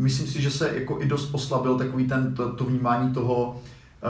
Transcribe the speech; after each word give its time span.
myslím 0.00 0.26
si, 0.26 0.42
že 0.42 0.50
se 0.50 0.70
jako 0.74 0.98
i 1.00 1.06
dost 1.06 1.34
oslabil 1.34 1.78
takový 1.78 2.06
ten, 2.06 2.34
to, 2.34 2.52
to 2.52 2.64
vnímání 2.64 3.14
toho 3.14 3.60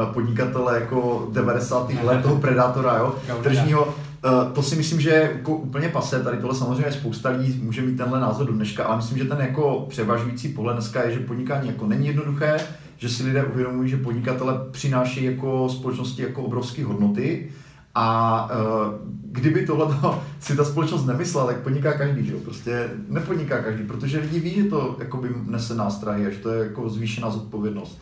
uh, 0.07 0.13
podnikatele 0.13 0.81
jako 0.81 1.29
90. 1.33 1.93
let, 2.03 2.23
toho 2.23 2.37
predátora, 2.37 2.97
jo, 2.99 3.15
tržního. 3.43 3.85
Uh, 3.85 4.53
to 4.53 4.63
si 4.63 4.77
myslím, 4.77 5.01
že 5.01 5.11
je 5.11 5.31
jako 5.37 5.57
úplně 5.57 5.89
pase, 5.89 6.25
tady 6.25 6.37
tohle 6.37 6.57
samozřejmě 6.57 6.93
spousta 6.93 7.31
lidí 7.31 7.61
může 7.63 7.83
mít 7.83 7.97
tenhle 7.97 8.21
názor 8.21 8.47
do 8.47 8.53
dneška, 8.53 8.85
ale 8.85 8.97
myslím, 8.97 9.19
že 9.19 9.25
ten 9.25 9.39
jako 9.41 9.87
převažující 9.89 10.49
pohled 10.49 10.75
dneska 10.75 11.03
je, 11.03 11.13
že 11.13 11.21
podnikání 11.21 11.69
jako 11.69 11.87
není 11.87 12.07
jednoduché, 12.07 12.61
že 12.97 13.09
si 13.09 13.23
lidé 13.23 13.45
uvědomují, 13.45 13.89
že 13.89 13.97
podnikatele 13.97 14.55
přináší 14.71 15.25
jako 15.25 15.69
společnosti 15.69 16.23
jako 16.23 16.43
obrovské 16.43 16.85
hodnoty 16.85 17.49
a 17.95 18.49
uh, 18.53 18.95
kdyby 19.23 19.67
tohle 19.67 19.97
si 20.41 20.57
ta 20.57 20.65
společnost 20.65 21.07
nemyslela, 21.07 21.47
tak 21.47 21.61
podniká 21.61 21.93
každý, 21.93 22.27
že 22.27 22.33
jo? 22.33 22.39
Prostě 22.45 22.91
nepodniká 23.09 23.63
každý, 23.63 23.85
protože 23.85 24.19
lidi 24.19 24.41
ví, 24.41 24.55
že 24.55 24.65
to 24.65 24.97
jakoby 24.99 25.29
nese 25.47 25.75
nástrahy 25.75 26.27
a 26.27 26.31
že 26.31 26.39
to 26.39 26.51
je 26.51 26.65
jako 26.65 26.89
zvýšená 26.89 27.31
zodpovědnost. 27.31 28.01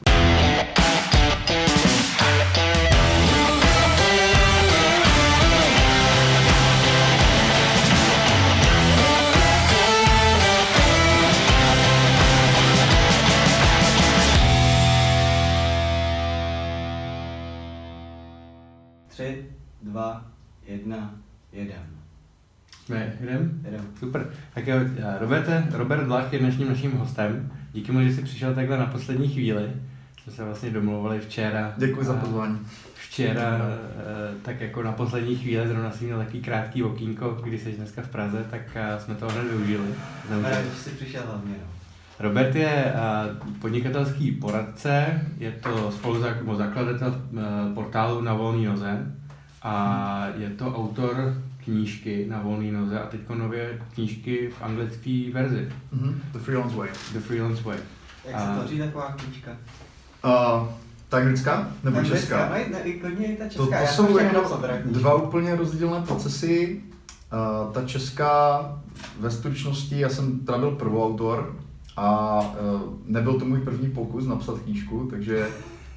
Jedna, 20.68 21.14
jeden. 21.52 21.82
Ne, 22.88 23.12
jdem? 23.20 23.60
Jedem. 23.64 23.80
Super. 23.98 24.30
Tak 24.54 24.66
jo, 24.66 24.76
eh, 24.98 25.18
Roberte, 25.18 25.66
Robert 25.72 26.06
Blach 26.06 26.32
je 26.32 26.38
dnešním 26.38 26.68
naším 26.68 26.92
hostem. 26.92 27.52
Díky 27.72 27.92
mu, 27.92 28.02
že 28.02 28.12
jsi 28.12 28.22
přišel 28.22 28.54
takhle 28.54 28.78
na 28.78 28.86
poslední 28.86 29.28
chvíli. 29.28 29.72
Jsme 30.22 30.32
se 30.32 30.44
vlastně 30.44 30.70
domluvili 30.70 31.20
včera. 31.20 31.74
Děkuji 31.76 32.04
za 32.04 32.14
pozvání. 32.14 32.58
Včera, 32.94 33.58
eh, 33.60 34.34
tak 34.42 34.60
jako 34.60 34.82
na 34.82 34.92
poslední 34.92 35.36
chvíli, 35.36 35.68
zrovna 35.68 35.90
jsem 35.90 36.06
měl 36.06 36.18
takový 36.18 36.42
krátký 36.42 36.82
okýnko, 36.82 37.38
když 37.44 37.62
jsi 37.62 37.72
dneska 37.72 38.02
v 38.02 38.08
Praze, 38.08 38.44
tak 38.50 38.60
eh, 38.74 39.00
jsme 39.00 39.14
to 39.14 39.28
hned 39.28 39.44
využili. 39.44 39.88
Znamená, 40.26 40.62
že 40.62 40.70
jsi 40.70 40.90
přišel 40.90 41.22
hlavně, 41.26 41.54
no. 41.60 41.72
Robert 42.20 42.54
je 42.54 42.92
podnikatelský 43.60 44.32
poradce, 44.32 45.20
je 45.38 45.52
to 45.52 45.92
spoluzakladatel 45.92 47.22
portálu 47.74 48.20
Na 48.20 48.34
volný 48.34 48.64
noze 48.64 49.06
a 49.68 50.26
je 50.36 50.50
to 50.50 50.74
autor 50.76 51.34
knížky 51.64 52.26
Na 52.28 52.42
volný 52.42 52.70
noze 52.72 53.00
a 53.00 53.06
teď 53.06 53.20
nově 53.34 53.82
knížky 53.94 54.50
v 54.58 54.62
anglické 54.62 55.24
verzi, 55.32 55.68
Mm-hmm. 55.96 56.14
The 56.32 56.38
Freelance 56.38 56.76
Way. 56.76 56.88
The 57.12 57.18
Freelance 57.20 57.62
Way. 57.62 57.78
Jak 58.24 58.40
se 58.40 58.46
tvoří 58.46 58.78
taková 58.78 59.12
knížka? 59.12 59.50
Uh, 60.24 60.68
ta 61.08 61.16
anglická 61.16 61.68
nebo 61.84 61.96
Tak 61.96 62.06
česká? 62.06 62.48
Ne, 62.48 62.66
ne, 62.70 62.92
klidně 62.92 63.26
i 63.26 63.36
ta 63.36 63.44
česká. 63.44 63.64
To, 63.64 63.66
to 63.66 63.72
Já 63.72 63.86
jsem 63.86 64.06
jsou 64.06 64.18
jako 64.18 64.60
dva 64.84 65.14
úplně 65.14 65.56
rozdílné 65.56 66.00
procesy. 66.06 66.82
Uh, 67.32 67.72
ta 67.72 67.84
česká 67.84 68.60
ve 69.20 69.30
stručnosti, 69.30 70.00
já 70.00 70.08
jsem 70.08 70.38
teda 70.38 70.58
byl 70.58 70.70
prvoautor 70.70 71.56
a 71.96 72.40
uh, 72.40 72.80
nebyl 73.04 73.38
to 73.38 73.44
můj 73.44 73.60
první 73.60 73.90
pokus 73.90 74.26
napsat 74.26 74.58
knížku, 74.58 75.06
takže 75.10 75.48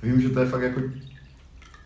vím, 0.03 0.21
že 0.21 0.29
to 0.29 0.39
je 0.39 0.45
fakt 0.45 0.61
jako, 0.61 0.81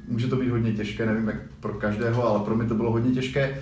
může 0.08 0.28
to 0.28 0.36
být 0.36 0.50
hodně 0.50 0.74
těžké, 0.74 1.06
nevím 1.06 1.28
jak 1.28 1.38
pro 1.60 1.74
každého, 1.74 2.28
ale 2.28 2.40
pro 2.40 2.56
mě 2.56 2.68
to 2.68 2.76
bylo 2.76 2.92
hodně 2.92 3.12
těžké. 3.12 3.62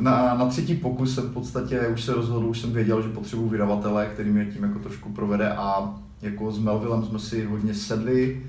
Na, 0.00 0.34
na 0.34 0.46
třetí 0.46 0.74
pokus 0.74 1.14
jsem 1.14 1.24
v 1.24 1.32
podstatě 1.32 1.88
už 1.88 2.02
se 2.04 2.14
rozhodl, 2.14 2.46
už 2.46 2.60
jsem 2.60 2.72
věděl, 2.72 3.02
že 3.02 3.08
potřebuji 3.08 3.48
vydavatele, 3.48 4.06
který 4.06 4.30
mě 4.30 4.46
tím 4.46 4.62
jako 4.62 4.78
trošku 4.78 5.12
provede 5.12 5.52
a 5.52 5.94
jako 6.22 6.52
s 6.52 6.58
Melvillem 6.58 7.04
jsme 7.04 7.18
si 7.18 7.44
hodně 7.44 7.74
sedli, 7.74 8.42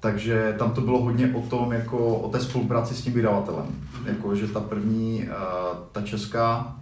takže 0.00 0.54
tam 0.58 0.70
to 0.70 0.80
bylo 0.80 1.02
hodně 1.02 1.34
o 1.34 1.40
tom, 1.40 1.72
jako 1.72 2.16
o 2.16 2.30
té 2.30 2.40
spolupráci 2.40 2.94
s 2.94 3.02
tím 3.02 3.12
vydavatelem. 3.12 3.66
Mhm. 3.66 4.08
Jako, 4.08 4.34
že 4.34 4.46
ta 4.46 4.60
první, 4.60 5.22
uh, 5.22 5.78
ta 5.92 6.02
česká, 6.02 6.76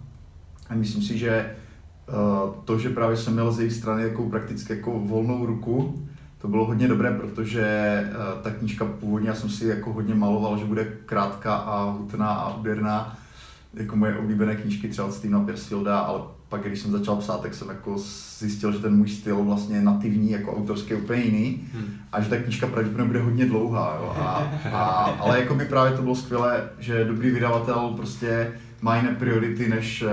a 0.69 0.75
myslím 0.75 1.01
si, 1.01 1.17
že 1.17 1.55
uh, 2.07 2.53
to, 2.65 2.79
že 2.79 2.89
právě 2.89 3.17
jsem 3.17 3.33
měl 3.33 3.51
z 3.51 3.59
jejich 3.59 3.73
strany 3.73 4.03
jako 4.03 4.29
prakticky 4.29 4.73
jako 4.73 4.99
volnou 4.99 5.45
ruku, 5.45 6.02
to 6.43 6.49
bylo 6.49 6.65
hodně 6.65 6.87
dobré, 6.87 7.11
protože 7.11 7.65
uh, 8.09 8.41
ta 8.41 8.51
knížka 8.51 8.85
původně, 8.85 9.29
já 9.29 9.35
jsem 9.35 9.49
si 9.49 9.65
jako 9.67 9.93
hodně 9.93 10.15
maloval, 10.15 10.57
že 10.57 10.65
bude 10.65 10.87
krátká 11.05 11.55
a 11.55 11.91
hutná 11.91 12.27
a 12.29 12.55
úderná, 12.57 13.17
jako 13.73 13.95
moje 13.95 14.17
oblíbené 14.17 14.55
knížky 14.55 14.87
třeba 14.87 15.07
od 15.07 15.13
Stevena 15.13 15.39
Persfielda, 15.39 15.99
ale 15.99 16.21
pak, 16.49 16.63
když 16.63 16.79
jsem 16.79 16.91
začal 16.91 17.15
psát, 17.15 17.41
tak 17.41 17.53
jsem 17.53 17.69
jako 17.69 17.95
zjistil, 18.39 18.71
že 18.71 18.79
ten 18.79 18.95
můj 18.95 19.09
styl 19.09 19.43
vlastně 19.43 19.75
je 19.75 19.81
nativní, 19.81 20.31
jako 20.31 20.57
autorský 20.57 20.89
je 20.89 20.95
úplně 20.95 21.21
jiný 21.21 21.67
Hmm. 21.73 21.85
a 22.11 22.21
že 22.21 22.29
ta 22.29 22.37
knížka 22.37 22.67
pravděpodobně 22.67 23.07
bude 23.07 23.21
hodně 23.21 23.45
dlouhá. 23.45 23.97
Jo. 24.01 24.15
A, 24.19 24.51
a, 24.73 24.83
ale 25.19 25.39
jako 25.39 25.55
by 25.55 25.65
právě 25.65 25.97
to 25.97 26.01
bylo 26.01 26.15
skvělé, 26.15 26.69
že 26.79 27.05
dobrý 27.05 27.29
vydavatel 27.31 27.93
prostě 27.95 28.51
má 28.81 28.95
jiné 28.95 29.15
priority, 29.15 29.69
než 29.69 30.01
eh, 30.01 30.09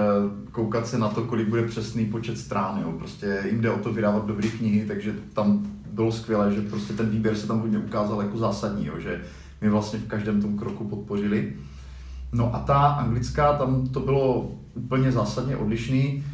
koukat 0.51 0.87
se 0.87 0.99
na 0.99 1.09
to, 1.09 1.23
kolik 1.23 1.49
bude 1.49 1.63
přesný 1.63 2.07
počet 2.07 2.39
strán. 2.39 2.81
Jo. 2.83 2.93
Prostě 2.93 3.43
jim 3.51 3.61
jde 3.61 3.71
o 3.71 3.79
to 3.79 3.93
vydávat 3.93 4.27
dobré 4.27 4.49
knihy, 4.49 4.87
takže 4.87 5.15
tam 5.33 5.67
bylo 6.01 6.13
skvělé, 6.13 6.55
že 6.55 6.61
prostě 6.61 6.93
ten 6.93 7.11
výběr 7.11 7.35
se 7.37 7.47
tam 7.47 7.61
hodně 7.61 7.79
ukázal 7.79 8.21
jako 8.23 8.39
zásadní, 8.39 8.87
jo, 8.87 8.95
že 8.99 9.21
my 9.61 9.69
vlastně 9.69 9.99
v 9.99 10.07
každém 10.07 10.43
tom 10.43 10.59
kroku 10.59 10.85
podpořili. 10.85 11.53
No 12.33 12.55
a 12.55 12.59
ta 12.59 12.79
anglická, 12.79 13.53
tam 13.53 13.87
to 13.89 14.01
bylo 14.01 14.53
úplně 14.75 15.13
zásadně 15.13 15.57
odlišný. 15.57 16.25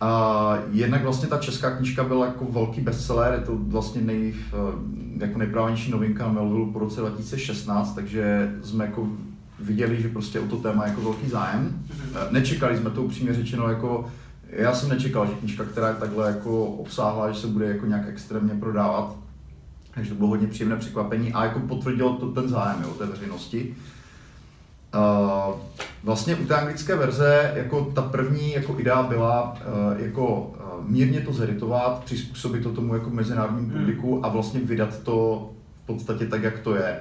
A 0.00 0.58
jednak 0.72 1.02
vlastně 1.02 1.28
ta 1.28 1.38
česká 1.38 1.76
knížka 1.76 2.04
byla 2.04 2.26
jako 2.26 2.44
velký 2.44 2.80
bestseller, 2.80 3.32
je 3.32 3.40
to 3.40 3.56
vlastně 3.56 4.02
nej, 4.02 4.34
eh, 4.36 5.24
jako 5.24 5.38
nejprávanější 5.38 5.90
novinka 5.90 6.26
na 6.26 6.32
Melville 6.32 6.72
po 6.72 6.78
roce 6.78 7.00
2016, 7.00 7.94
takže 7.94 8.54
jsme 8.62 8.84
jako 8.84 9.08
viděli, 9.60 10.02
že 10.02 10.08
prostě 10.08 10.40
o 10.40 10.46
to 10.46 10.56
téma 10.56 10.86
jako 10.86 11.00
velký 11.00 11.28
zájem. 11.28 11.82
Eh, 12.14 12.18
Nečekali 12.30 12.76
jsme 12.76 12.90
to 12.90 13.02
upřímně 13.02 13.34
řečeno, 13.34 13.68
jako 13.68 14.06
já 14.56 14.74
jsem 14.74 14.88
nečekal, 14.88 15.26
že 15.26 15.32
knížka, 15.32 15.64
která 15.64 15.88
je 15.88 15.94
takhle 15.94 16.28
jako 16.28 16.64
obsáhlá, 16.64 17.30
že 17.30 17.40
se 17.40 17.46
bude 17.46 17.66
jako 17.66 17.86
nějak 17.86 18.08
extrémně 18.08 18.54
prodávat. 18.54 19.16
Takže 19.94 20.10
to 20.10 20.16
bylo 20.16 20.28
hodně 20.28 20.46
příjemné 20.46 20.76
překvapení 20.76 21.32
a 21.32 21.44
jako 21.44 21.60
potvrdilo 21.60 22.16
to 22.16 22.32
ten 22.32 22.48
zájem 22.48 22.82
jo, 22.82 22.90
té 22.90 23.06
veřejnosti. 23.06 23.76
Uh, 24.94 25.54
vlastně 26.04 26.36
u 26.36 26.46
té 26.46 26.54
anglické 26.54 26.96
verze 26.96 27.52
jako 27.54 27.84
ta 27.84 28.02
první 28.02 28.52
jako 28.52 28.78
idea 28.78 29.02
byla 29.02 29.52
uh, 29.52 30.02
jako 30.02 30.40
uh, 30.42 30.90
mírně 30.90 31.20
to 31.20 31.32
zeritovat, 31.32 32.04
přizpůsobit 32.04 32.62
to 32.62 32.72
tomu 32.72 32.94
jako 32.94 33.10
mezinárodnímu 33.10 33.68
Hmm. 33.68 33.78
publiku 33.78 34.26
a 34.26 34.28
vlastně 34.28 34.60
vydat 34.60 34.98
to 34.98 35.50
v 35.82 35.86
podstatě 35.86 36.26
tak, 36.26 36.42
jak 36.42 36.58
to 36.58 36.74
je. 36.74 37.00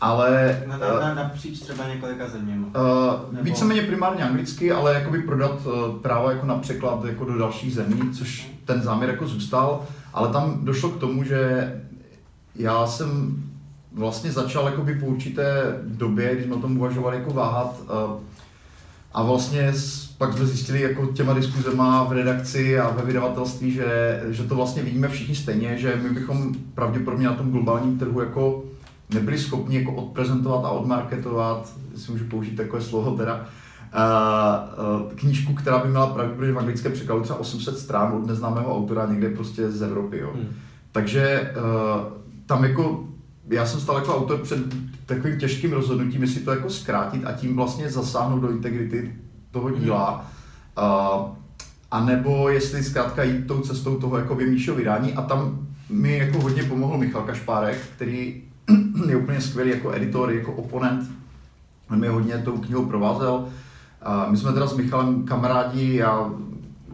Ale 0.00 0.62
Na, 0.66 0.76
na, 0.78 1.00
na, 1.00 1.14
napříč 1.14 1.60
třeba 1.60 1.88
několika 1.88 2.28
zeměma. 2.28 2.66
Uh, 2.66 3.32
Nebo- 3.32 3.44
víceméně 3.44 3.82
primárně 3.82 4.24
anglicky, 4.24 4.72
ale 4.72 4.94
jakoby 4.94 5.22
prodat 5.22 5.66
uh, 5.66 5.96
práva 6.02 6.32
jako 6.32 6.46
na 6.46 6.54
překlad 6.58 7.04
jako 7.04 7.24
do 7.24 7.38
dalších 7.38 7.74
zemí, 7.74 8.10
což 8.18 8.50
ten 8.64 8.82
záměr 8.82 9.10
jako 9.10 9.26
zůstal, 9.28 9.82
ale 10.14 10.28
tam 10.28 10.58
došlo 10.64 10.90
k 10.90 11.00
tomu, 11.00 11.24
že 11.24 11.72
já 12.54 12.86
jsem 12.86 13.36
vlastně 13.92 14.32
začal 14.32 14.66
jakoby 14.66 14.94
po 14.94 15.06
určité 15.06 15.76
době, 15.84 16.32
když 16.34 16.46
jsme 16.46 16.54
o 16.54 16.58
tom 16.60 16.76
uvažovali 16.78 17.16
jako 17.16 17.30
váhat 17.32 17.76
uh, 17.82 18.20
a 19.14 19.22
vlastně 19.22 19.68
s- 19.68 20.06
pak 20.18 20.32
jsme 20.32 20.46
zjistili 20.46 20.80
jako 20.80 21.06
těma 21.06 21.32
diskuzema 21.32 22.04
v 22.04 22.12
redakci 22.12 22.78
a 22.80 22.90
ve 22.90 23.02
vydavatelství, 23.02 23.70
že, 23.72 24.22
že 24.28 24.42
to 24.44 24.54
vlastně 24.54 24.82
vidíme 24.82 25.08
všichni 25.08 25.34
stejně, 25.34 25.78
že 25.78 26.00
my 26.02 26.10
bychom 26.10 26.54
pravděpodobně 26.74 27.26
na 27.26 27.34
tom 27.34 27.50
globálním 27.50 27.98
trhu 27.98 28.20
jako 28.20 28.64
nebyli 29.14 29.38
schopni 29.38 29.76
jako 29.76 29.92
odprezentovat 29.92 30.64
a 30.64 30.70
odmarketovat, 30.70 31.72
jestli 31.92 32.12
můžu 32.12 32.24
použít 32.24 32.56
takové 32.56 32.82
slovo 32.82 33.16
teda, 33.16 33.34
uh, 33.36 35.02
uh, 35.02 35.12
knížku, 35.12 35.54
která 35.54 35.78
by 35.78 35.88
měla 35.88 36.06
pravděpodobně 36.06 36.52
v 36.52 36.58
anglickém 36.58 36.92
překladu 36.92 37.22
třeba 37.22 37.38
800 37.38 37.78
stran 37.78 38.12
od 38.12 38.26
neznámého 38.26 38.76
autora 38.76 39.06
někde 39.06 39.30
prostě 39.30 39.70
z 39.70 39.82
Evropy. 39.82 40.18
Jo. 40.18 40.30
Hmm. 40.34 40.48
Takže 40.92 41.54
uh, 41.56 42.12
tam 42.46 42.64
jako, 42.64 43.04
já 43.48 43.66
jsem 43.66 43.80
stál 43.80 43.96
jako 43.96 44.16
autor 44.16 44.38
před 44.38 44.58
takovým 45.06 45.38
těžkým 45.38 45.72
rozhodnutím, 45.72 46.22
jestli 46.22 46.40
to 46.40 46.50
jako 46.50 46.70
zkrátit 46.70 47.26
a 47.26 47.32
tím 47.32 47.56
vlastně 47.56 47.90
zasáhnout 47.90 48.40
do 48.40 48.50
integrity 48.50 49.14
toho 49.50 49.70
díla. 49.70 50.30
Uh, 50.78 51.28
a 51.90 52.04
nebo 52.04 52.48
jestli 52.48 52.82
zkrátka 52.82 53.22
jít 53.22 53.46
tou 53.46 53.60
cestou 53.60 53.96
toho 53.96 54.18
jako 54.18 54.34
Míšo 54.34 54.74
vydání 54.74 55.12
a 55.12 55.22
tam 55.22 55.66
mi 55.90 56.18
jako 56.18 56.40
hodně 56.40 56.62
pomohl 56.62 56.98
Michal 56.98 57.22
Kašpárek, 57.22 57.78
který 57.96 58.42
je 59.08 59.16
úplně 59.16 59.40
skvělý 59.40 59.70
jako 59.70 59.92
editor, 59.92 60.32
jako 60.32 60.52
oponent. 60.52 61.10
On 61.90 61.98
mě 61.98 62.08
hodně 62.10 62.38
tou 62.38 62.58
knihou 62.58 62.86
provázel. 62.86 63.48
A 64.02 64.26
my 64.30 64.36
jsme 64.36 64.52
teda 64.52 64.66
s 64.66 64.76
Michalem 64.76 65.22
kamarádi, 65.22 65.96
já 65.96 66.30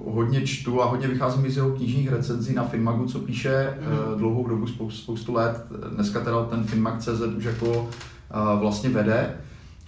hodně 0.04 0.46
čtu 0.46 0.82
a 0.82 0.84
hodně 0.84 1.08
vycházím 1.08 1.50
z 1.50 1.56
jeho 1.56 1.70
knižních 1.70 2.12
recenzí 2.12 2.54
na 2.54 2.64
Finmagu, 2.64 3.06
co 3.06 3.18
píše 3.18 3.78
mm. 3.80 4.18
dlouhou 4.18 4.48
dobu, 4.48 4.66
spoustu, 4.66 5.02
spoustu 5.02 5.32
let. 5.32 5.66
Dneska 5.94 6.20
teda 6.20 6.44
ten 6.44 6.64
Finmag.cz 6.64 7.20
už 7.36 7.44
jako 7.44 7.66
uh, 7.66 8.60
vlastně 8.60 8.90
vede. 8.90 9.34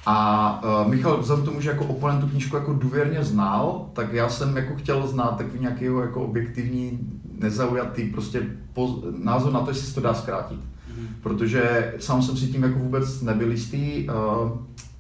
A 0.07 0.61
uh, 0.83 0.91
Michal 0.91 1.19
vzhledem 1.19 1.45
tomu, 1.45 1.61
že 1.61 1.71
jako 1.71 1.85
oponent 1.85 2.21
tu 2.21 2.27
knížku 2.27 2.57
jako 2.57 2.73
důvěrně 2.73 3.25
znal, 3.25 3.87
tak 3.93 4.13
já 4.13 4.29
jsem 4.29 4.57
jako 4.57 4.75
chtěl 4.75 5.07
znát 5.07 5.37
takový 5.37 5.61
nějaký 5.61 5.85
jeho 5.85 6.01
jako 6.01 6.25
objektivní 6.25 6.99
nezaujatý, 7.39 8.05
prostě 8.05 8.43
poz, 8.73 8.91
názor 9.19 9.53
na 9.53 9.61
to, 9.61 9.71
jestli 9.71 9.87
se 9.87 9.95
to 9.95 10.01
dá 10.01 10.15
zkrátit. 10.15 10.61
Mhm. 10.97 11.09
Protože 11.23 11.95
sám 11.99 12.23
jsem 12.23 12.37
si 12.37 12.47
tím 12.47 12.63
jako 12.63 12.79
vůbec 12.79 13.23
nebyl 13.23 13.51
jistý 13.51 14.09
uh, 14.09 14.51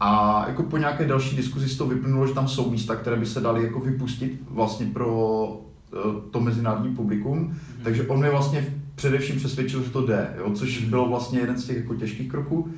a 0.00 0.44
jako 0.48 0.62
po 0.62 0.76
nějaké 0.76 1.06
další 1.06 1.36
diskuzi 1.36 1.68
z 1.68 1.76
toho 1.76 1.90
vyplynulo, 1.90 2.26
že 2.26 2.34
tam 2.34 2.48
jsou 2.48 2.70
místa, 2.70 2.96
které 2.96 3.16
by 3.16 3.26
se 3.26 3.40
daly 3.40 3.62
jako 3.62 3.80
vypustit 3.80 4.42
vlastně 4.50 4.86
pro 4.86 5.46
uh, 5.46 6.20
to 6.30 6.40
mezinárodní 6.40 6.96
publikum, 6.96 7.56
takže 7.82 8.06
on 8.06 8.18
mě 8.20 8.30
vlastně 8.30 8.74
především 8.94 9.36
přesvědčil, 9.36 9.82
že 9.82 9.90
to 9.90 10.06
jde, 10.06 10.34
jo, 10.38 10.50
což 10.54 10.84
bylo 10.84 11.08
vlastně 11.08 11.40
jeden 11.40 11.58
z 11.58 11.66
těch 11.66 11.76
jako 11.76 11.94
těžkých 11.94 12.30
kroků. 12.30 12.70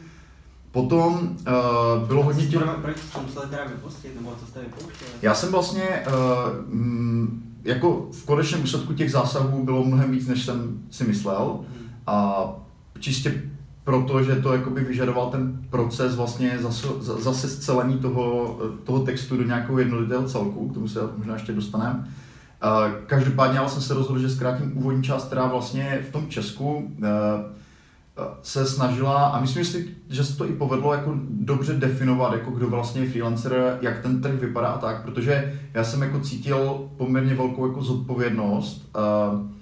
Potom 0.71 1.15
uh, 1.15 2.09
bylo 2.09 2.23
hodně 2.23 2.47
těch... 2.47 2.61
Proč 2.83 2.97
jste 3.31 3.47
teda 3.47 3.65
vypustit, 3.65 4.15
nebo 4.15 4.35
co 4.41 4.47
jste 4.47 4.61
vypouštěli? 4.61 5.11
Já 5.23 5.35
jsem 5.35 5.53
vlastně, 5.53 5.83
uh, 6.07 6.75
mm, 6.75 7.43
jako 7.65 8.09
v 8.13 8.25
konečném 8.25 8.61
důsledku 8.61 8.95
těch 8.95 9.13
zásahů 9.13 9.65
bylo 9.65 9.85
mnohem 9.85 10.11
víc, 10.11 10.27
než 10.27 10.45
jsem 10.45 10.79
si 10.91 11.05
myslel. 11.05 11.59
Mhm. 11.61 11.91
A 12.07 12.47
čistě 13.01 13.43
proto, 13.85 14.23
že 14.23 14.37
to 14.37 14.53
jakoby 14.53 14.85
vyžadoval 14.85 15.31
ten 15.31 15.61
proces 15.71 16.17
vlastně 16.17 16.59
zase, 16.61 16.89
zase 17.01 17.49
scelení 17.49 17.99
toho, 17.99 18.59
toho 18.85 18.99
textu 18.99 19.37
do 19.37 19.43
nějakého 19.43 19.79
jednolitého 19.79 20.25
celku, 20.25 20.69
k 20.69 20.75
tomu 20.75 20.89
se 20.89 21.01
možná 21.17 21.35
ještě 21.35 21.53
dostaneme. 21.53 22.09
Každopádně 23.07 23.59
ale 23.59 23.69
jsem 23.69 23.83
se 23.83 23.95
rozhodl, 23.95 24.21
že 24.21 24.31
zkrátím 24.31 24.73
úvodní 24.79 25.03
část, 25.03 25.27
která 25.27 25.47
vlastně 25.47 26.05
v 26.09 26.13
tom 26.13 26.29
Česku 26.29 26.77
uh, 26.77 26.85
se 28.43 28.67
snažila, 28.67 29.27
a 29.27 29.41
myslím 29.41 29.65
si, 29.65 29.89
že 30.09 30.25
se 30.25 30.37
to 30.37 30.49
i 30.49 30.53
povedlo 30.53 30.95
jako 30.95 31.15
dobře 31.31 31.75
definovat, 31.75 32.33
jako 32.33 32.51
kdo 32.51 32.69
vlastně 32.69 33.01
je 33.01 33.11
freelancer, 33.11 33.79
jak 33.83 34.03
ten 34.03 34.23
trh 34.23 34.41
vypadá 34.41 34.69
a 34.69 34.79
tak, 34.79 35.03
protože 35.03 35.61
já 35.75 35.85
jsem 35.85 36.03
jako 36.03 36.21
cítil 36.21 36.89
poměrně 36.97 37.35
velkou 37.35 37.69
jako 37.69 37.83
zodpovědnost 37.83 38.97
uh, 38.97 39.58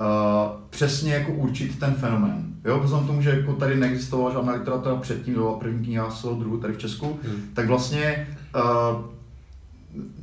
uh, 0.00 0.60
přesně 0.70 1.14
jako 1.14 1.32
určit 1.32 1.78
ten 1.78 1.94
fenomén. 1.94 2.44
Jo, 2.64 2.80
vzhledem 2.80 3.04
k 3.04 3.10
tomu, 3.10 3.22
že 3.22 3.30
jako 3.30 3.52
tady 3.52 3.76
neexistovala 3.76 4.32
žádná 4.32 4.52
literatura 4.52 4.96
předtím, 4.96 5.34
byla 5.34 5.58
první 5.58 5.84
kniha 5.84 6.10
svého 6.10 6.36
druhu 6.36 6.58
tady 6.58 6.72
v 6.72 6.78
Česku, 6.78 7.18
Hmm. 7.24 7.42
tak 7.54 7.66
vlastně 7.66 8.28
uh, 8.56 9.00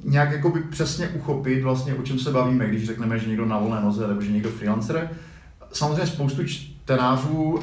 nějak 0.04 0.32
jakoby 0.32 0.60
přesně 0.60 1.08
uchopit 1.08 1.64
vlastně, 1.64 1.94
o 1.94 2.02
čem 2.02 2.20
se 2.20 2.32
bavíme, 2.32 2.68
když 2.68 2.86
řekneme, 2.86 3.20
že 3.20 3.28
někdo 3.28 3.46
na 3.46 3.60
volné 3.60 3.82
noze 3.82 4.08
nebo 4.08 4.22
že 4.22 4.32
někdo 4.32 4.50
freelancer. 4.50 5.10
Samozřejmě 5.72 6.08
spoustu 6.08 6.44
čtenářů 6.84 7.32
uh, 7.34 7.62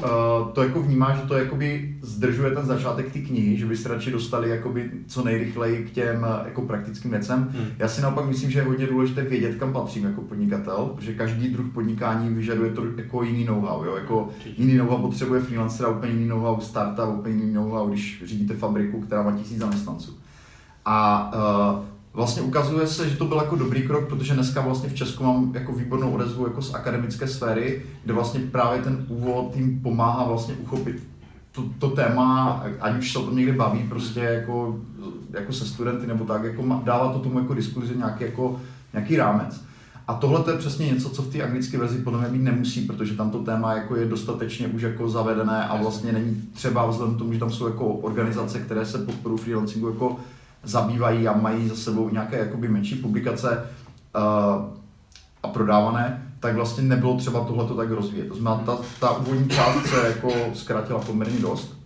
to 0.53 0.63
jako 0.63 0.81
vnímá, 0.81 1.15
že 1.15 1.21
to 1.21 1.37
jakoby 1.37 1.95
zdržuje 2.01 2.51
ten 2.51 2.65
začátek 2.65 3.11
ty 3.11 3.21
knihy, 3.21 3.57
že 3.57 3.65
by 3.65 3.77
se 3.77 3.89
radši 3.89 4.11
dostali 4.11 4.49
jakoby 4.49 4.91
co 5.07 5.23
nejrychleji 5.23 5.85
k 5.85 5.91
těm 5.91 6.17
uh, 6.17 6.45
jako 6.45 6.61
praktickým 6.61 7.11
věcem. 7.11 7.49
Hmm. 7.57 7.67
Já 7.79 7.87
si 7.87 8.01
naopak 8.01 8.25
myslím, 8.25 8.51
že 8.51 8.59
je 8.59 8.63
hodně 8.63 8.87
důležité 8.87 9.21
vědět, 9.21 9.55
kam 9.55 9.73
patřím 9.73 10.05
jako 10.05 10.21
podnikatel, 10.21 10.91
protože 10.95 11.13
každý 11.13 11.49
druh 11.49 11.73
podnikání 11.73 12.29
vyžaduje 12.29 12.71
to 12.71 12.83
jako 12.97 13.23
jiný 13.23 13.45
know-how. 13.45 13.83
Jo? 13.83 13.95
Jako 13.95 14.29
jiný 14.57 14.77
know-how 14.77 15.01
potřebuje 15.01 15.41
freelancer 15.41 15.85
a 15.85 15.89
úplně 15.89 16.13
jiný 16.13 16.27
know-how 16.27 16.59
startup, 16.59 17.19
úplně 17.19 17.35
jiný 17.35 17.53
know-how, 17.53 17.89
když 17.89 18.23
řídíte 18.25 18.53
fabriku, 18.53 19.01
která 19.01 19.23
má 19.23 19.31
tisíc 19.31 19.57
zaměstnanců. 19.57 20.17
A 20.85 21.31
uh, 21.79 21.85
vlastně 22.13 22.41
ukazuje 22.41 22.87
se, 22.87 23.09
že 23.09 23.17
to 23.17 23.25
byl 23.25 23.37
jako 23.37 23.55
dobrý 23.55 23.87
krok, 23.87 24.09
protože 24.09 24.33
dneska 24.33 24.61
vlastně 24.61 24.89
v 24.89 24.95
Česku 24.95 25.23
mám 25.23 25.51
jako 25.53 25.71
výbornou 25.71 26.11
odezvu 26.11 26.47
jako 26.47 26.61
z 26.61 26.73
akademické 26.73 27.27
sféry, 27.27 27.85
kde 28.03 28.13
vlastně 28.13 28.39
právě 28.39 28.81
ten 28.81 29.05
úvod 29.09 29.53
tím 29.53 29.79
pomáhá 29.79 30.23
vlastně 30.23 30.53
uchopit 30.53 31.11
to, 31.51 31.63
to 31.79 31.89
téma, 31.89 32.63
ať 32.79 32.97
už 32.97 33.11
se 33.11 33.19
o 33.19 33.23
tom 33.23 33.35
někde 33.35 33.53
baví 33.53 33.85
prostě 33.89 34.19
jako, 34.19 34.79
jako 35.33 35.53
se 35.53 35.65
studenty 35.65 36.07
nebo 36.07 36.25
tak, 36.25 36.43
jako 36.43 36.81
dává 36.83 37.13
to 37.13 37.19
tomu 37.19 37.39
jako 37.39 37.53
diskuzi 37.53 37.97
nějaký, 37.97 38.23
jako, 38.23 38.59
nějaký 38.93 39.15
rámec. 39.15 39.61
A 40.07 40.13
tohle 40.13 40.43
to 40.43 40.51
je 40.51 40.57
přesně 40.57 40.87
něco, 40.87 41.09
co 41.09 41.21
v 41.21 41.31
té 41.31 41.41
anglické 41.41 41.77
verzi 41.77 41.97
podle 41.97 42.19
mě 42.19 42.29
být 42.29 42.43
nemusí, 42.43 42.81
protože 42.81 43.15
tam 43.15 43.31
to 43.31 43.39
téma 43.39 43.73
jako 43.73 43.95
je 43.95 44.05
dostatečně 44.05 44.67
už 44.67 44.81
jako 44.81 45.09
zavedené 45.09 45.65
a 45.67 45.81
vlastně 45.81 46.11
není 46.11 46.41
třeba 46.53 46.85
vzhledem 46.85 47.15
k 47.15 47.17
tomu, 47.17 47.33
že 47.33 47.39
tam 47.39 47.51
jsou 47.51 47.65
jako 47.65 47.87
organizace, 47.87 48.59
které 48.59 48.85
se 48.85 48.97
podporu 48.97 49.37
freelancingu 49.37 49.89
jako 49.89 50.19
zabývají 50.63 51.27
a 51.27 51.37
mají 51.37 51.67
za 51.67 51.75
sebou 51.75 52.09
nějaké 52.09 52.37
jakoby 52.37 52.67
menší 52.67 52.95
publikace 52.95 53.63
uh, 54.15 54.21
a 55.43 55.47
prodávané, 55.47 56.31
tak 56.39 56.55
vlastně 56.55 56.83
nebylo 56.83 57.17
třeba 57.17 57.43
tohleto 57.43 57.75
tak 57.75 57.91
rozvíjet. 57.91 58.27
To 58.27 58.35
znamená, 58.35 58.63
ta, 58.65 58.77
ta 58.99 59.17
úvodní 59.17 59.49
část 59.49 59.85
se 59.85 60.07
jako 60.07 60.31
zkrátila 60.53 60.99
poměrně 60.99 61.39
dost. 61.39 61.77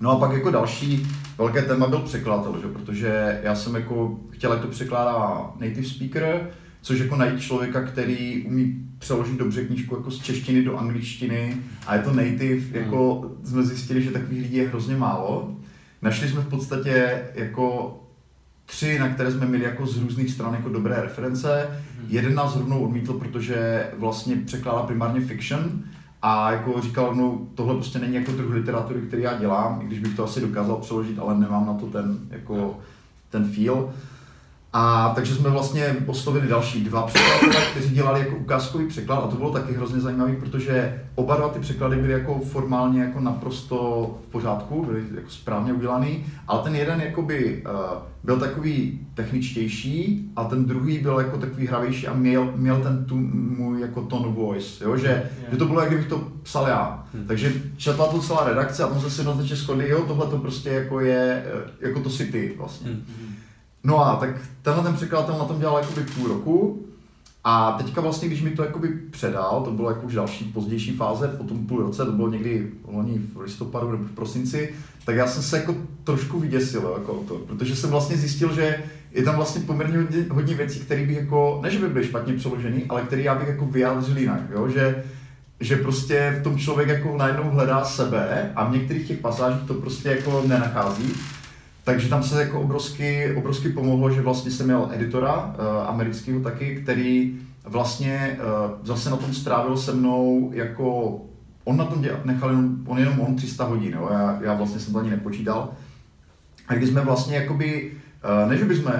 No 0.00 0.10
a 0.10 0.18
pak 0.18 0.32
jako 0.32 0.50
další 0.50 1.06
velké 1.38 1.62
téma 1.62 1.86
byl 1.86 1.98
překladatel, 1.98 2.60
že? 2.60 2.68
protože 2.68 3.40
já 3.42 3.54
jsem 3.54 3.74
jako 3.74 4.18
chtěl, 4.30 4.52
ať 4.52 4.60
to 4.60 4.68
překládá 4.68 5.50
native 5.60 5.88
speaker, 5.88 6.50
což 6.82 6.98
jako 6.98 7.16
najít 7.16 7.40
člověka, 7.40 7.82
který 7.82 8.44
umí 8.46 8.74
přeložit 8.98 9.38
dobře 9.38 9.64
knížku 9.64 9.96
jako 9.96 10.10
z 10.10 10.18
češtiny 10.18 10.64
do 10.64 10.78
angličtiny 10.78 11.56
a 11.86 11.94
je 11.94 12.02
to 12.02 12.12
native, 12.12 12.78
jako 12.78 13.30
jsme 13.44 13.62
zjistili, 13.62 14.02
že 14.02 14.10
takových 14.10 14.42
lidí 14.42 14.56
je 14.56 14.68
hrozně 14.68 14.96
málo. 14.96 15.56
Našli 16.02 16.28
jsme 16.28 16.40
v 16.40 16.48
podstatě 16.48 17.22
jako 17.34 17.98
tři, 18.66 18.98
na 18.98 19.08
které 19.08 19.32
jsme 19.32 19.46
měli 19.46 19.64
jako 19.64 19.86
z 19.86 19.98
různých 19.98 20.30
stran 20.30 20.54
jako 20.54 20.68
dobré 20.68 21.02
reference. 21.02 21.80
Jeden 22.08 22.34
nás 22.34 22.56
rovnou 22.56 22.84
odmítl, 22.84 23.12
protože 23.12 23.86
vlastně 23.98 24.36
překládá 24.36 24.82
primárně 24.82 25.20
fiction 25.20 25.82
a 26.22 26.52
jako 26.52 26.80
říkal, 26.80 27.14
no 27.14 27.40
tohle 27.54 27.74
prostě 27.74 27.98
není 27.98 28.14
jako 28.14 28.32
druh 28.32 28.54
literatury, 28.54 29.00
který 29.00 29.22
já 29.22 29.38
dělám, 29.38 29.80
i 29.82 29.86
když 29.86 29.98
bych 29.98 30.16
to 30.16 30.24
asi 30.24 30.40
dokázal 30.40 30.76
přeložit, 30.76 31.18
ale 31.18 31.38
nemám 31.38 31.66
na 31.66 31.74
to 31.74 31.86
ten, 31.86 32.18
jako, 32.30 32.78
ten 33.30 33.44
feel. 33.44 33.92
A 34.74 35.12
takže 35.14 35.34
jsme 35.34 35.50
vlastně 35.50 35.96
oslovili 36.06 36.48
další 36.48 36.84
dva 36.84 37.02
překladatele, 37.02 37.66
kteří 37.70 37.94
dělali 37.94 38.20
jako 38.20 38.36
ukázkový 38.36 38.86
překlad 38.86 39.16
a 39.16 39.26
to 39.26 39.36
bylo 39.36 39.50
taky 39.50 39.72
hrozně 39.72 40.00
zajímavé, 40.00 40.36
protože 40.36 41.02
oba 41.14 41.36
dva 41.36 41.48
ty 41.48 41.58
překlady 41.58 41.96
byly 41.96 42.12
jako 42.12 42.38
formálně 42.38 43.02
jako 43.02 43.20
naprosto 43.20 43.78
v 44.24 44.28
pořádku, 44.28 44.84
byly 44.84 45.02
jako 45.14 45.30
správně 45.30 45.72
udělaný, 45.72 46.24
ale 46.48 46.62
ten 46.62 46.74
jeden 46.74 47.00
jakoby 47.00 47.64
uh, 47.66 48.02
byl 48.24 48.40
takový 48.40 49.00
techničtější 49.14 50.30
a 50.36 50.44
ten 50.44 50.64
druhý 50.64 50.98
byl 50.98 51.18
jako 51.18 51.38
takový 51.38 51.66
hravější 51.66 52.08
a 52.08 52.14
měl, 52.14 52.52
měl 52.56 52.80
ten 52.80 53.04
tu, 53.04 53.16
můj 53.16 53.80
jako 53.80 54.02
tone 54.02 54.28
voice, 54.28 54.84
jo? 54.84 54.96
Že, 54.96 55.30
že 55.50 55.56
to 55.56 55.66
bylo, 55.66 55.80
jak 55.80 55.88
kdybych 55.88 56.08
to 56.08 56.28
psal 56.42 56.68
já. 56.68 57.06
Hmm. 57.14 57.26
Takže 57.26 57.52
četla 57.76 58.06
to 58.06 58.20
celá 58.20 58.44
redakce 58.44 58.84
a 58.84 58.86
tam 58.86 59.00
jsme 59.00 59.10
si 59.10 59.20
jednoznačně 59.20 59.56
shodli, 59.56 59.88
jo, 59.88 60.04
tohle 60.08 60.26
to 60.26 60.38
prostě 60.38 60.68
jako 60.68 61.00
je, 61.00 61.44
eh, 61.46 61.86
jako 61.88 62.00
to 62.00 62.10
si 62.10 62.32
ty 62.32 62.54
vlastně. 62.58 62.90
Hmm. 62.90 63.04
No 63.84 64.06
a 64.06 64.16
tak 64.16 64.30
tenhle 64.62 64.82
ten 64.82 64.94
překladatel 64.94 65.38
na 65.38 65.44
tom 65.44 65.58
dělal 65.60 65.78
jakoby 65.78 66.02
půl 66.02 66.28
roku 66.28 66.86
a 67.44 67.72
teďka 67.72 68.00
vlastně, 68.00 68.28
když 68.28 68.42
mi 68.42 68.50
to 68.50 68.64
jakoby 68.64 68.88
předal, 68.88 69.62
to 69.64 69.70
bylo 69.70 69.90
jako 69.90 70.06
už 70.06 70.14
další 70.14 70.44
pozdější 70.44 70.96
fáze, 70.96 71.28
po 71.28 71.44
tom 71.44 71.66
půl 71.66 71.82
roce, 71.82 72.04
to 72.04 72.12
bylo 72.12 72.28
někdy 72.28 72.70
loni 72.88 73.18
v 73.18 73.40
listopadu 73.40 73.90
nebo 73.90 74.04
v 74.04 74.12
prosinci, 74.12 74.74
tak 75.04 75.16
já 75.16 75.26
jsem 75.26 75.42
se 75.42 75.58
jako 75.58 75.74
trošku 76.04 76.40
vyděsil 76.40 76.94
jako 76.98 77.12
autor, 77.12 77.40
protože 77.46 77.76
jsem 77.76 77.90
vlastně 77.90 78.16
zjistil, 78.16 78.54
že 78.54 78.82
je 79.12 79.22
tam 79.22 79.36
vlastně 79.36 79.62
poměrně 79.62 79.98
hodně, 79.98 80.24
hodně 80.30 80.54
věcí, 80.54 80.80
které 80.80 81.06
bych 81.06 81.16
jako, 81.16 81.60
ne 81.62 81.70
že 81.70 81.78
by 81.78 81.88
byly 81.88 82.04
špatně 82.04 82.34
přeložený, 82.34 82.84
ale 82.88 83.02
které 83.02 83.22
já 83.22 83.34
bych 83.34 83.48
jako 83.48 83.66
vyjádřil 83.66 84.18
jinak, 84.18 84.40
jo, 84.50 84.68
že 84.68 85.04
že 85.60 85.76
prostě 85.76 86.36
v 86.40 86.42
tom 86.42 86.58
člověk 86.58 86.88
jako 86.88 87.16
najednou 87.16 87.50
hledá 87.50 87.84
sebe 87.84 88.52
a 88.56 88.64
v 88.64 88.72
některých 88.72 89.08
těch 89.08 89.18
pasážích 89.18 89.66
to 89.66 89.74
prostě 89.74 90.08
jako 90.08 90.42
nenachází. 90.46 91.12
Takže 91.84 92.08
tam 92.08 92.22
se 92.22 92.40
jako 92.40 92.60
obrovsky, 92.60 93.34
obrovsky 93.34 93.68
pomohlo, 93.68 94.10
že 94.10 94.22
vlastně 94.22 94.50
jsem 94.50 94.66
měl 94.66 94.90
editora 94.92 95.44
uh, 95.44 95.88
amerického 95.88 96.40
taky, 96.40 96.76
který 96.82 97.38
vlastně 97.64 98.38
uh, 98.38 98.86
zase 98.86 99.10
na 99.10 99.16
tom 99.16 99.34
strávil 99.34 99.76
se 99.76 99.92
mnou 99.92 100.50
jako, 100.54 101.16
on 101.64 101.76
na 101.76 101.84
tom 101.84 102.02
dělal, 102.02 102.20
nechal 102.24 102.50
jenom, 102.50 102.76
on 102.86 102.98
jenom 102.98 103.20
on 103.20 103.36
300 103.36 103.64
hodin, 103.64 103.92
jo? 103.92 104.08
Já, 104.12 104.38
já 104.42 104.54
vlastně 104.54 104.80
jsem 104.80 104.92
to 104.92 104.98
ani 104.98 105.10
nepočítal. 105.10 105.72
A 106.68 106.74
když 106.74 106.88
jsme 106.88 107.00
vlastně 107.00 107.36
jakoby, 107.36 107.92
uh, 108.42 108.50
ne 108.50 108.56
že 108.56 108.64
bychom 108.64 108.92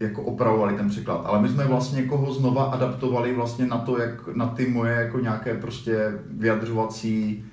jako 0.00 0.22
opravovali 0.22 0.76
ten 0.76 0.88
překlad, 0.88 1.22
ale 1.26 1.42
my 1.42 1.48
jsme 1.48 1.64
vlastně 1.64 2.02
jako 2.02 2.18
ho 2.18 2.34
znova 2.34 2.64
adaptovali 2.64 3.34
vlastně 3.34 3.66
na 3.66 3.78
to, 3.78 3.98
jak 3.98 4.36
na 4.36 4.46
ty 4.46 4.66
moje 4.66 4.92
jako 4.92 5.20
nějaké 5.20 5.54
prostě 5.54 6.12
vyjadřovací 6.30 7.44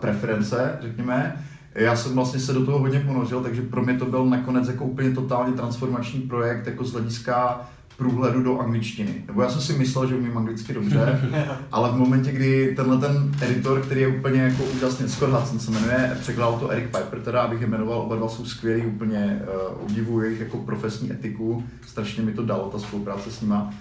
preference, 0.00 0.78
řekněme. 0.82 1.44
Já 1.74 1.96
jsem 1.96 2.14
vlastně 2.14 2.40
se 2.40 2.52
do 2.52 2.66
toho 2.66 2.78
hodně 2.78 3.00
ponořil, 3.00 3.40
takže 3.40 3.62
pro 3.62 3.82
mě 3.82 3.94
to 3.94 4.04
byl 4.04 4.26
nakonec 4.26 4.68
jako 4.68 4.84
úplně 4.84 5.10
totálně 5.10 5.52
transformační 5.52 6.20
projekt 6.20 6.66
jako 6.66 6.84
z 6.84 6.92
hlediska 6.92 7.68
průhledu 7.98 8.42
do 8.42 8.58
angličtiny. 8.58 9.24
Nebo 9.26 9.42
já 9.42 9.50
jsem 9.50 9.60
si 9.60 9.72
myslel, 9.72 10.06
že 10.06 10.14
umím 10.14 10.38
anglicky 10.38 10.72
dobře, 10.74 11.20
ale 11.72 11.90
v 11.90 11.96
momentě, 11.96 12.32
kdy 12.32 12.74
tenhle 12.76 12.98
ten 12.98 13.32
editor, 13.40 13.80
který 13.80 14.00
je 14.00 14.08
úplně 14.08 14.40
jako 14.40 14.64
úžasný, 14.64 15.08
Scott 15.08 15.30
Hudson 15.30 15.58
se 15.58 15.70
jmenuje, 15.70 16.16
překládal 16.20 16.60
to 16.60 16.70
Eric 16.70 16.84
Piper, 16.84 17.20
teda 17.20 17.42
abych 17.42 17.60
je 17.60 17.66
jmenoval, 17.66 18.00
oba 18.00 18.16
dva 18.16 18.28
jsou 18.28 18.44
skvělí, 18.44 18.86
úplně 18.86 19.42
uh, 19.42 19.84
obdivuji 19.84 20.26
jejich 20.26 20.40
jako 20.40 20.56
profesní 20.56 21.12
etiku, 21.12 21.64
strašně 21.86 22.22
mi 22.22 22.32
to 22.32 22.44
dalo, 22.44 22.68
ta 22.72 22.78
spolupráce 22.78 23.30
s 23.30 23.40
nima. 23.40 23.74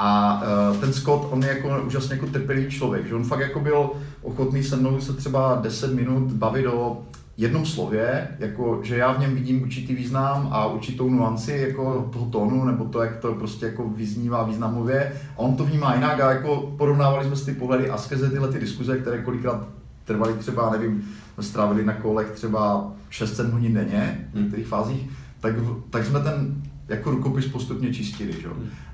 A 0.00 0.40
uh, 0.70 0.76
ten 0.76 0.92
Scott, 0.92 1.28
on 1.30 1.42
je 1.42 1.48
jako 1.48 1.82
úžasně 1.86 2.14
jako 2.14 2.26
trpělivý 2.26 2.70
člověk, 2.70 3.06
že 3.06 3.14
on 3.14 3.24
fakt 3.24 3.40
jako 3.40 3.60
byl 3.60 3.90
ochotný 4.22 4.62
se 4.62 4.76
mnou 4.76 5.00
se 5.00 5.12
třeba 5.12 5.58
10 5.62 5.94
minut 5.94 6.32
bavit 6.32 6.66
o 6.66 7.02
jednom 7.36 7.66
slově, 7.66 8.28
jako, 8.38 8.80
že 8.82 8.96
já 8.96 9.12
v 9.12 9.20
něm 9.20 9.34
vidím 9.34 9.62
určitý 9.62 9.94
význam 9.94 10.48
a 10.52 10.66
určitou 10.66 11.10
nuanci 11.10 11.64
jako 11.68 12.08
toho 12.12 12.26
tónu, 12.26 12.64
nebo 12.64 12.84
to, 12.84 13.02
jak 13.02 13.16
to 13.16 13.34
prostě 13.34 13.66
jako 13.66 13.88
vyznívá 13.88 14.42
významově. 14.42 15.12
A 15.36 15.38
on 15.38 15.56
to 15.56 15.64
vnímá 15.64 15.94
jinak 15.94 16.20
a 16.20 16.30
jako 16.30 16.74
porovnávali 16.78 17.26
jsme 17.26 17.36
si 17.36 17.44
ty 17.44 17.52
pohledy 17.52 17.90
a 17.90 17.96
skrze 17.96 18.30
tyhle 18.30 18.48
ty 18.48 18.58
diskuze, 18.58 18.98
které 18.98 19.22
kolikrát 19.22 19.68
trvaly 20.04 20.34
třeba, 20.34 20.70
nevím, 20.70 21.04
strávili 21.40 21.84
na 21.84 21.92
kolech 21.92 22.30
třeba 22.30 22.92
600 23.10 23.52
hodin 23.52 23.74
denně 23.74 24.28
v 24.32 24.40
některých 24.40 24.66
fázích, 24.66 25.10
tak, 25.40 25.54
tak 25.90 26.04
jsme 26.04 26.20
ten 26.20 26.62
jako 26.88 27.10
rukopis 27.10 27.46
postupně 27.46 27.94
čistili. 27.94 28.32
Že? 28.32 28.48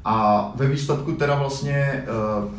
A 0.04 0.52
ve 0.56 0.68
výsledku 0.68 1.12
teda 1.12 1.38
vlastně, 1.38 1.76
eh, 1.76 2.04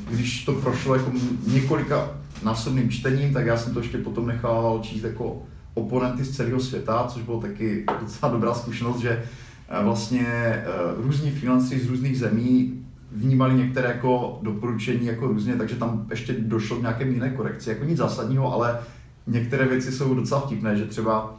když 0.10 0.46
to 0.46 0.54
prošlo 0.54 0.96
jako 0.96 1.12
několika 1.48 2.10
násobným 2.44 2.90
čtením, 2.90 3.34
tak 3.34 3.46
já 3.46 3.58
jsem 3.58 3.74
to 3.74 3.80
ještě 3.80 3.98
potom 3.98 4.28
nechával 4.28 4.80
číst 4.82 5.04
jako 5.04 5.44
oponenty 5.74 6.24
z 6.24 6.36
celého 6.36 6.60
světa, 6.60 7.06
což 7.08 7.22
bylo 7.22 7.42
taky 7.42 7.86
docela 8.02 8.32
dobrá 8.32 8.54
zkušenost, 8.54 9.00
že 9.00 9.10
eh, 9.10 9.84
vlastně 9.84 10.26
eh, 10.28 10.64
různí 10.98 11.32
freelanceri 11.32 11.80
z 11.80 11.90
různých 11.90 12.20
zemí 12.20 12.82
vnímali 13.12 13.54
některé 13.54 13.88
jako 13.88 14.40
doporučení 14.42 15.06
jako 15.06 15.28
různě, 15.28 15.56
takže 15.56 15.76
tam 15.76 16.08
ještě 16.10 16.34
došlo 16.34 16.78
k 16.78 16.82
nějaké 16.82 17.08
jiné 17.08 17.30
korekci, 17.30 17.70
jako 17.70 17.84
nic 17.84 17.98
zásadního, 17.98 18.54
ale 18.54 18.80
některé 19.28 19.66
věci 19.66 19.92
jsou 19.92 20.16
docela 20.16 20.42
vtipné, 20.42 20.78
že 20.78 20.86
třeba 20.86 21.36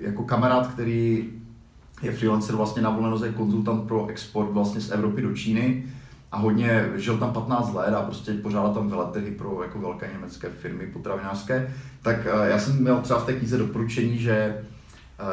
jako 0.00 0.24
kamarád, 0.24 0.66
který 0.66 1.30
je 2.02 2.12
freelancer 2.12 2.56
vlastně 2.56 2.82
na 2.82 2.90
volné 2.90 3.28
konzultant 3.28 3.88
pro 3.88 4.06
export 4.06 4.50
vlastně 4.50 4.80
z 4.80 4.90
Evropy 4.90 5.22
do 5.22 5.34
Číny 5.34 5.84
a 6.32 6.38
hodně, 6.38 6.88
žil 6.96 7.18
tam 7.18 7.32
15 7.32 7.74
let 7.74 7.94
a 7.94 8.02
prostě 8.02 8.32
pořádal 8.32 8.74
tam 8.74 8.88
veletrhy 8.88 9.30
pro 9.30 9.62
jako 9.62 9.78
velké 9.78 10.10
německé 10.12 10.48
firmy 10.48 10.86
potravinářské, 10.86 11.74
tak 12.02 12.26
eh, 12.26 12.50
já 12.50 12.58
jsem 12.58 12.82
měl 12.82 13.00
třeba 13.00 13.20
v 13.20 13.26
té 13.26 13.32
knize 13.32 13.58
doporučení, 13.58 14.18
že 14.18 14.64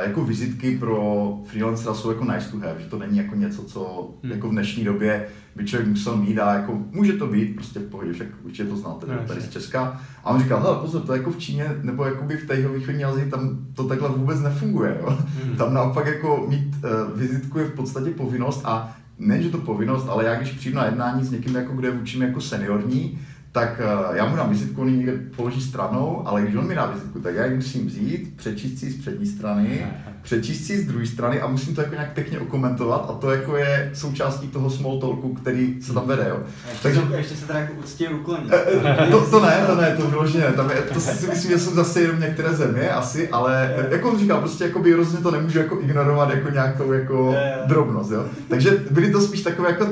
jako 0.02 0.24
vizitky 0.24 0.78
pro 0.78 1.34
freelancera 1.46 1.94
jsou 1.94 2.12
jako 2.12 2.26
nice 2.26 2.52
to 2.52 2.58
have, 2.58 2.76
že 2.80 2.90
to 2.90 3.00
není 3.00 3.18
jako 3.18 3.36
něco, 3.36 3.64
co 3.64 4.10
hmm. 4.24 4.32
jako 4.32 4.48
v 4.48 4.52
dnešní 4.52 4.84
době 4.84 5.28
by 5.56 5.66
člověk 5.66 5.90
musel 5.90 6.18
mít 6.18 6.40
a 6.40 6.54
jako 6.54 6.80
může 6.92 7.14
to 7.14 7.28
být 7.28 7.56
prostě 7.56 7.80
v 7.80 7.90
pohodě, 7.90 8.14
však 8.14 8.28
určitě 8.44 8.70
to 8.70 8.78
znáte 8.78 9.08
no, 9.08 9.28
tady 9.28 9.42
z 9.42 9.50
Česka. 9.50 10.02
A 10.24 10.30
on 10.30 10.42
říkal, 10.42 10.62
hele 10.62 10.78
pozor, 10.82 11.02
to 11.02 11.14
jako 11.14 11.32
v 11.32 11.38
Číně 11.38 11.76
nebo 11.82 12.06
jakoby 12.06 12.38
v 12.38 12.48
té 12.48 12.68
východní 12.68 13.04
Azii 13.04 13.30
tam 13.30 13.58
to 13.74 13.84
takhle 13.88 14.10
vůbec 14.10 14.42
nefunguje. 14.42 14.98
Jo? 15.02 15.18
Hmm. 15.44 15.56
Tam 15.56 15.74
naopak 15.74 16.08
jako 16.08 16.46
mít 16.50 16.76
uh, 16.76 17.20
vizitku 17.20 17.60
je 17.60 17.66
v 17.66 17.74
podstatě 17.74 18.12
povinnost 18.12 18.62
a 18.66 18.98
ne, 19.20 19.42
že 19.42 19.50
to 19.50 19.58
povinnost, 19.58 20.08
ale 20.10 20.26
já 20.26 20.36
když 20.36 20.52
přijdu 20.52 20.78
na 20.78 20.86
jednání 20.86 21.24
s 21.24 21.32
někým, 21.32 21.56
jako, 21.56 21.74
kde 21.74 21.92
učím 21.92 22.22
jako 22.22 22.42
seniorní, 22.42 23.20
tak 23.56 23.82
uh, 24.10 24.16
já 24.16 24.26
mu 24.26 24.36
dám 24.36 24.50
vizitku, 24.50 24.82
on 24.82 24.98
někde 24.98 25.12
položí 25.36 25.62
stranou, 25.62 26.22
ale 26.26 26.42
když 26.42 26.56
on 26.56 26.68
mi 26.68 26.76
dá 26.76 26.86
vizitku, 26.86 27.20
tak 27.20 27.36
já 27.36 27.46
ji 27.46 27.56
musím 27.56 27.88
vzít, 27.88 28.34
přečíst 28.36 28.80
si 28.80 28.92
z 28.92 29.00
přední 29.02 29.26
strany, 29.26 29.88
přečíst 30.22 30.66
si 30.66 30.82
z 30.82 30.88
druhé 30.88 31.06
strany 31.06 31.42
a 31.42 31.48
musím 31.48 31.76
to 31.76 31.82
jako 31.82 31.94
nějak 31.94 32.14
pěkně 32.14 32.40
okomentovat 32.40 33.06
a 33.10 33.14
to 33.14 33.32
jako 33.32 33.58
je 33.58 33.92
součástí 33.94 34.48
toho 34.48 34.70
small 34.70 35.00
talku, 35.00 35.34
který 35.34 35.82
se 35.82 35.94
tam 35.94 36.08
vede, 36.08 36.26
jo. 36.30 36.40
Ještě, 36.70 36.84
Takže, 36.84 37.02
se, 37.10 37.18
ještě 37.18 37.36
se 37.36 37.48
teda 37.48 37.60
jako 37.60 37.74
úctě 37.74 38.10
ukloní. 38.10 38.44
Uh, 38.44 39.12
to, 39.12 39.30
to, 39.30 39.46
ne, 39.46 39.64
to 39.68 39.76
ne, 39.76 39.96
to 39.98 40.08
vyloženě 40.08 40.44
ne, 40.44 40.54
tam 40.54 40.70
je, 40.70 40.82
to 40.82 41.00
si 41.00 41.28
myslím, 41.28 41.52
že 41.52 41.60
jsou 41.60 41.72
zase 41.72 42.02
jenom 42.02 42.20
některé 42.20 42.54
země 42.54 42.90
asi, 42.90 43.30
ale 43.30 43.76
jako 43.90 44.12
on 44.12 44.20
říkal, 44.20 44.40
prostě 44.40 44.64
jako 44.64 44.80
by 44.80 44.94
hrozně 44.94 45.20
to 45.20 45.32
nemůžu 45.32 45.60
jako 45.60 45.80
ignorovat 45.82 46.30
jako 46.30 46.50
nějakou 46.50 46.94
jako 46.94 47.36
drobnost, 47.68 48.12
jo. 48.12 48.26
Takže 48.48 48.72
byly 48.92 49.12
to 49.12 49.22
spíš 49.22 49.42
takové 49.42 49.70
jako 49.70 49.88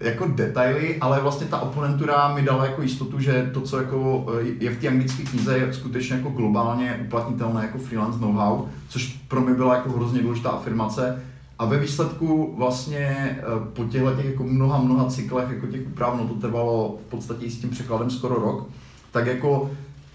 jako 0.00 0.26
detaily, 0.26 0.96
ale 1.00 1.20
vlastně 1.20 1.46
ta 1.46 1.60
oponentura 1.60 2.34
mi 2.34 2.42
dala 2.42 2.64
jako 2.64 2.82
jistotu, 2.82 3.20
že 3.20 3.50
to, 3.54 3.60
co 3.60 3.78
jako 3.78 4.26
eh, 4.40 4.46
je 4.60 4.70
v 4.70 4.80
té 4.80 4.88
anglické 4.88 5.22
knize, 5.22 5.58
je 5.58 5.72
skutečně 5.72 6.16
jako 6.16 6.28
globálně 6.28 7.00
uplatnitelné 7.06 7.62
jako 7.62 7.78
freelance 7.78 8.20
know-how, 8.20 8.64
což 8.88 9.20
pro 9.28 9.40
mě 9.40 9.54
byla 9.54 9.74
jako 9.74 9.90
hrozně 9.90 10.22
důležitá 10.22 10.50
afirmace. 10.50 11.22
A 11.58 11.64
ve 11.64 11.78
výsledku 11.78 12.54
vlastně 12.56 13.06
eh, 13.38 13.42
po 13.72 13.84
těchto 13.84 14.14
těch 14.14 14.26
jako 14.26 14.42
mnoha, 14.44 14.78
mnoha 14.80 15.04
cyklech 15.08 15.48
jako 15.50 15.66
těch 15.66 15.86
úprav, 15.86 16.16
no 16.16 16.28
to 16.28 16.34
trvalo 16.34 16.98
v 17.06 17.10
podstatě 17.10 17.50
s 17.50 17.58
tím 17.58 17.70
překladem 17.70 18.10
skoro 18.10 18.34
rok, 18.34 18.68
tak 19.10 19.26
jako 19.26 19.70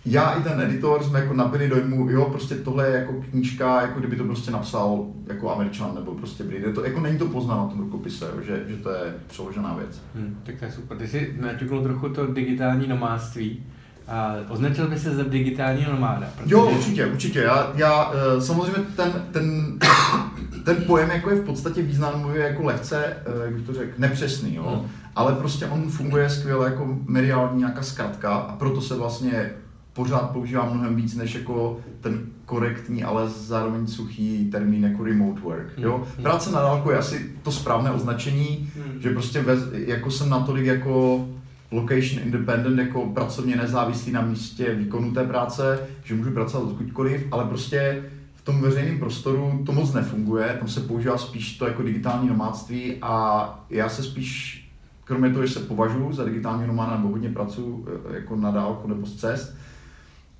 já 0.06 0.32
i 0.32 0.44
ten 0.44 0.62
editor 0.62 1.04
jsme 1.04 1.20
jako 1.20 1.34
nabili 1.34 1.70
dojmu, 1.70 2.10
jo, 2.10 2.26
prostě 2.26 2.56
tohle 2.56 2.88
je 2.88 2.96
jako 2.96 3.14
knížka, 3.30 3.82
jako 3.82 4.00
kdyby 4.00 4.16
to 4.16 4.24
prostě 4.24 4.52
napsal 4.52 5.06
jako 5.28 5.52
američan 5.56 5.96
nebo 5.96 6.16
prostě 6.16 6.44
Brit. 6.44 6.76
To, 6.76 6.86
jako 6.86 7.00
není 7.00 7.18
to 7.18 7.26
poznáno 7.26 7.64
na 7.64 7.68
tom 7.68 7.80
rukopise, 7.80 8.26
jo, 8.26 8.42
že, 8.42 8.64
že 8.68 8.76
to 8.76 8.90
je 8.90 9.16
přeložená 9.28 9.74
věc. 9.74 10.02
Hmm, 10.16 10.38
tak 10.44 10.56
to 10.56 10.66
je 10.66 10.72
super. 10.72 10.98
Ty 10.98 11.08
jsi 11.08 11.36
naťuknul 11.40 11.84
trochu 11.84 12.10
to 12.10 12.28
digitální 12.28 12.88
nomádství. 12.88 13.64
A 14.08 14.36
označil 14.50 14.88
by 14.88 15.00
se 15.00 15.16
za 15.16 15.24
digitální 15.24 15.86
nomáda? 15.92 16.30
Protože... 16.38 16.54
Jo, 16.56 16.66
určitě, 16.66 17.06
určitě. 17.06 17.40
Já, 17.40 17.72
já 17.76 18.12
eh, 18.14 18.42
samozřejmě 18.42 18.82
ten, 18.96 19.26
ten, 19.32 19.78
ten 20.66 20.76
pojem 20.88 21.10
jako 21.10 21.30
je 21.30 21.36
v 21.36 21.46
podstatě 21.46 21.82
významově 21.82 22.44
jako 22.44 22.64
lehce, 22.64 23.06
eh, 23.06 23.46
jak 23.46 23.54
bych 23.54 23.66
to 23.66 23.74
řekl, 23.74 23.92
nepřesný, 23.98 24.56
jo. 24.56 24.64
Hmm. 24.64 24.90
Ale 25.16 25.36
prostě 25.36 25.66
on 25.66 25.90
funguje 25.90 26.30
skvěle 26.30 26.66
jako 26.70 26.98
mediální 27.06 27.60
nějaká 27.60 27.82
zkratka 27.82 28.36
a 28.36 28.56
proto 28.56 28.82
se 28.82 28.96
vlastně 28.96 29.52
pořád 29.94 30.32
používám 30.32 30.74
mnohem 30.74 30.96
víc 30.96 31.16
než 31.16 31.36
jako 31.36 31.80
ten 32.02 32.26
korektní, 32.46 33.04
ale 33.04 33.30
zároveň 33.30 33.88
suchý 33.88 34.50
termín 34.52 34.84
jako 34.84 35.04
remote 35.04 35.42
work. 35.42 35.76
Hmm, 35.76 35.86
jo? 35.86 36.04
Hmm. 36.16 36.24
Práce 36.24 36.52
na 36.52 36.60
dálku 36.60 36.92
je 36.92 36.98
asi 36.98 37.32
to 37.44 37.52
správné 37.52 37.92
označení, 37.92 38.72
že 39.00 39.10
prostě 39.10 39.42
vez, 39.42 39.60
jako 39.74 40.12
jsem 40.12 40.30
natolik 40.30 40.66
jako 40.66 41.28
location 41.72 42.24
independent, 42.24 42.80
jako 42.80 43.06
pracovně 43.06 43.56
nezávislý 43.56 44.12
na 44.12 44.22
místě 44.22 44.76
výkonu 44.76 45.12
té 45.12 45.24
práce, 45.24 45.80
že 46.04 46.16
můžu 46.16 46.32
pracovat 46.32 46.64
odkudkoliv, 46.64 47.28
ale 47.32 47.46
prostě 47.46 48.04
v 48.36 48.42
tom 48.46 48.62
veřejném 48.62 49.00
prostoru 49.00 49.64
to 49.66 49.72
moc 49.72 49.94
nefunguje, 49.94 50.56
tam 50.60 50.68
se 50.68 50.82
používá 50.82 51.18
spíš 51.18 51.58
to 51.58 51.68
jako 51.68 51.84
digitální 51.84 52.28
nomádství 52.28 52.98
a 53.02 53.66
já 53.70 53.90
se 53.90 54.04
spíš, 54.04 54.58
kromě 55.04 55.30
toho, 55.30 55.46
že 55.46 55.54
se 55.54 55.60
považuji 55.60 56.14
za 56.14 56.26
digitální 56.26 56.68
nomáda 56.68 56.98
nebo 56.98 57.10
hodně 57.10 57.30
pracuji 57.30 57.86
e, 58.10 58.16
jako 58.16 58.36
na 58.36 58.52
dálku 58.52 58.88
nebo 58.88 59.06
z 59.06 59.16
cest, 59.16 59.58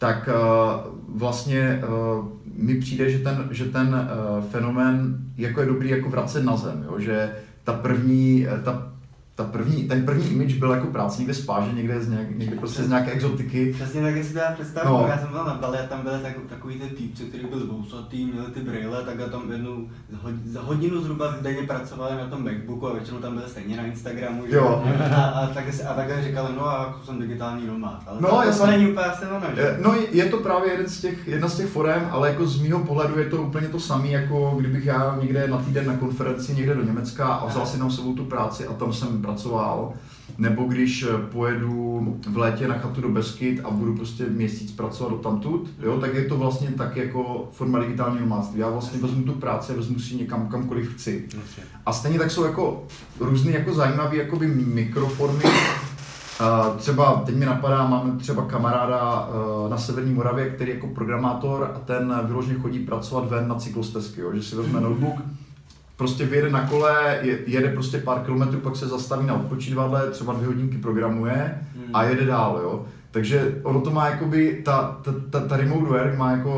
tak 0.02 0.30
uh, 0.30 0.96
vlastně 1.20 1.82
uh, 1.88 2.26
mi 2.56 2.76
přijde, 2.76 3.10
že 3.10 3.20
ten, 3.20 3.48
že 3.52 3.66
ten 3.66 3.88
uh, 3.88 4.44
fenomén 4.46 5.18
jako 5.38 5.60
je 5.60 5.66
dobrý 5.66 5.90
jako 5.90 6.10
vracet 6.10 6.44
na 6.44 6.58
zem, 6.58 6.86
jo? 6.88 7.00
že 7.00 7.32
ta 7.64 7.74
první, 7.74 8.48
ta 8.66 8.91
ta 9.36 9.44
první, 9.44 9.84
ten 9.84 10.06
první 10.06 10.28
image 10.28 10.54
byl 10.54 10.72
jako 10.72 10.88
práce 10.88 11.20
někde 11.20 11.34
spáže, 11.34 11.74
někde 11.74 12.02
z, 12.02 12.10
nějak, 12.10 12.38
někde 12.38 12.56
prostě 12.56 12.84
z 12.84 12.90
nějaké 12.90 13.12
exotiky. 13.12 13.74
Přesně 13.74 14.02
tak, 14.02 14.16
jak 14.16 14.26
si 14.26 14.34
to 14.34 14.40
představu, 14.54 14.98
no. 14.98 15.08
já 15.08 15.18
jsem 15.18 15.30
byl 15.30 15.46
na 15.46 15.54
Bali 15.54 15.78
a 15.78 15.84
tam 15.88 16.02
byly 16.02 16.20
tak, 16.22 16.34
takový 16.50 16.80
ty 16.80 16.88
týpci, 16.88 17.24
který 17.24 17.46
byl 17.46 17.68
vousatý, 17.68 18.26
měli 18.26 18.48
ty 18.48 18.60
brýle, 18.60 19.04
tak 19.04 19.20
a 19.20 19.30
tam 19.30 19.52
jednou 19.52 19.88
za 20.46 20.62
hodinu 20.62 21.02
zhruba 21.02 21.36
denně 21.42 21.64
pracovali 21.64 22.18
na 22.18 22.28
tom 22.28 22.44
Macbooku 22.44 22.88
a 22.88 22.94
většinou 22.94 23.18
tam 23.18 23.34
byli 23.34 23.50
stejně 23.50 23.78
na 23.78 23.86
Instagramu, 23.86 24.48
že? 24.48 24.56
Jo. 24.56 24.84
A, 25.16 25.24
a, 25.24 25.48
tak, 25.48 25.66
a 25.90 25.94
takhle 25.94 26.24
říkali, 26.24 26.50
no 26.56 26.68
a 26.68 26.84
jako 26.88 27.00
jsem 27.06 27.20
digitální 27.20 27.68
nomád, 27.68 28.04
ale 28.08 28.22
no, 28.22 28.30
to, 28.30 28.52
to, 28.52 28.58
to 28.58 28.66
není 28.66 28.92
úplně 28.92 29.06
asi 29.06 29.26
ono, 29.26 29.48
že? 29.56 29.78
No 29.84 29.96
je 30.12 30.26
to 30.26 30.38
právě 30.38 30.72
jeden 30.72 30.88
z 30.88 31.02
těch, 31.02 31.28
jedna 31.28 31.48
z 31.48 31.58
těch 31.58 31.70
forem, 31.70 32.08
ale 32.12 32.30
jako 32.30 32.48
z 32.48 32.62
mýho 32.62 32.80
pohledu 32.80 33.20
je 33.20 33.26
to 33.26 33.42
úplně 33.42 33.68
to 33.68 33.80
samé, 33.80 34.08
jako 34.08 34.56
kdybych 34.60 34.86
já 34.86 35.18
někde 35.22 35.48
na 35.48 35.58
týden 35.58 35.88
na 35.88 35.98
konferenci 35.98 36.56
někde 36.56 36.76
do 36.76 36.84
Německa 36.84 37.28
a 37.28 37.48
vzal 37.48 37.66
si 37.66 37.78
tam 37.78 37.92
sebou 37.92 38.14
tu 38.14 38.26
práci 38.26 38.68
a 38.68 38.74
tam 38.74 38.94
jsem 38.94 39.22
pracoval, 39.32 39.94
nebo 40.38 40.64
když 40.64 41.04
eh, 41.04 41.18
pojedu 41.32 42.18
v 42.30 42.38
létě 42.38 42.68
na 42.68 42.78
chatu 42.78 43.02
do 43.02 43.10
Beskyt 43.10 43.62
a 43.64 43.70
budu 43.72 43.96
prostě 43.96 44.26
měsíc 44.26 44.72
pracovat 44.72 45.10
do 45.10 45.18
tamtud, 45.18 45.70
jo, 45.84 45.98
tak 46.00 46.14
je 46.14 46.26
to 46.26 46.38
vlastně 46.38 46.68
tak 46.78 46.98
jako 46.98 47.50
forma 47.52 47.80
digitálního 47.80 48.22
nomádství. 48.22 48.60
Já 48.60 48.70
vlastně 48.70 49.00
vezmu 49.00 49.24
tu 49.24 49.34
práci 49.34 49.74
a 49.74 49.76
vezmu 49.76 50.00
si 50.00 50.16
někam 50.16 50.48
kamkoliv 50.48 50.94
chci. 50.94 51.28
A 51.86 51.94
stejně 51.94 52.20
tak 52.20 52.32
jsou 52.32 52.44
jako 52.44 52.84
různé 53.20 53.52
jako 53.52 53.74
zajímavé 53.74 54.16
jakoby 54.16 54.48
mikroformy, 54.48 55.44
Uh, 56.42 56.78
třeba 56.78 57.24
teď 57.26 57.36
mi 57.36 57.46
napadá, 57.46 57.88
máme 57.88 58.18
třeba 58.18 58.46
kamaráda 58.46 59.28
uh, 59.28 59.70
na 59.70 59.78
Severní 59.78 60.14
Moravě, 60.14 60.50
který 60.50 60.72
jako 60.72 60.88
programátor 60.88 61.72
a 61.76 61.80
ten 61.80 62.22
vyloženě 62.26 62.60
chodí 62.60 62.80
pracovat 62.80 63.30
ven 63.30 63.48
na 63.48 63.56
cyklostezky, 63.56 64.22
jo, 64.22 64.32
že 64.34 64.44
si 64.44 64.56
vezme 64.56 64.82
notebook, 64.82 65.16
prostě 66.02 66.26
vyjede 66.26 66.50
na 66.50 66.68
kole, 66.68 67.20
jede 67.46 67.70
prostě 67.70 67.98
pár 67.98 68.20
kilometrů, 68.20 68.60
pak 68.60 68.76
se 68.76 68.88
zastaví 68.88 69.28
na 69.28 69.34
odpočívadle, 69.34 70.12
třeba 70.12 70.34
dvě 70.34 70.48
hodinky 70.48 70.78
programuje 70.78 71.58
a 71.94 72.00
hmm. 72.02 72.10
jede 72.10 72.26
dál, 72.26 72.60
jo. 72.64 72.86
Takže 73.12 73.60
ono 73.64 73.82
to 73.82 73.92
má 73.92 74.10
jakoby, 74.10 74.62
ta, 74.66 75.00
ta, 75.04 75.12
ta, 75.30 75.40
ta 75.48 75.58
remote 75.58 75.90
work 75.90 76.18
má 76.18 76.32
jako 76.32 76.52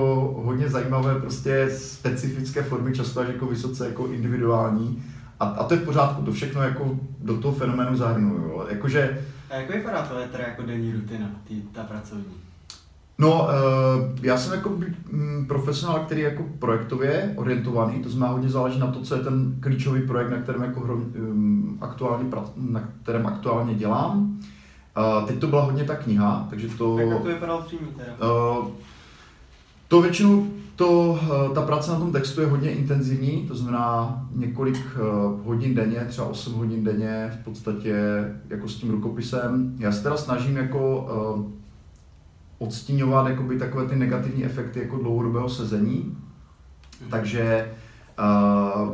hodně 0.46 0.70
zajímavé 0.70 1.20
prostě 1.20 1.70
specifické 1.78 2.64
formy, 2.64 2.94
často 2.94 3.20
až 3.20 3.28
jako 3.28 3.46
vysoce 3.46 3.88
jako 3.88 4.08
individuální. 4.08 5.04
A, 5.40 5.46
a 5.46 5.64
to 5.64 5.74
je 5.74 5.80
v 5.80 5.86
pořádku, 5.86 6.22
to 6.22 6.32
všechno 6.32 6.62
jako 6.62 7.00
do 7.20 7.38
toho 7.38 7.54
fenoménu 7.54 7.96
zahrnuju, 7.96 8.42
jo. 8.42 8.68
Jakože... 8.70 9.22
A 9.50 9.56
jak 9.56 9.70
vypadá 9.70 10.02
to 10.02 10.16
teda 10.32 10.44
jako 10.48 10.62
denní 10.62 10.94
rutina, 10.94 11.30
tý, 11.48 11.62
ta 11.62 11.84
pracovní? 11.84 12.26
No, 13.18 13.48
uh, 13.48 13.50
já 14.22 14.38
jsem 14.38 14.54
jako 14.54 14.70
mm, 14.70 15.46
profesionál, 15.48 16.00
který 16.00 16.22
je 16.22 16.30
jako 16.30 16.44
projektově 16.60 17.34
orientovaný, 17.36 18.00
to 18.04 18.10
znamená 18.10 18.34
hodně 18.34 18.50
záleží 18.50 18.80
na 18.80 18.88
to, 18.88 19.02
co 19.02 19.16
je 19.16 19.22
ten 19.22 19.56
klíčový 19.60 20.02
projekt, 20.02 20.30
na 20.32 20.38
kterém, 20.38 20.64
jako 20.64 20.80
um, 20.82 21.78
aktuálně, 21.82 22.30
na 22.58 22.90
kterém 23.04 23.26
aktuálně 23.28 23.74
dělám. 23.76 24.40
Uh, 25.20 25.28
teď 25.28 25.40
to 25.40 25.48
byla 25.48 25.64
hodně 25.64 25.84
ta 25.84 25.96
kniha, 25.96 26.48
takže 26.50 26.68
to... 26.78 27.00
Jak 27.00 27.22
to 27.22 27.28
vypadalo 27.28 27.62
přímý 27.62 27.88
teda? 27.98 28.30
Uh, 28.30 28.68
To 29.88 30.02
většinou 30.02 30.48
to, 30.76 31.20
ta 31.56 31.62
práce 31.62 31.92
na 31.92 32.00
tom 32.00 32.12
textu 32.12 32.42
je 32.42 32.48
hodně 32.48 32.72
intenzivní, 32.72 33.46
to 33.48 33.56
znamená 33.56 34.22
několik 34.36 34.78
hodin 35.44 35.76
denně, 35.76 36.06
třeba 36.10 36.28
8 36.28 36.54
hodin 36.54 36.84
denně 36.84 37.32
v 37.42 37.44
podstatě 37.44 37.96
jako 38.50 38.68
s 38.68 38.76
tím 38.76 38.92
rukopisem. 38.92 39.76
Já 39.80 39.92
se 39.92 40.04
teda 40.04 40.18
snažím 40.18 40.58
jako 40.58 41.08
odstíňovat 42.64 43.28
jakoby 43.28 43.58
takové 43.58 43.86
ty 43.86 43.96
negativní 43.96 44.46
efekty 44.46 44.80
jako 44.80 44.98
dlouhodobého 44.98 45.50
sezení. 45.50 46.18
Takže 47.10 47.72
uh, 48.20 48.90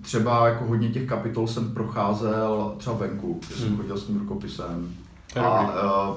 třeba 0.00 0.48
jako 0.48 0.64
hodně 0.64 0.88
těch 0.88 1.08
kapitol 1.08 1.46
jsem 1.46 1.70
procházel 1.70 2.74
třeba 2.78 2.96
venku, 2.96 3.40
kde 3.48 3.56
jsem 3.56 3.68
hmm. 3.68 3.76
chodil 3.76 3.98
s 3.98 4.04
tím 4.04 4.18
rukopisem. 4.18 4.88
A 5.40 5.60
uh, 5.60 6.16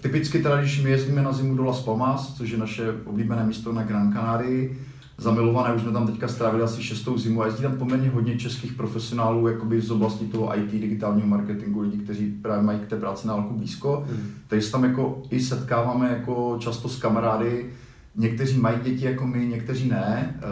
typicky 0.00 0.42
teda, 0.42 0.56
když 0.56 0.82
my 0.82 0.90
jezdíme 0.90 1.22
na 1.22 1.32
zimu 1.32 1.56
do 1.56 1.64
Las 1.64 1.80
Palmas, 1.80 2.34
což 2.34 2.50
je 2.50 2.58
naše 2.58 2.94
oblíbené 3.04 3.46
místo 3.46 3.72
na 3.72 3.82
Gran 3.82 4.12
Canarii, 4.12 4.86
zamilované, 5.18 5.74
už 5.74 5.82
jsme 5.82 5.92
tam 5.92 6.06
teďka 6.06 6.28
strávili 6.28 6.62
asi 6.62 6.82
šestou 6.82 7.18
zimu 7.18 7.42
a 7.42 7.46
jezdí 7.46 7.62
tam 7.62 7.76
poměrně 7.76 8.10
hodně 8.10 8.38
českých 8.38 8.72
profesionálů 8.72 9.48
jakoby 9.48 9.80
z 9.80 9.90
oblasti 9.90 10.24
toho 10.24 10.58
IT, 10.58 10.70
digitálního 10.70 11.28
marketingu, 11.28 11.80
lidí, 11.80 11.98
kteří 11.98 12.26
právě 12.42 12.62
mají 12.62 12.78
k 12.78 12.86
té 12.86 12.96
práci 12.96 13.28
na 13.28 13.36
blízko. 13.36 14.04
Mm. 14.10 14.26
Takže 14.48 14.66
se 14.66 14.72
tam 14.72 14.84
jako 14.84 15.22
i 15.30 15.40
setkáváme 15.40 16.08
jako 16.08 16.56
často 16.60 16.88
s 16.88 17.00
kamarády, 17.00 17.70
Někteří 18.16 18.58
mají 18.58 18.78
děti 18.82 19.04
jako 19.04 19.26
my, 19.26 19.46
někteří 19.46 19.88
ne. 19.88 20.36
Eh, 20.38 20.42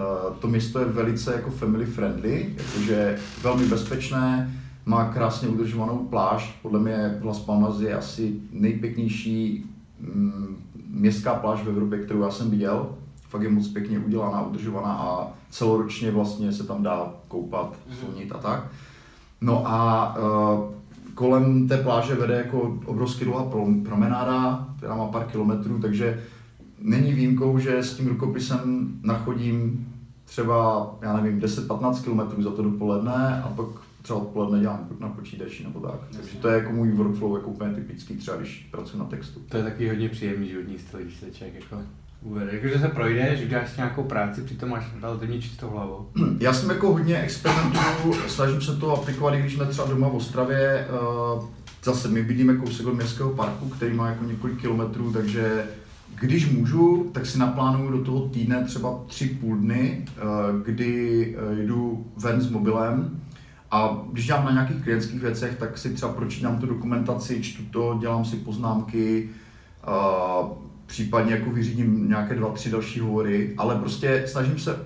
to 0.41 0.49
město 0.49 0.79
je 0.79 0.85
velice 0.85 1.33
jako 1.33 1.51
family 1.51 1.87
friendly, 1.87 2.55
jakože 2.57 3.19
velmi 3.43 3.67
bezpečné, 3.67 4.55
má 4.87 5.13
krásně 5.13 5.49
udržovanou 5.49 5.99
pláž. 5.99 6.59
Podle 6.63 6.81
mě 6.81 7.19
Las 7.23 7.41
Palmas 7.41 7.81
je 7.81 7.95
asi 7.95 8.35
nejpěknější 8.53 9.67
mm, 10.01 10.57
městská 10.89 11.35
pláž 11.35 11.63
v 11.63 11.69
Evropě, 11.69 11.99
kterou 11.99 12.23
já 12.23 12.31
jsem 12.31 12.51
viděl 12.51 12.95
fakt 13.33 13.43
je 13.43 13.51
moc 13.51 13.69
pěkně 13.69 13.99
udělaná, 13.99 14.47
udržovaná 14.47 14.93
a 14.93 15.33
celoročně 15.51 16.11
vlastně 16.11 16.53
se 16.53 16.65
tam 16.65 16.83
dá 16.83 17.15
koupat, 17.29 17.77
mhm. 17.87 17.97
slunit 17.97 18.33
a 18.33 18.39
tak. 18.39 18.67
No 19.41 19.63
a 19.67 20.15
uh, 20.17 20.75
kolem 21.15 21.69
té 21.69 21.77
pláže 21.77 22.15
vede 22.15 22.35
jako 22.35 22.79
obrovský 22.85 23.25
dlouhá 23.25 23.45
promenáda, 23.85 24.69
která 24.77 24.97
má 24.97 25.07
pár 25.07 25.25
kilometrů, 25.25 25.79
takže 25.79 26.23
není 26.79 27.13
výjimkou, 27.13 27.59
že 27.59 27.79
s 27.79 27.97
tím 27.97 28.09
rukopisem 28.09 28.89
nachodím 29.03 29.89
třeba, 30.25 30.91
já 31.03 31.17
nevím, 31.17 31.41
10-15 31.41 32.05
km 32.05 32.43
za 32.43 32.51
to 32.51 32.63
dopoledne 32.63 33.43
a 33.45 33.49
pak 33.57 33.67
třeba 34.03 34.19
odpoledne 34.19 34.61
dělám 34.61 34.89
na 35.01 35.09
počítači 35.09 35.65
nebo 35.65 35.81
tak. 35.81 36.01
Takže 36.17 36.37
to 36.37 36.49
je 36.49 36.59
jako 36.59 36.73
můj 36.73 36.93
workflow 36.93 37.37
jako 37.37 37.51
úplně 37.51 37.75
typický, 37.75 38.17
třeba 38.17 38.37
když 38.37 38.69
pracuji 38.71 38.99
na 38.99 39.05
textu. 39.05 39.41
To 39.49 39.57
je 39.57 39.63
taky 39.63 39.89
hodně 39.89 40.09
příjemný 40.09 40.49
životní 40.49 40.79
styl, 40.79 41.01
když 41.01 41.17
se 41.17 41.31
člověk 41.31 41.55
jako 41.55 41.83
uvede. 42.23 42.53
Jakože 42.53 42.79
se 42.79 42.89
projdeš, 42.89 43.43
uděláš 43.43 43.77
nějakou 43.77 44.03
práci, 44.03 44.43
přitom 44.43 44.71
máš 44.71 44.85
relativně 45.03 45.43
čistou 45.43 45.71
hlavu. 45.71 46.09
Já 46.41 46.53
jsem 46.53 46.71
jako 46.71 46.93
hodně 46.93 47.19
experimentuju, 47.19 48.15
snažím 48.29 48.61
se 48.61 48.77
to 48.77 48.93
aplikovat, 48.93 49.35
i 49.35 49.41
když 49.41 49.55
jsme 49.55 49.67
třeba 49.67 49.89
doma 49.89 50.09
v 50.09 50.15
Ostravě. 50.15 50.89
Uh, 51.37 51.45
zase 51.85 52.09
my 52.09 52.23
bydlíme 52.23 52.57
kousek 52.57 52.87
od 52.87 52.95
městského 52.95 53.31
parku, 53.31 53.69
který 53.69 53.95
má 53.95 54.09
jako 54.09 54.25
několik 54.25 54.61
kilometrů, 54.61 55.13
takže 55.13 55.65
když 56.21 56.51
můžu, 56.51 57.11
tak 57.13 57.27
si 57.27 57.39
naplánuju 57.39 57.91
do 57.91 58.05
toho 58.05 58.29
týdne 58.29 58.65
třeba 58.65 59.01
tři 59.07 59.27
půl 59.27 59.57
dny, 59.57 60.05
eh, 60.09 60.23
kdy 60.65 61.37
eh, 61.39 61.63
jdu 61.63 62.07
ven 62.17 62.41
s 62.41 62.51
mobilem 62.51 63.21
a 63.71 64.03
když 64.13 64.27
dělám 64.27 64.45
na 64.45 64.53
nějakých 64.53 64.83
klientských 64.83 65.21
věcech, 65.21 65.57
tak 65.59 65.79
si 65.79 65.95
třeba 65.95 66.13
pročítám 66.13 66.59
tu 66.59 66.67
dokumentaci, 66.67 67.43
čtu 67.43 67.63
to, 67.71 67.99
dělám 68.01 68.25
si 68.25 68.37
poznámky, 68.37 69.29
případně 70.93 71.33
jako 71.33 71.51
vyřídím 71.51 72.09
nějaké 72.09 72.35
dva, 72.35 72.53
tři 72.53 72.71
další 72.71 73.01
hovory, 73.01 73.55
ale 73.59 73.77
prostě 73.77 74.25
snažím 74.27 74.59
se 74.59 74.77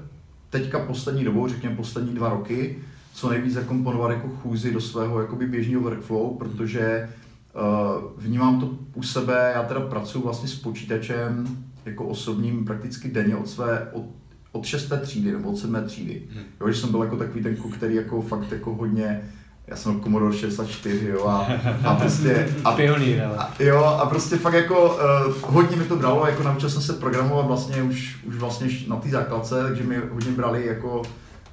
teďka 0.51 0.79
poslední 0.79 1.25
dobou, 1.25 1.49
řekněme 1.49 1.77
poslední 1.77 2.15
dva 2.15 2.29
roky, 2.29 2.79
co 3.15 3.31
nejvíc 3.31 3.55
zakomponovat 3.55 4.11
jako 4.11 4.29
chůzi 4.29 4.73
do 4.73 4.81
svého 4.81 5.21
jakoby 5.21 5.47
běžného 5.47 5.83
workflow, 5.83 6.37
protože 6.39 7.09
uh, 7.55 8.23
vnímám 8.23 8.61
to 8.61 8.79
u 8.95 9.03
sebe, 9.03 9.53
já 9.55 9.63
teda 9.63 9.81
pracuji 9.81 10.23
vlastně 10.23 10.49
s 10.49 10.55
počítačem 10.55 11.57
jako 11.85 12.04
osobním 12.04 12.65
prakticky 12.65 13.09
denně 13.09 13.37
od 13.37 13.49
své, 13.49 13.89
od, 13.93 14.04
od 14.52 14.65
šesté 14.65 14.99
třídy 14.99 15.33
nebo 15.33 15.50
od 15.50 15.59
sedmé 15.59 15.83
třídy. 15.83 16.23
Hmm. 16.33 16.45
Jo, 16.61 16.69
že 16.71 16.80
jsem 16.80 16.91
byl 16.91 17.02
jako 17.02 17.17
takový 17.17 17.43
ten 17.43 17.57
který 17.57 17.95
jako 17.95 18.23
fakt 18.23 18.52
jako 18.52 18.75
hodně 18.75 19.23
já 19.67 19.76
jsem 19.76 20.00
Commodore 20.00 20.37
64, 20.37 21.07
jo, 21.07 21.26
a, 21.26 21.47
a 21.85 21.95
prostě... 21.95 22.49
A, 22.65 22.73
Pionýr, 22.73 23.23
ale. 23.23 23.37
A, 23.37 23.55
jo, 23.59 23.85
a 23.85 24.07
prostě 24.07 24.37
fakt 24.37 24.55
jako 24.55 24.95
uh, 24.95 25.55
hodně 25.55 25.76
mi 25.76 25.85
to 25.85 25.97
bralo, 25.97 26.26
jako 26.26 26.43
naučil 26.43 26.71
jsem 26.71 26.83
se 26.83 26.93
programovat 26.93 27.47
vlastně 27.47 27.83
už, 27.83 28.17
už 28.25 28.37
vlastně 28.37 28.69
na 28.89 28.97
té 28.97 29.09
základce, 29.09 29.63
takže 29.63 29.83
mi 29.83 29.97
hodně 30.13 30.33
brali 30.33 30.67
jako 30.67 31.02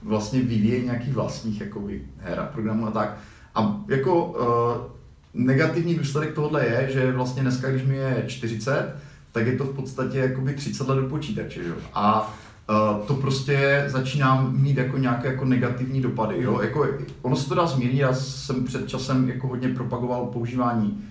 vlastně 0.03 0.39
vyvíjení 0.39 0.85
nějakých 0.85 1.13
vlastních 1.13 1.61
jakoby, 1.61 2.01
her 2.19 2.39
a 2.39 2.43
programů 2.43 2.87
a 2.87 2.91
tak. 2.91 3.17
A 3.55 3.81
jako 3.87 4.25
uh, 4.25 4.93
negativní 5.33 5.95
důsledek 5.95 6.33
tohohle 6.33 6.65
je, 6.65 6.89
že 6.91 7.11
vlastně 7.11 7.41
dneska, 7.41 7.69
když 7.69 7.83
mi 7.83 7.95
je 7.95 8.23
40, 8.27 8.95
tak 9.31 9.47
je 9.47 9.57
to 9.57 9.63
v 9.63 9.75
podstatě 9.75 10.17
jakoby 10.17 10.53
30 10.53 10.87
let 10.87 10.95
do 10.95 11.09
počítače, 11.09 11.63
jo. 11.63 11.75
A 11.93 12.33
Uh, 12.69 13.05
to 13.05 13.13
prostě 13.13 13.83
začínám 13.87 14.61
mít 14.61 14.77
jako 14.77 14.97
nějaké 14.97 15.27
jako 15.27 15.45
negativní 15.45 16.01
dopady. 16.01 16.41
Jo? 16.41 16.61
Jako, 16.61 16.87
ono 17.21 17.35
se 17.35 17.49
to 17.49 17.55
dá 17.55 17.67
zmírnit, 17.67 18.01
já 18.01 18.13
jsem 18.13 18.63
před 18.63 18.87
časem 18.87 19.29
jako 19.29 19.47
hodně 19.47 19.69
propagoval 19.69 20.25
používání 20.25 21.03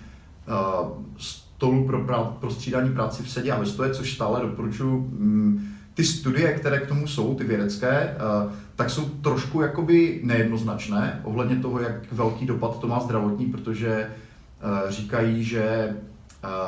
uh, 0.47 0.89
stolu 1.17 1.87
pro, 1.87 1.99
prá- 1.99 2.31
pro 2.31 2.51
střídání 2.51 2.93
práci 2.93 3.23
v 3.23 3.29
sedě 3.29 3.51
a 3.51 3.59
ve 3.59 3.65
stoje, 3.65 3.89
což 3.89 4.13
stále 4.13 4.41
doporučuji. 4.41 4.95
Um, 4.95 5.67
ty 5.93 6.03
studie, 6.03 6.53
které 6.53 6.79
k 6.79 6.87
tomu 6.87 7.07
jsou, 7.07 7.35
ty 7.35 7.43
vědecké, 7.43 8.15
uh, 8.45 8.51
tak 8.75 8.89
jsou 8.89 9.05
trošku 9.05 9.61
jakoby 9.61 10.19
nejednoznačné 10.23 11.21
ohledně 11.23 11.55
toho, 11.55 11.79
jak 11.79 12.13
velký 12.13 12.45
dopad 12.45 12.79
to 12.79 12.87
má 12.87 12.99
zdravotní, 12.99 13.45
protože 13.45 14.09
říkají, 14.89 15.43
že 15.43 15.95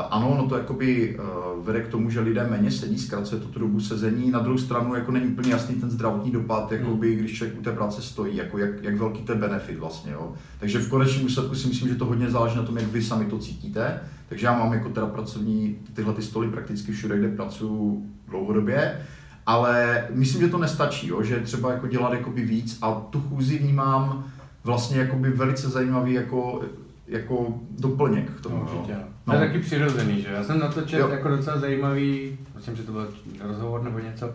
ano, 0.09 0.35
no 0.37 0.49
to 0.49 0.57
jakoby 0.57 1.19
uh, 1.19 1.65
vede 1.65 1.81
k 1.81 1.87
tomu, 1.87 2.09
že 2.09 2.19
lidé 2.19 2.47
méně 2.49 2.71
sedí, 2.71 2.99
zkracuje 2.99 3.41
to 3.41 3.47
tu 3.47 3.59
dobu 3.59 3.79
sezení. 3.79 4.31
Na 4.31 4.39
druhou 4.39 4.57
stranu 4.57 4.95
jako 4.95 5.11
není 5.11 5.27
úplně 5.27 5.51
jasný 5.51 5.75
ten 5.75 5.89
zdravotní 5.89 6.31
dopad, 6.31 6.71
jakoby, 6.71 7.11
hmm. 7.11 7.19
když 7.19 7.37
člověk 7.37 7.59
u 7.59 7.63
té 7.63 7.71
práce 7.71 8.01
stojí, 8.01 8.35
jako 8.35 8.57
jak, 8.57 8.83
jak 8.83 8.97
velký 8.97 9.23
je 9.29 9.35
benefit 9.35 9.79
vlastně. 9.79 10.11
Jo. 10.11 10.33
Takže 10.59 10.79
v 10.79 10.89
konečném 10.89 11.25
výsledku 11.25 11.55
si 11.55 11.67
myslím, 11.67 11.89
že 11.89 11.95
to 11.95 12.05
hodně 12.05 12.29
záleží 12.29 12.57
na 12.57 12.63
tom, 12.63 12.77
jak 12.77 12.87
vy 12.87 13.03
sami 13.03 13.25
to 13.25 13.39
cítíte. 13.39 13.99
Takže 14.29 14.45
já 14.45 14.59
mám 14.59 14.73
jako 14.73 14.89
teda 14.89 15.07
pracovní 15.07 15.75
tyhle 15.93 16.13
ty 16.13 16.21
stoly 16.21 16.47
prakticky 16.47 16.91
všude, 16.91 17.17
kde 17.17 17.27
pracuji 17.27 18.05
dlouhodobě. 18.27 19.01
Ale 19.45 20.03
myslím, 20.13 20.41
že 20.41 20.47
to 20.47 20.57
nestačí, 20.57 21.07
jo, 21.07 21.23
že 21.23 21.39
třeba 21.39 21.71
jako 21.71 21.87
dělat 21.87 22.13
jakoby 22.13 22.41
víc 22.45 22.77
a 22.81 22.91
tu 22.91 23.21
chůzi 23.21 23.57
vnímám 23.57 24.25
vlastně 24.63 24.99
jakoby 24.99 25.29
velice 25.29 25.69
zajímavý 25.69 26.13
jako 26.13 26.61
jako 27.07 27.59
doplněk 27.79 28.31
k 28.31 28.41
tomu. 28.41 28.55
No, 28.55 28.61
určitě. 28.61 28.93
No. 29.27 29.33
To 29.33 29.41
je 29.41 29.47
taky 29.47 29.59
přirozený, 29.59 30.21
že? 30.21 30.29
Já 30.33 30.43
jsem 30.43 30.59
na 30.59 30.67
to 30.67 30.81
četl 30.81 31.09
jako 31.11 31.29
docela 31.29 31.57
zajímavý, 31.59 32.37
myslím, 32.55 32.75
že 32.75 32.83
to 32.83 32.91
byl 32.91 33.07
rozhovor 33.41 33.83
nebo 33.83 33.99
něco. 33.99 34.33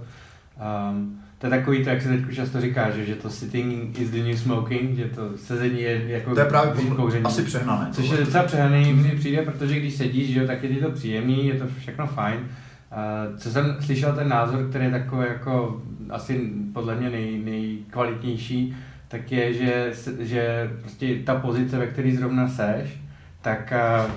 Um, 0.91 1.21
to 1.39 1.47
je 1.47 1.51
takový 1.51 1.85
to, 1.85 1.91
jak 1.91 2.03
se 2.03 2.09
teď 2.09 2.35
často 2.35 2.61
říká, 2.61 2.91
že, 2.91 3.05
že 3.05 3.15
to 3.15 3.31
sitting 3.31 3.99
is 3.99 4.11
the 4.11 4.23
new 4.23 4.37
smoking, 4.37 4.97
že 4.97 5.05
to 5.05 5.39
sezení 5.39 5.83
je 5.83 6.03
jako 6.09 6.35
To 6.35 6.41
je 6.41 6.47
právě 6.47 6.85
kouření. 6.97 7.25
asi 7.25 7.43
přehnané. 7.43 7.89
Což 7.93 8.11
je 8.11 8.17
docela 8.17 8.45
přehnaný, 8.45 8.93
mně 8.93 9.11
přijde, 9.11 9.43
protože 9.43 9.79
když 9.81 9.95
sedíš, 9.95 10.33
že 10.33 10.41
jo, 10.41 10.47
tak 10.47 10.63
je 10.63 10.69
ti 10.69 10.81
to 10.81 10.91
příjemný, 10.91 11.47
je 11.47 11.55
to 11.55 11.65
všechno 11.79 12.07
fajn. 12.07 12.39
Uh, 12.41 13.39
co 13.39 13.51
jsem 13.51 13.77
slyšel 13.81 14.13
ten 14.13 14.29
názor, 14.29 14.67
který 14.69 14.85
je 14.85 14.91
takový 14.91 15.23
jako 15.29 15.83
asi 16.11 16.51
podle 16.73 16.95
mě 16.95 17.11
nej, 17.11 17.43
nejkvalitnější, 17.45 18.77
tak 19.11 19.33
je, 19.33 19.55
že, 19.55 19.93
že 20.19 20.71
prostě 20.81 21.19
ta 21.25 21.35
pozice, 21.35 21.79
ve 21.79 21.87
které 21.87 22.13
zrovna 22.13 22.49
seš, 22.49 23.01
tak 23.43 23.73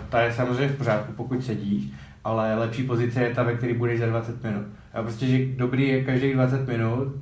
ta 0.10 0.21
je 0.21 0.34
samozřejmě 0.34 0.67
v 0.67 0.77
pořádku, 0.77 1.13
pokud 1.13 1.45
sedíš, 1.45 1.91
ale 2.23 2.56
lepší 2.56 2.84
pozice 2.84 3.21
je 3.21 3.36
ta, 3.36 3.43
ve 3.43 3.53
které 3.53 3.73
budeš 3.73 3.99
za 3.99 4.06
20 4.06 4.43
minut. 4.43 4.65
A 4.93 5.01
prostě, 5.01 5.27
že 5.27 5.45
dobrý 5.56 5.88
je 5.88 6.03
každých 6.03 6.34
20 6.34 6.67
minut 6.67 7.08
uh, 7.08 7.15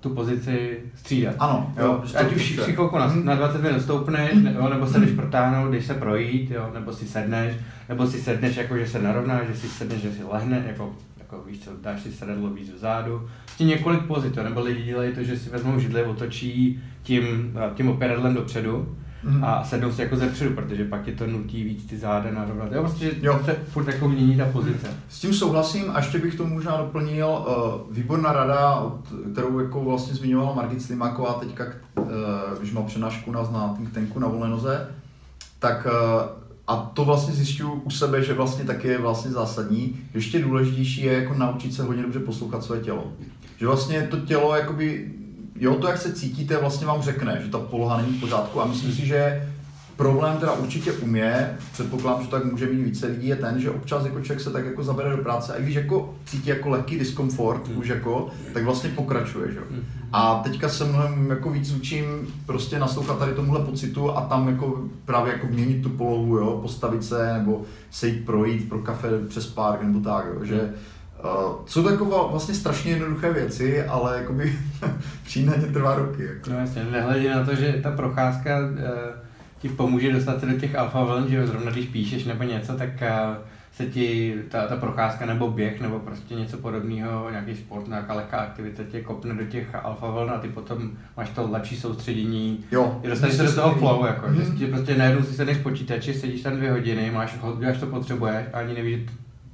tu 0.00 0.10
pozici 0.10 0.78
střídat. 0.94 1.34
Ano, 1.38 1.72
jo. 1.76 1.84
jo 1.84 2.04
ať 2.16 2.36
už 2.36 2.60
si 2.64 2.72
chvilku 2.72 2.98
na, 2.98 3.14
na 3.14 3.34
20 3.34 3.62
minut 3.62 3.82
stoupneš, 3.82 4.34
nebo, 4.34 4.68
nebo 4.68 4.86
se 4.86 5.00
jdeš 5.00 5.10
protáhnout, 5.10 5.70
když 5.70 5.86
se 5.86 5.94
projít, 5.94 6.50
jo, 6.50 6.70
nebo 6.74 6.92
si 6.92 7.06
sedneš, 7.06 7.54
nebo 7.88 8.06
si 8.06 8.20
sedneš 8.20 8.56
jako, 8.56 8.78
že 8.78 8.86
se 8.86 9.02
narovnáš, 9.02 9.46
že 9.46 9.56
si 9.56 9.68
sedneš, 9.68 10.00
že 10.00 10.12
si 10.12 10.24
lehne, 10.24 10.64
jako 10.66 10.92
jako 11.34 11.48
víš 11.48 11.60
co, 11.64 11.70
dáš 11.82 12.02
si 12.02 12.12
sedadlo 12.12 12.50
víc 12.50 12.72
vzadu. 12.72 13.28
Prostě 13.44 13.64
několik 13.64 14.02
pozit, 14.02 14.36
nebo 14.36 14.60
lidi 14.60 14.82
dělají 14.82 15.14
to, 15.14 15.22
že 15.22 15.38
si 15.38 15.50
vezmou 15.50 15.78
židli, 15.78 16.04
otočí 16.04 16.82
tím, 17.02 17.54
tím 17.74 17.88
operadlem 17.88 18.34
dopředu 18.34 18.96
mm. 19.22 19.44
a 19.44 19.64
sednou 19.64 19.92
si 19.92 20.02
jako 20.02 20.16
ze 20.16 20.28
předu, 20.28 20.54
protože 20.54 20.84
pak 20.84 21.06
je 21.06 21.14
to 21.14 21.26
nutí 21.26 21.64
víc 21.64 21.86
ty 21.86 21.96
záda 21.96 22.30
narovnat. 22.30 22.72
Jo, 22.72 22.80
prostě 22.80 23.10
jo. 23.22 23.40
se 23.44 23.56
furt 23.68 23.86
jako 23.86 24.08
mění 24.08 24.36
ta 24.36 24.44
pozice. 24.44 24.86
S 25.08 25.20
tím 25.20 25.34
souhlasím 25.34 25.84
a 25.90 25.98
ještě 25.98 26.18
bych 26.18 26.34
to 26.34 26.46
možná 26.46 26.76
doplnil. 26.76 27.28
Uh, 27.28 27.96
výborná 27.96 28.32
rada, 28.32 28.92
kterou 29.32 29.58
jako 29.58 29.84
vlastně 29.84 30.14
zmiňovala 30.14 30.54
Margit 30.54 30.82
Slimáková 30.82 31.32
teďka, 31.32 31.64
uh, 31.96 32.08
když 32.58 32.72
má 32.72 32.82
přednášku 32.82 33.32
nás 33.32 33.50
na 33.50 33.74
think 33.76 33.92
tanku 33.92 34.18
na 34.18 34.28
volné 34.28 34.48
noze, 34.48 34.88
tak 35.58 35.86
a 36.66 36.76
to 36.76 37.04
vlastně 37.04 37.34
zjišťuju 37.34 37.72
u 37.72 37.90
sebe, 37.90 38.22
že 38.22 38.34
vlastně 38.34 38.64
taky 38.64 38.88
je 38.88 38.98
vlastně 38.98 39.30
zásadní. 39.30 40.00
Ještě 40.14 40.42
důležitější 40.42 41.02
je 41.02 41.12
jako 41.12 41.34
naučit 41.34 41.74
se 41.74 41.82
hodně 41.82 42.02
dobře 42.02 42.18
poslouchat 42.18 42.64
své 42.64 42.80
tělo. 42.80 43.12
Že 43.56 43.66
vlastně 43.66 44.08
to 44.10 44.20
tělo, 44.20 44.56
jakoby, 44.56 45.12
jo, 45.56 45.74
to, 45.74 45.86
jak 45.86 45.98
se 45.98 46.12
cítíte, 46.12 46.56
vlastně 46.56 46.86
vám 46.86 47.02
řekne, 47.02 47.40
že 47.44 47.50
ta 47.50 47.58
poloha 47.58 48.02
není 48.02 48.18
v 48.18 48.20
pořádku 48.20 48.60
a 48.60 48.66
myslím 48.66 48.92
si, 48.92 49.06
že 49.06 49.48
problém 49.96 50.36
teda 50.36 50.52
určitě 50.52 50.92
umě, 50.92 51.56
předpokládám, 51.72 52.22
že 52.22 52.28
tak 52.28 52.44
může 52.44 52.66
mít 52.66 52.82
více 52.82 53.06
lidí, 53.06 53.28
je 53.28 53.36
ten, 53.36 53.60
že 53.60 53.70
občas 53.70 54.04
jako 54.04 54.20
člověk 54.20 54.40
se 54.40 54.50
tak 54.50 54.64
jako 54.64 54.84
zabere 54.84 55.16
do 55.16 55.22
práce 55.22 55.54
a 55.54 55.60
když 55.60 55.74
jako 55.74 56.14
cítí 56.24 56.48
jako 56.48 56.68
lehký 56.68 56.98
diskomfort 56.98 57.68
mm. 57.68 57.78
už 57.78 57.88
jako, 57.88 58.28
tak 58.54 58.64
vlastně 58.64 58.90
pokračuje, 58.90 59.52
že? 59.52 59.60
Mm. 59.70 59.84
A 60.12 60.40
teďka 60.44 60.68
se 60.68 60.84
mnohem 60.84 61.30
jako 61.30 61.50
víc 61.50 61.72
učím 61.72 62.04
prostě 62.46 62.78
naslouchat 62.78 63.18
tady 63.18 63.32
tomuhle 63.32 63.64
pocitu 63.64 64.10
a 64.10 64.20
tam 64.20 64.48
jako 64.48 64.84
právě 65.04 65.32
jako 65.32 65.46
měnit 65.46 65.82
tu 65.82 65.88
polohu, 65.88 66.36
jo, 66.36 66.58
postavit 66.62 67.04
se 67.04 67.32
nebo 67.32 67.62
se 67.90 68.08
jít 68.08 68.26
projít 68.26 68.68
pro 68.68 68.78
kafe 68.78 69.08
přes 69.28 69.46
park 69.46 69.82
nebo 69.82 70.00
tak, 70.00 70.26
jo, 70.34 70.44
že 70.44 70.72
Uh, 71.24 71.52
jsou 71.66 71.82
to 71.82 71.90
jako 71.90 72.28
vlastně 72.30 72.54
strašně 72.54 72.90
jednoduché 72.90 73.32
věci, 73.32 73.84
ale 73.84 74.18
jakoby 74.18 74.58
přijít 75.24 75.46
na 75.46 75.56
ně 75.56 75.66
trvá 75.66 75.94
roky. 75.94 76.24
Jako. 76.24 76.50
No 76.50 76.58
jasně, 76.58 76.84
nehledě 76.84 77.34
na 77.34 77.44
to, 77.44 77.54
že 77.54 77.80
ta 77.82 77.90
procházka 77.90 78.58
uh 78.58 79.23
ti 79.64 79.70
pomůže 79.70 80.12
dostat 80.12 80.40
se 80.40 80.46
do 80.46 80.58
těch 80.58 80.74
alfa 80.76 81.04
vln, 81.04 81.28
že 81.28 81.46
zrovna 81.46 81.70
když 81.70 81.86
píšeš 81.86 82.24
nebo 82.24 82.42
něco, 82.42 82.72
tak 82.72 83.02
eh, 83.02 83.12
se 83.72 83.86
ti 83.86 84.34
ta, 84.48 84.66
ta 84.66 84.76
procházka 84.76 85.26
nebo 85.26 85.50
běh 85.50 85.80
nebo 85.80 85.98
prostě 85.98 86.34
něco 86.34 86.56
podobného, 86.56 87.30
nějaký 87.30 87.54
sport, 87.54 87.88
nějaká 87.88 88.14
lehká 88.14 88.36
aktivita 88.36 88.82
tě 88.82 89.00
kopne 89.00 89.34
do 89.34 89.44
těch 89.44 89.74
alfa 89.74 90.10
vln 90.10 90.30
a 90.30 90.38
ty 90.38 90.48
potom 90.48 90.90
máš 91.16 91.30
to 91.30 91.50
lepší 91.50 91.76
soustředění. 91.76 92.64
Jo. 92.72 93.00
Dostaneš 93.08 93.34
se 93.34 93.42
do 93.42 93.52
toho 93.52 93.74
flow, 93.74 94.06
jako, 94.06 94.26
mm-hmm. 94.26 94.34
že 94.34 94.44
si 94.44 94.66
prostě 94.66 94.96
najednou 94.96 95.22
si 95.22 95.32
sedneš 95.32 95.58
počítači, 95.58 96.14
sedíš 96.14 96.42
tam 96.42 96.56
dvě 96.56 96.70
hodiny, 96.70 97.10
máš, 97.10 97.38
až 97.70 97.78
to 97.78 97.86
potřebuješ 97.86 98.46
a 98.52 98.58
ani 98.58 98.74
nevíš, 98.74 99.00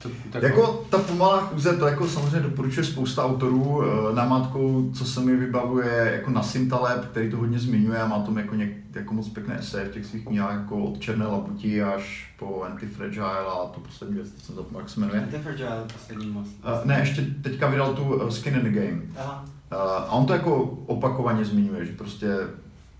to, 0.02 0.08
tak... 0.32 0.42
Jako 0.42 0.84
ta 0.90 0.98
pomalá 0.98 1.40
chůze, 1.40 1.76
to 1.76 1.86
jako 1.86 2.08
samozřejmě 2.08 2.40
doporučuje 2.40 2.84
spousta 2.84 3.24
autorů. 3.24 3.82
Eh, 3.82 4.14
Namátkou, 4.14 4.90
co 4.94 5.04
se 5.04 5.20
mi 5.20 5.36
vybavuje, 5.36 6.10
jako 6.12 6.30
na 6.30 6.42
Sintaleb, 6.42 7.04
který 7.04 7.30
to 7.30 7.36
hodně 7.36 7.58
zmiňuje 7.58 7.98
a 7.98 8.06
má 8.06 8.18
tam 8.18 8.38
jako, 8.38 8.54
něk, 8.54 8.72
jako 8.94 9.14
moc 9.14 9.28
pěkné 9.28 9.58
eseje 9.58 9.84
v 9.88 9.92
těch 9.92 10.06
svých 10.06 10.24
knihách, 10.24 10.60
jako 10.60 10.84
od 10.84 11.00
Černé 11.00 11.26
labuti 11.26 11.82
až 11.82 12.34
po 12.38 12.62
Antifragile 12.62 13.38
a 13.38 13.66
to 13.74 13.80
poslední 13.80 14.16
věc, 14.16 14.28
jsem 14.42 14.54
zapomněl, 14.54 14.80
jak 14.80 14.90
se 14.90 15.00
jmenuje. 15.00 15.22
Antifragile, 15.22 15.84
poslední 15.92 16.26
moc. 16.26 16.46
Uh, 16.46 16.86
ne, 16.86 16.98
ještě 17.00 17.26
teďka 17.42 17.68
vydal 17.68 17.94
tu 17.94 18.02
uh, 18.02 18.28
Skin 18.28 18.54
in 18.54 18.72
the 18.72 18.80
Game. 18.80 19.02
Aha. 19.18 19.44
Uh, 19.72 19.78
a 19.78 20.12
on 20.12 20.26
to 20.26 20.32
jako 20.32 20.62
opakovaně 20.86 21.44
zmiňuje, 21.44 21.86
že 21.86 21.92
prostě 21.92 22.28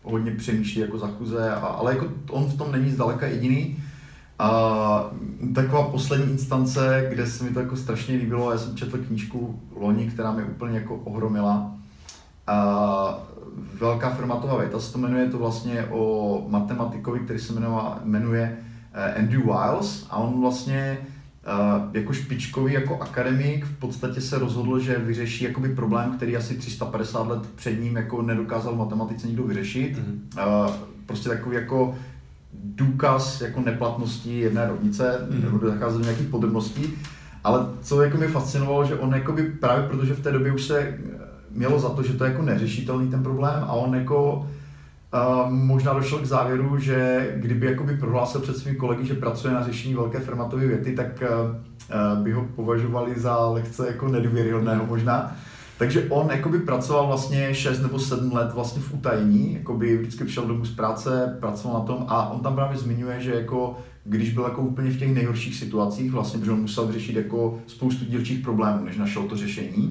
hodně 0.03 0.31
přemýšlí 0.31 0.81
jako 0.81 0.99
za 0.99 1.07
chuze, 1.07 1.51
a, 1.51 1.67
ale 1.67 1.93
jako 1.93 2.09
on 2.31 2.45
v 2.45 2.59
tom 2.59 2.73
není 2.73 2.91
zdaleka 2.91 3.27
jediný. 3.27 3.85
A 4.39 5.11
taková 5.55 5.83
poslední 5.83 6.33
instance, 6.33 7.07
kde 7.11 7.27
se 7.27 7.45
mi 7.45 7.51
to 7.51 7.61
jako 7.61 7.77
strašně 7.77 8.17
líbilo, 8.17 8.53
já 8.53 8.59
jsem 8.59 8.77
četl 8.77 8.99
knížku 8.99 9.61
loni, 9.77 10.07
která 10.07 10.33
mě 10.33 10.45
úplně 10.45 10.79
jako 10.79 10.97
ohromila. 10.97 11.73
A 12.47 13.19
velká 13.81 14.11
formatová 14.11 14.57
věta 14.57 14.81
se 14.81 14.93
to 14.93 14.99
jmenuje, 14.99 15.29
to 15.29 15.39
vlastně 15.39 15.85
o 15.85 16.45
matematikovi, 16.49 17.21
který 17.21 17.39
se 17.39 17.53
jmenuje, 17.53 17.83
jmenuje 18.05 18.59
eh, 18.93 19.15
Andrew 19.15 19.43
Wiles 19.43 20.07
a 20.11 20.17
on 20.17 20.41
vlastně 20.41 20.99
eh, 21.45 21.99
jako 21.99 22.13
špičkový 22.13 22.73
jako 22.73 23.01
akademik 23.01 23.65
v 23.65 23.79
podstatě 23.79 24.21
se 24.21 24.39
rozhodl, 24.39 24.79
že 24.79 24.99
vyřeší 24.99 25.45
jakoby 25.45 25.75
problém, 25.75 26.17
který 26.17 26.37
asi 26.37 26.55
350 26.55 27.29
let 27.29 27.43
před 27.55 27.81
ním 27.81 27.97
jako 27.97 28.23
nedokázal 28.23 28.75
v 28.75 28.79
matematice 28.79 29.27
nikdo 29.27 29.43
vyřešit. 29.43 29.99
Mm-hmm. 29.99 30.73
Prostě 31.07 31.29
takový 31.29 31.57
jako 31.57 31.95
důkaz 32.53 33.41
jako 33.41 33.61
neplatnosti 33.61 34.39
jedné 34.39 34.69
rovnice, 34.69 35.29
mm. 35.31 35.43
nebo 35.43 35.69
zacházet 35.69 35.99
do 35.99 36.05
nějakých 36.05 36.29
podrobností. 36.29 36.95
Ale 37.45 37.67
co 37.83 38.03
jako 38.03 38.17
mě 38.17 38.29
fascinovalo, 38.29 38.85
že 38.85 38.95
on 38.95 39.15
jakoby 39.15 39.43
právě 39.43 39.89
protože 39.89 40.15
v 40.15 40.23
té 40.23 40.33
době 40.33 40.53
už 40.53 40.65
se 40.65 40.79
eh, 40.79 40.99
mělo 41.51 41.79
za 41.79 41.89
to, 41.89 42.03
že 42.03 42.13
to 42.13 42.25
je 42.25 42.31
jako 42.31 42.43
neřešitelný 42.43 43.11
ten 43.11 43.23
problém 43.23 43.65
a 43.67 43.73
on 43.73 43.95
jako 43.95 44.49
uh, 45.15 45.51
možná 45.51 45.93
došel 45.93 46.19
k 46.19 46.25
závěru, 46.25 46.79
že 46.79 47.29
kdyby 47.37 47.67
jakoby 47.67 47.97
prohlásil 47.97 48.41
před 48.41 48.57
svými 48.57 48.77
kolegy, 48.77 49.07
že 49.07 49.15
pracuje 49.15 49.55
na 49.55 49.65
řešení 49.65 49.95
velké 49.95 50.21
formatové 50.21 50.67
věty, 50.67 50.93
tak 50.93 51.23
uh, 51.23 52.23
by 52.23 52.33
ho 52.33 52.47
považovali 52.57 53.21
za 53.21 53.47
lehce 53.47 53.87
jako 53.87 54.09
nedůvěryhodného 54.09 54.87
možná. 54.87 55.37
Takže 55.81 56.07
on 56.09 56.31
jakoby 56.31 56.59
pracoval 56.59 57.07
vlastně 57.07 57.55
6 57.55 57.81
nebo 57.81 57.99
7 57.99 58.33
let 58.33 58.53
vlastně 58.55 58.83
v 58.83 58.95
utajení, 58.95 59.55
jakoby 59.55 59.97
vždycky 59.97 60.25
přišel 60.25 60.47
domů 60.47 60.65
z 60.65 60.77
práce, 60.77 61.37
pracoval 61.41 61.81
na 61.81 61.87
tom 61.87 62.05
a 62.09 62.29
on 62.29 62.41
tam 62.41 62.55
právě 62.55 62.79
zmiňuje, 62.79 63.21
že 63.21 63.35
jako 63.35 63.79
když 64.05 64.35
byl 64.35 64.45
jako 64.45 64.63
úplně 64.63 64.91
v 64.91 64.99
těch 64.99 65.15
nejhorších 65.15 65.57
situacích, 65.57 66.13
vlastně, 66.13 66.39
protože 66.39 66.53
on 66.53 66.61
musel 66.61 66.93
řešit 66.93 67.17
jako 67.17 67.59
spoustu 67.67 68.05
dílčích 68.05 68.39
problémů, 68.39 68.85
než 68.85 68.97
našel 68.97 69.23
to 69.23 69.37
řešení, 69.37 69.91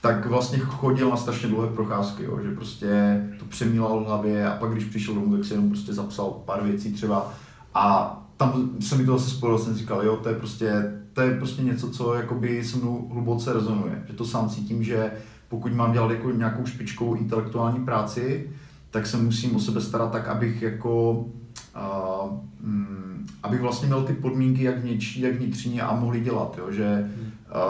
tak 0.00 0.26
vlastně 0.26 0.58
chodil 0.58 1.10
na 1.10 1.16
strašně 1.16 1.48
dlouhé 1.48 1.68
procházky, 1.68 2.24
jo, 2.24 2.40
že 2.42 2.54
prostě 2.54 3.22
to 3.38 3.44
přemýlal 3.44 4.00
v 4.00 4.06
hlavě 4.06 4.46
a 4.46 4.56
pak 4.56 4.72
když 4.72 4.84
přišel 4.84 5.14
domů, 5.14 5.36
tak 5.36 5.44
si 5.44 5.52
jenom 5.54 5.70
prostě 5.70 5.92
zapsal 5.92 6.30
pár 6.30 6.62
věcí 6.62 6.92
třeba 6.92 7.32
a 7.74 8.16
tam 8.36 8.70
se 8.80 8.96
mi 8.96 9.04
to 9.04 9.18
zase 9.18 9.30
spojilo, 9.30 9.58
jsem 9.58 9.74
říkal, 9.74 10.02
jo, 10.04 10.16
to 10.16 10.28
je 10.28 10.34
prostě 10.34 11.01
to 11.12 11.20
je 11.20 11.36
prostě 11.36 11.62
něco, 11.62 11.90
co 11.90 12.14
jakoby 12.14 12.64
se 12.64 12.76
mnou 12.76 13.08
hluboce 13.12 13.52
rezonuje. 13.52 14.02
Že 14.06 14.12
to 14.12 14.24
sám 14.24 14.48
cítím, 14.48 14.82
že 14.82 15.12
pokud 15.48 15.72
mám 15.72 15.92
dělat 15.92 16.10
jako 16.10 16.30
nějakou 16.30 16.66
špičkovou 16.66 17.14
intelektuální 17.14 17.84
práci, 17.84 18.50
tak 18.90 19.06
se 19.06 19.16
musím 19.16 19.56
o 19.56 19.60
sebe 19.60 19.80
starat 19.80 20.12
tak, 20.12 20.28
abych 20.28 20.62
jako 20.62 21.10
uh, 21.12 22.32
um, 22.64 23.26
abych 23.42 23.60
vlastně 23.60 23.86
měl 23.86 24.02
ty 24.02 24.12
podmínky 24.12 24.62
jak 24.62 24.78
vnitřní, 24.78 25.22
jak 25.22 25.34
vnitřní 25.34 25.80
a 25.80 25.96
mohli 25.96 26.20
dělat, 26.20 26.58
jo? 26.58 26.72
že 26.72 27.10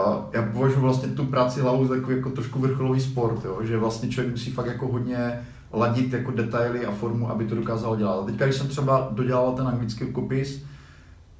uh, 0.07 0.15
já 0.33 0.41
považuji 0.41 0.79
vlastně 0.79 1.09
tu 1.09 1.25
práci 1.25 1.61
hlavou 1.61 1.85
za 1.85 1.95
takový 1.95 2.15
jako 2.15 2.29
trošku 2.29 2.59
vrcholový 2.59 2.99
sport, 2.99 3.45
jo? 3.45 3.59
že 3.63 3.77
vlastně 3.77 4.09
člověk 4.09 4.31
musí 4.31 4.51
fakt 4.51 4.65
jako 4.65 4.87
hodně 4.87 5.39
ladit 5.73 6.13
jako 6.13 6.31
detaily 6.31 6.85
a 6.85 6.91
formu, 6.91 7.29
aby 7.29 7.45
to 7.45 7.55
dokázal 7.55 7.95
dělat. 7.95 8.19
A 8.19 8.25
teďka, 8.25 8.45
když 8.45 8.57
jsem 8.57 8.67
třeba 8.67 9.09
dodělal 9.11 9.51
ten 9.51 9.67
anglický 9.67 10.05
kopis, 10.05 10.63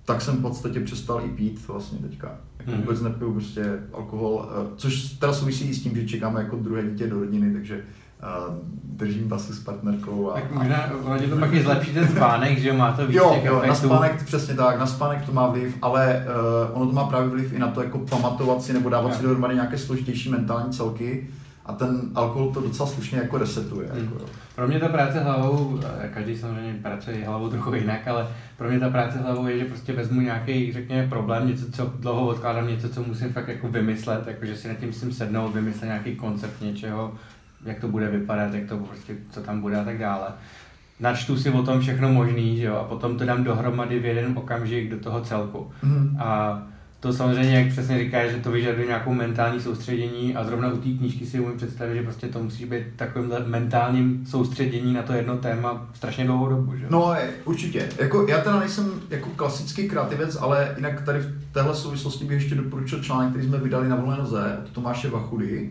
tak 0.06 0.22
jsem 0.22 0.38
v 0.38 0.42
podstatě 0.42 0.80
přestal 0.80 1.22
i 1.26 1.30
pít 1.30 1.68
vlastně 1.68 2.00
teďka. 2.00 2.32
Jako 2.60 2.72
mm. 2.72 2.78
vůbec 2.78 3.02
nepiju 3.02 3.34
prostě 3.34 3.80
alkohol, 3.94 4.50
eh, 4.50 4.68
což 4.76 5.04
teda 5.04 5.34
souvisí 5.34 5.70
i 5.70 5.74
s 5.74 5.84
tím, 5.84 5.96
že 5.96 6.08
čekáme 6.08 6.42
jako 6.42 6.56
druhé 6.56 6.84
dítě 6.84 7.08
do 7.08 7.20
rodiny, 7.20 7.54
takže 7.54 7.76
uh, 7.76 8.56
držím 8.84 9.28
basu 9.28 9.54
s 9.54 9.60
partnerkou. 9.60 10.32
A, 10.32 10.34
tak 10.34 10.52
možná 10.52 10.78
a, 10.78 11.18
to 11.30 11.38
pak 11.40 11.54
i 11.54 11.64
zlepší 11.64 11.94
ten 11.94 12.08
spánek, 12.08 12.60
že 12.60 12.74
má 12.74 12.92
to 12.92 13.08
víc 13.08 13.16
Jo, 13.16 13.42
jo 13.44 13.64
na 13.68 13.76
spánek 13.76 14.24
přesně 14.26 14.54
tak, 14.54 14.80
na 14.80 14.86
spánek 14.86 15.26
to 15.26 15.32
má 15.32 15.48
vliv, 15.48 15.78
ale 15.82 16.26
uh, 16.72 16.82
ono 16.82 16.86
to 16.86 16.92
má 16.92 17.04
právě 17.04 17.30
vliv 17.30 17.54
i 17.54 17.60
na 17.60 17.68
to 17.68 17.84
jako 17.84 18.00
pamatovat 18.00 18.64
si 18.64 18.74
nebo 18.74 18.90
dávat 18.90 19.10
jo. 19.10 19.16
si 19.16 19.24
dohromady 19.24 19.56
nějaké 19.56 19.78
složitější 19.78 20.30
mentální 20.30 20.74
celky 20.74 21.28
a 21.66 21.74
ten 21.74 22.02
alkohol 22.16 22.52
to 22.54 22.62
docela 22.62 22.90
slušně 22.90 23.18
jako 23.18 23.38
resetuje. 23.38 23.90
Hmm. 23.94 24.04
Jako, 24.04 24.26
Pro 24.56 24.68
mě 24.68 24.80
ta 24.80 24.88
práce 24.88 25.20
hlavou, 25.20 25.80
každý 26.14 26.38
samozřejmě 26.38 26.80
pracuje 26.82 27.26
hlavou 27.26 27.50
trochu 27.50 27.76
jinak, 27.76 28.08
ale 28.08 28.28
pro 28.58 28.70
mě 28.70 28.80
ta 28.80 28.90
práce 28.90 29.18
hlavou 29.18 29.48
je, 29.48 29.60
že 29.60 29.66
prostě 29.66 29.94
vezmu 29.94 30.22
nějaký, 30.22 30.74
řekněme, 30.74 31.08
problém, 31.08 31.48
něco, 31.48 31.72
co 31.72 31.94
dlouho 32.00 32.28
odkládám, 32.28 32.68
něco, 32.68 32.90
co 32.90 33.04
musím 33.04 33.34
fakt 33.34 33.48
jako 33.48 33.68
vymyslet, 33.68 34.28
jako 34.28 34.46
že 34.46 34.56
si 34.56 34.68
nad 34.68 34.78
tím 34.78 34.88
musím 34.88 35.14
sednout, 35.14 35.54
vymyslet 35.54 35.88
nějaký 35.88 36.16
koncept 36.16 36.62
něčeho, 36.62 37.14
jak 37.66 37.80
to 37.80 37.88
bude 37.88 38.08
vypadat, 38.08 38.54
jak 38.54 38.70
to 38.70 38.78
prostě, 38.78 39.16
co 39.32 39.42
tam 39.42 39.62
bude 39.62 39.82
a 39.82 39.84
tak 39.84 39.98
dále. 39.98 40.28
Načtu 41.00 41.38
si 41.38 41.50
o 41.50 41.64
tom 41.64 41.80
všechno 41.80 42.14
možný, 42.14 42.58
že 42.58 42.66
jo, 42.66 42.76
a 42.76 42.84
potom 42.84 43.18
to 43.18 43.26
dám 43.26 43.44
dohromady 43.44 44.00
v 44.00 44.06
jeden 44.06 44.38
okamžik 44.38 44.90
do 44.90 45.00
toho 45.00 45.22
celku. 45.22 45.72
Mm. 45.84 46.18
A 46.20 46.62
to 47.04 47.14
samozřejmě, 47.14 47.60
jak 47.60 47.72
přesně 47.72 48.00
říkáš, 48.00 48.32
že 48.32 48.38
to 48.38 48.52
vyžaduje 48.52 48.88
nějakou 48.88 49.14
mentální 49.14 49.62
soustředění 49.62 50.36
a 50.36 50.44
zrovna 50.44 50.74
u 50.74 50.78
té 50.78 50.90
knížky 50.90 51.26
si 51.26 51.40
umím 51.40 51.58
představit, 51.58 51.96
že 51.96 52.04
prostě 52.04 52.28
to 52.28 52.44
musí 52.44 52.66
být 52.66 52.84
takovým 52.96 53.32
mentálním 53.46 54.26
soustředění 54.26 54.94
na 54.94 55.02
to 55.02 55.14
jedno 55.14 55.38
téma 55.38 55.90
strašně 55.94 56.26
dlouhou 56.26 56.50
dobu, 56.50 56.78
že? 56.78 56.86
No, 56.90 57.16
určitě. 57.46 57.90
Jako, 58.00 58.28
já 58.30 58.42
teda 58.42 58.60
nejsem 58.60 58.92
jako 59.10 59.30
klasický 59.36 59.90
kreativec, 59.90 60.38
ale 60.40 60.74
jinak 60.76 61.02
tady 61.02 61.20
v 61.20 61.54
téhle 61.54 61.76
souvislosti 61.76 62.26
bych 62.26 62.42
ještě 62.42 62.56
doporučil 62.56 63.04
článek, 63.04 63.30
který 63.30 63.48
jsme 63.48 63.58
vydali 63.58 63.90
na 63.90 63.96
volné 63.96 64.18
noze 64.18 64.58
od 64.64 64.70
Tomáše 64.70 65.10
Vachudy, 65.10 65.70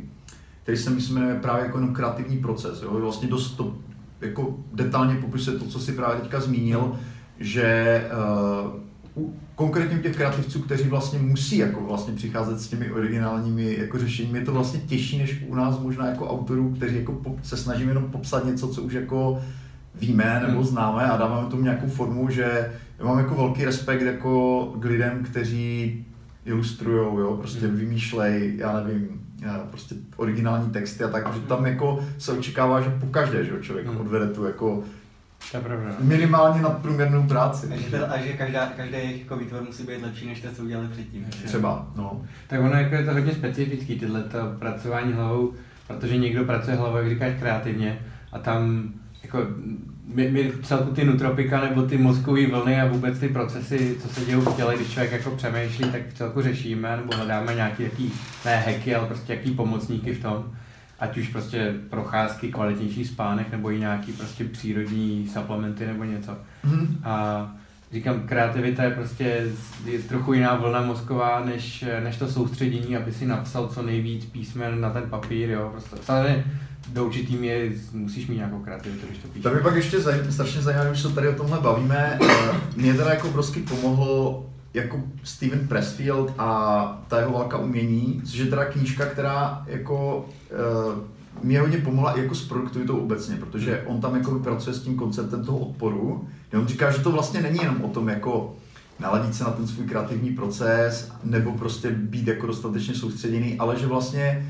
který 0.62 0.78
se 0.78 0.90
myslím 0.90 1.16
jmenuje 1.16 1.34
právě 1.34 1.64
jako 1.64 1.78
jenom 1.78 1.94
kreativní 1.94 2.38
proces. 2.38 2.82
Jo? 2.82 3.00
Vlastně 3.00 3.28
dost 3.28 3.50
to 3.50 3.74
jako 4.20 4.56
detailně 4.72 5.14
popisuje 5.14 5.58
to, 5.58 5.64
co 5.64 5.78
si 5.78 5.92
právě 5.92 6.20
teďka 6.20 6.40
zmínil, 6.40 6.98
že 7.38 8.04
uh, 8.12 8.82
konkrétně 9.54 9.98
těch 9.98 10.16
kreativců, 10.16 10.60
kteří 10.60 10.88
vlastně 10.88 11.18
musí 11.18 11.58
jako 11.58 11.80
vlastně 11.80 12.14
přicházet 12.14 12.60
s 12.60 12.68
těmi 12.68 12.92
originálními 12.92 13.76
jako 13.78 13.98
řešeními, 13.98 14.38
je 14.38 14.44
to 14.44 14.52
vlastně 14.52 14.80
těžší 14.80 15.18
než 15.18 15.44
u 15.48 15.54
nás 15.54 15.78
možná 15.78 16.06
jako 16.06 16.30
autorů, 16.30 16.74
kteří 16.76 16.96
jako 16.96 17.36
se 17.42 17.56
snažíme 17.56 17.90
jenom 17.90 18.04
popsat 18.04 18.44
něco, 18.44 18.68
co 18.68 18.82
už 18.82 18.92
jako 18.92 19.42
víme 19.94 20.40
nebo 20.46 20.58
hmm. 20.58 20.68
známe 20.68 21.04
a 21.04 21.16
dáváme 21.16 21.50
tomu 21.50 21.62
nějakou 21.62 21.86
formu, 21.86 22.30
že 22.30 22.72
já 22.98 23.04
mám 23.04 23.18
jako 23.18 23.34
velký 23.34 23.64
respekt 23.64 24.02
jako 24.02 24.64
k 24.78 24.84
lidem, 24.84 25.24
kteří 25.24 26.04
ilustrujou, 26.44 27.18
jo, 27.18 27.36
prostě 27.36 27.66
hmm. 27.66 27.76
vymýšlej, 27.76 28.54
já 28.56 28.80
nevím, 28.80 29.20
prostě 29.70 29.94
originální 30.16 30.70
texty 30.70 31.04
a 31.04 31.08
tak, 31.08 31.34
že 31.34 31.40
tam 31.40 31.66
jako 31.66 32.04
se 32.18 32.32
očekává, 32.32 32.80
že 32.80 32.90
po 33.00 33.06
každé, 33.06 33.44
že 33.44 33.52
člověk 33.60 33.86
hmm. 33.86 34.00
odvede 34.00 34.26
tu 34.26 34.44
jako 34.44 34.82
To 35.50 35.56
je 35.56 35.62
pravda. 35.62 35.90
minimálně 36.00 36.62
nadprůměrnou 36.62 37.22
práci. 37.22 37.66
A 37.72 37.76
že, 37.76 37.98
to, 37.98 38.12
a 38.12 38.18
že 38.18 38.32
každá, 38.32 38.66
každý 38.66 38.96
jejich 38.96 39.20
jako 39.20 39.36
výtvor 39.36 39.62
musí 39.62 39.82
být 39.82 40.02
lepší, 40.02 40.26
než 40.26 40.40
to, 40.40 40.48
co 40.56 40.62
udělali 40.62 40.88
předtím. 40.88 41.24
Třeba, 41.44 41.88
no. 41.96 42.22
Tak 42.46 42.60
ono 42.60 42.74
jako 42.74 42.94
je 42.94 43.04
to 43.04 43.12
hodně 43.12 43.32
specifický, 43.32 43.98
tyhle 43.98 44.22
to 44.22 44.38
pracování 44.58 45.12
hlavou, 45.12 45.52
protože 45.86 46.16
někdo 46.16 46.44
pracuje 46.44 46.76
hlavou, 46.76 46.96
jak 46.96 47.08
říkáš, 47.08 47.32
kreativně 47.38 47.98
a 48.32 48.38
tam 48.38 48.92
jako 49.22 49.46
my, 50.06 50.30
my 50.30 50.52
celku 50.62 50.94
ty 50.94 51.04
nutropika 51.04 51.60
nebo 51.60 51.82
ty 51.82 51.98
mozkové 51.98 52.46
vlny 52.46 52.80
a 52.80 52.86
vůbec 52.86 53.18
ty 53.18 53.28
procesy, 53.28 53.96
co 54.02 54.08
se 54.08 54.24
dějí 54.24 54.40
v 54.40 54.56
těle, 54.56 54.76
když 54.76 54.92
člověk 54.92 55.12
jako 55.12 55.30
přemýšlí, 55.30 55.90
tak 55.90 56.00
celku 56.14 56.42
řešíme 56.42 56.96
nebo 56.96 57.16
hledáme 57.16 57.54
nějaký 57.54 57.82
jaký, 57.82 58.12
ne 58.44 58.56
hacky, 58.56 58.94
ale 58.94 59.06
prostě 59.06 59.32
jaký 59.32 59.50
pomocníky 59.50 60.14
v 60.14 60.22
tom. 60.22 60.52
Ať 61.02 61.18
už 61.18 61.28
prostě 61.28 61.74
procházky, 61.90 62.52
kvalitnější 62.52 63.04
spánek 63.04 63.50
nebo 63.52 63.70
i 63.70 63.78
nějaký 63.78 64.12
prostě 64.12 64.44
přírodní 64.44 65.28
suplementy 65.32 65.86
nebo 65.86 66.04
něco. 66.04 66.36
Mhm. 66.64 67.00
A 67.04 67.46
říkám, 67.92 68.20
kreativita 68.20 68.82
je 68.82 68.90
prostě 68.90 69.46
je 69.84 69.98
trochu 69.98 70.32
jiná 70.32 70.54
vlna 70.56 70.82
mozková, 70.82 71.44
než, 71.44 71.84
než 72.04 72.16
to 72.16 72.28
soustředění, 72.28 72.96
aby 72.96 73.12
si 73.12 73.26
napsal 73.26 73.68
co 73.68 73.82
nejvíc 73.82 74.24
písmen 74.24 74.80
na 74.80 74.90
ten 74.90 75.02
papír, 75.10 75.50
jo. 75.50 75.68
Prostě, 75.72 75.96
samozřejmě 76.02 76.44
do 76.92 77.04
určitý 77.04 77.36
míry 77.36 77.72
musíš 77.92 78.26
mít 78.26 78.36
nějakou 78.36 78.58
kreativitu, 78.58 79.06
když 79.06 79.18
to 79.18 79.28
píšeš. 79.28 79.42
To 79.42 79.50
mě 79.50 79.60
pak 79.60 79.74
ještě 79.76 80.00
zaj, 80.00 80.20
strašně 80.30 80.60
zajímavé, 80.62 80.90
když 80.90 81.02
se 81.02 81.08
tady 81.14 81.28
o 81.28 81.34
tomhle 81.34 81.60
bavíme. 81.60 82.18
eh, 82.22 82.52
Mě 82.76 82.94
teda 82.94 83.10
jako 83.10 83.28
obrovsky 83.28 83.60
pomohl 83.60 84.42
jako 84.74 85.00
Steven 85.22 85.68
Pressfield 85.68 86.34
a 86.38 87.04
ta 87.08 87.18
jeho 87.18 87.32
válka 87.32 87.58
umění, 87.58 88.22
což 88.24 88.38
je 88.38 88.46
teda 88.46 88.64
knížka, 88.64 89.06
která 89.06 89.62
jako 89.66 90.26
uh, 90.88 90.94
mě 91.42 91.60
hodně 91.60 91.78
pomohla 91.78 92.12
i 92.12 92.22
jako 92.22 92.34
s 92.34 92.48
produktivitou 92.48 92.96
obecně, 92.96 93.36
protože 93.36 93.82
on 93.86 94.00
tam 94.00 94.14
jako 94.14 94.38
pracuje 94.38 94.74
s 94.74 94.82
tím 94.82 94.96
konceptem 94.96 95.44
toho 95.44 95.58
odporu, 95.58 96.28
kde 96.50 96.58
on 96.58 96.66
říká, 96.66 96.90
že 96.90 97.02
to 97.02 97.12
vlastně 97.12 97.42
není 97.42 97.58
jenom 97.62 97.84
o 97.84 97.88
tom 97.88 98.08
jako 98.08 98.54
naladit 99.00 99.34
se 99.34 99.44
na 99.44 99.50
ten 99.50 99.66
svůj 99.66 99.86
kreativní 99.86 100.30
proces, 100.30 101.12
nebo 101.24 101.52
prostě 101.52 101.90
být 101.90 102.26
jako 102.26 102.46
dostatečně 102.46 102.94
soustředěný, 102.94 103.58
ale 103.58 103.78
že 103.78 103.86
vlastně 103.86 104.48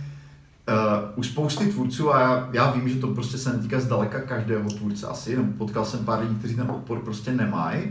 Uh, 0.69 1.19
u 1.19 1.23
spousty 1.23 1.67
tvůrců, 1.67 2.15
a 2.15 2.21
já, 2.21 2.49
já 2.53 2.71
vím, 2.71 2.89
že 2.89 2.95
to 2.95 3.07
prostě 3.07 3.39
se 3.39 3.53
netýká 3.53 3.81
zdaleka 3.81 4.21
každého 4.21 4.71
tvůrce 4.71 5.07
asi, 5.07 5.37
nebo 5.37 5.53
potkal 5.53 5.85
jsem 5.85 6.05
pár 6.05 6.21
lidí, 6.21 6.35
kteří 6.35 6.55
ten 6.55 6.71
odpor 6.71 6.99
prostě 6.99 7.33
nemají, 7.33 7.83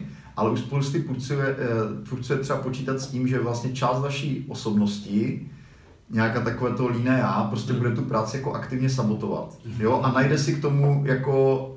ale 0.42 0.52
u 0.52 0.58
spousty 0.58 1.00
tvůrců 1.00 1.34
je, 1.34 1.46
eh, 1.46 2.06
tvůrců 2.06 2.34
je 2.34 2.40
třeba 2.40 2.60
počítat 2.60 3.00
s 3.00 3.08
tím, 3.08 3.28
že 3.28 3.40
vlastně 3.40 3.72
část 3.72 4.00
vaší 4.00 4.46
osobnosti, 4.50 5.50
nějaká 6.10 6.42
takové 6.42 6.72
to 6.72 6.88
líné 6.88 7.18
já, 7.20 7.44
prostě 7.44 7.74
bude 7.74 7.92
tu 7.92 8.02
práci 8.02 8.38
jako 8.38 8.54
aktivně 8.54 8.90
sabotovat. 8.90 9.58
Jo? 9.80 10.02
A 10.04 10.12
najde 10.12 10.38
si 10.38 10.54
k 10.54 10.62
tomu 10.62 11.04
jako 11.06 11.68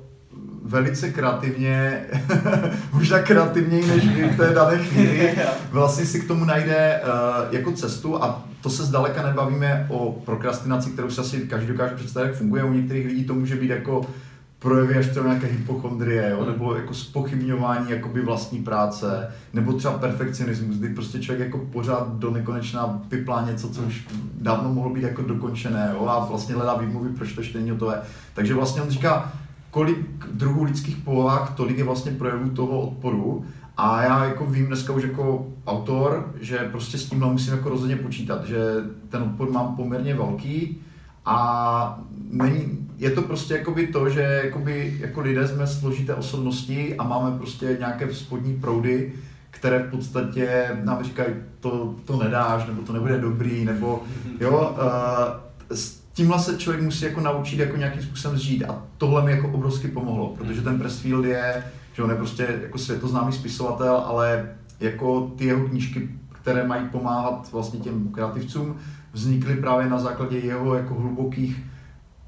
velice 0.63 1.11
kreativně, 1.11 2.05
možná 2.93 3.19
kreativněji 3.19 3.87
než 3.87 4.07
vy 4.07 4.29
v 4.29 4.37
té 4.37 4.53
dané 4.53 4.77
chvíli, 4.77 5.35
vlastně 5.71 6.05
si 6.05 6.19
k 6.19 6.27
tomu 6.27 6.45
najde 6.45 7.01
uh, 7.03 7.55
jako 7.55 7.71
cestu 7.71 8.23
a 8.23 8.43
to 8.61 8.69
se 8.69 8.83
zdaleka 8.83 9.27
nebavíme 9.27 9.85
o 9.89 10.11
prokrastinaci, 10.25 10.89
kterou 10.89 11.09
si 11.09 11.21
asi 11.21 11.37
každý 11.37 11.67
dokáže 11.67 11.95
představit, 11.95 12.27
jak 12.27 12.35
funguje. 12.35 12.63
U 12.63 12.73
některých 12.73 13.07
lidí 13.07 13.25
to 13.25 13.33
může 13.33 13.55
být 13.55 13.69
jako 13.69 14.05
projevy 14.65 14.97
až 14.97 15.07
třeba 15.07 15.27
nějaké 15.27 15.47
hypochondrie, 15.47 16.29
jo? 16.29 16.45
nebo 16.45 16.75
jako 16.75 16.93
spochybňování 16.93 17.91
jakoby 17.91 18.21
vlastní 18.21 18.63
práce, 18.63 19.31
nebo 19.53 19.73
třeba 19.73 19.97
perfekcionismus, 19.97 20.77
kdy 20.77 20.89
prostě 20.89 21.19
člověk 21.19 21.45
jako 21.45 21.57
pořád 21.57 22.13
do 22.13 22.31
nekonečna 22.31 23.01
piplá 23.09 23.45
něco, 23.45 23.69
co 23.69 23.81
už 23.81 24.07
dávno 24.41 24.73
mohlo 24.73 24.93
být 24.93 25.03
jako 25.03 25.21
dokončené 25.21 25.91
jo? 25.93 26.07
a 26.07 26.25
vlastně 26.25 26.55
hledá 26.55 26.75
výmluvy, 26.75 27.09
proč 27.09 27.33
to 27.33 27.41
ještě 27.41 27.57
není 27.57 27.69
hotové. 27.69 28.01
Takže 28.33 28.53
vlastně 28.53 28.81
on 28.81 28.89
říká, 28.89 29.31
kolik 29.71 30.27
druhů 30.31 30.63
lidských 30.63 30.97
povah, 30.97 31.53
tolik 31.55 31.77
je 31.77 31.83
vlastně 31.83 32.11
projevů 32.11 32.49
toho 32.49 32.81
odporu. 32.81 33.45
A 33.77 34.03
já 34.03 34.25
jako 34.25 34.45
vím 34.45 34.67
dneska 34.67 34.93
už 34.93 35.03
jako 35.03 35.47
autor, 35.67 36.33
že 36.41 36.57
prostě 36.57 36.97
s 36.97 37.09
tímhle 37.09 37.31
musím 37.31 37.53
jako 37.53 37.69
rozhodně 37.69 37.95
počítat, 37.95 38.45
že 38.45 38.57
ten 39.09 39.23
odpor 39.23 39.51
mám 39.51 39.75
poměrně 39.75 40.15
velký 40.15 40.81
a 41.25 41.99
není, 42.35 42.87
je 42.97 43.11
to 43.11 43.21
prostě 43.21 43.53
jakoby 43.53 43.87
to, 43.87 44.09
že 44.09 44.41
jakoby, 44.43 44.97
jako 44.99 45.21
lidé 45.21 45.47
jsme 45.47 45.67
složité 45.67 46.15
osobnosti 46.15 46.95
a 46.97 47.03
máme 47.03 47.37
prostě 47.37 47.77
nějaké 47.79 48.13
spodní 48.13 48.53
proudy, 48.53 49.13
které 49.51 49.79
v 49.79 49.91
podstatě 49.91 50.71
nám 50.83 51.03
říkají, 51.03 51.33
to, 51.59 51.95
to 52.05 52.23
nedáš, 52.23 52.67
nebo 52.67 52.81
to 52.81 52.93
nebude 52.93 53.17
dobrý, 53.17 53.65
nebo 53.65 54.03
jo, 54.39 54.75
uh, 54.77 55.77
s 55.77 55.99
tímhle 56.13 56.39
se 56.39 56.57
člověk 56.57 56.83
musí 56.83 57.05
jako 57.05 57.21
naučit 57.21 57.59
jako 57.59 57.77
nějakým 57.77 58.01
způsobem 58.01 58.37
zžít 58.37 58.63
a 58.63 58.81
tohle 58.97 59.25
mi 59.25 59.31
jako 59.31 59.47
obrovsky 59.47 59.87
pomohlo, 59.87 60.35
protože 60.37 60.61
ten 60.61 60.79
Pressfield 60.79 61.25
je, 61.25 61.63
že 61.93 62.03
on 62.03 62.09
je 62.09 62.15
prostě 62.15 62.59
jako 62.61 62.77
světoznámý 62.77 63.33
spisovatel, 63.33 63.95
ale 63.95 64.49
jako 64.79 65.33
ty 65.37 65.45
jeho 65.45 65.67
knížky, 65.67 66.09
které 66.31 66.67
mají 66.67 66.89
pomáhat 66.89 67.49
vlastně 67.51 67.79
těm 67.79 68.07
kreativcům, 68.07 68.75
vznikly 69.13 69.55
právě 69.55 69.89
na 69.89 69.99
základě 69.99 70.37
jeho 70.37 70.75
jako 70.75 70.93
hlubokých 70.93 71.63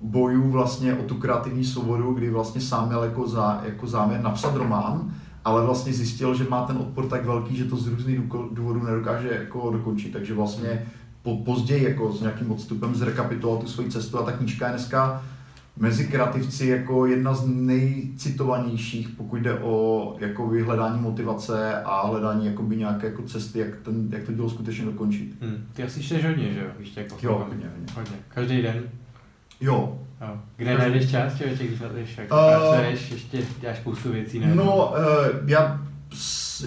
bojů 0.02 0.50
vlastně 0.52 0.94
o 0.94 1.04
tu 1.04 1.16
kreativní 1.16 1.64
svobodu, 1.64 2.14
kdy 2.14 2.30
vlastně 2.30 2.62
sám 2.62 2.88
měl 2.88 3.04
jako, 3.04 3.28
zá, 3.28 3.62
jako 3.66 3.88
záměr 3.88 4.22
napsat 4.22 4.56
román, 4.56 5.14
ale 5.46 5.66
vlastně 5.66 5.94
zjistil, 5.94 6.36
že 6.36 6.46
má 6.50 6.66
ten 6.66 6.78
odpor 6.78 7.06
tak 7.06 7.26
velký, 7.26 7.56
že 7.56 7.66
to 7.66 7.76
z 7.78 7.88
různých 7.88 8.20
důvodů 8.52 8.84
nedokáže 8.86 9.30
jako 9.40 9.72
dokončit, 9.72 10.14
takže 10.14 10.34
vlastně 10.34 10.86
po, 11.24 11.38
později 11.38 11.84
jako 11.84 12.14
s 12.14 12.22
nějakým 12.22 12.52
odstupem 12.52 12.96
zrekapituloval 12.96 13.62
tu 13.62 13.68
svoji 13.68 13.90
cestu 13.92 14.20
a 14.20 14.24
ta 14.24 14.32
knížka 14.32 14.66
je 14.66 14.72
dneska 14.74 15.24
mezi 15.80 16.08
kreativci 16.08 16.68
jako 16.68 17.06
jedna 17.06 17.34
z 17.34 17.48
nejcitovanějších, 17.48 19.10
pokud 19.10 19.36
jde 19.38 19.60
o 19.60 20.16
jako 20.20 20.48
vyhledání 20.48 21.02
motivace 21.02 21.82
a 21.84 22.08
hledání 22.08 22.46
jakoby 22.46 22.76
nějaké 22.78 23.08
jako 23.08 23.22
cesty, 23.24 23.60
jak, 23.60 23.76
ten, 23.84 24.08
jak 24.12 24.24
to 24.24 24.32
dělo 24.34 24.50
skutečně 24.50 24.86
dokončit. 24.86 25.36
Hmm. 25.42 25.56
Ty 25.74 25.84
asi 25.84 26.04
čteš 26.04 26.26
hodně, 26.26 26.54
že 26.54 26.60
jo? 26.60 26.66
Víš, 26.80 26.98
jako 26.98 27.18
Jo, 27.22 27.46
hodně, 27.50 27.70
hodně. 27.76 27.94
hodně. 27.96 28.18
Každý 28.28 28.62
den. 28.62 28.84
Jo. 29.62 30.00
Jo. 30.22 30.38
Kde 30.56 30.78
najdeš 30.78 31.12
čas, 31.12 31.38
člověče, 31.38 31.64
když 31.64 31.80
na 31.80 31.88
jak 32.18 32.32
Uh, 32.32 32.38
pracuješ, 32.72 33.12
ještě 33.12 33.38
děláš 33.62 33.78
spoustu 33.78 34.12
věcí, 34.12 34.40
ne? 34.40 34.56
No, 34.56 34.88
uh, 34.92 35.50
já 35.50 35.82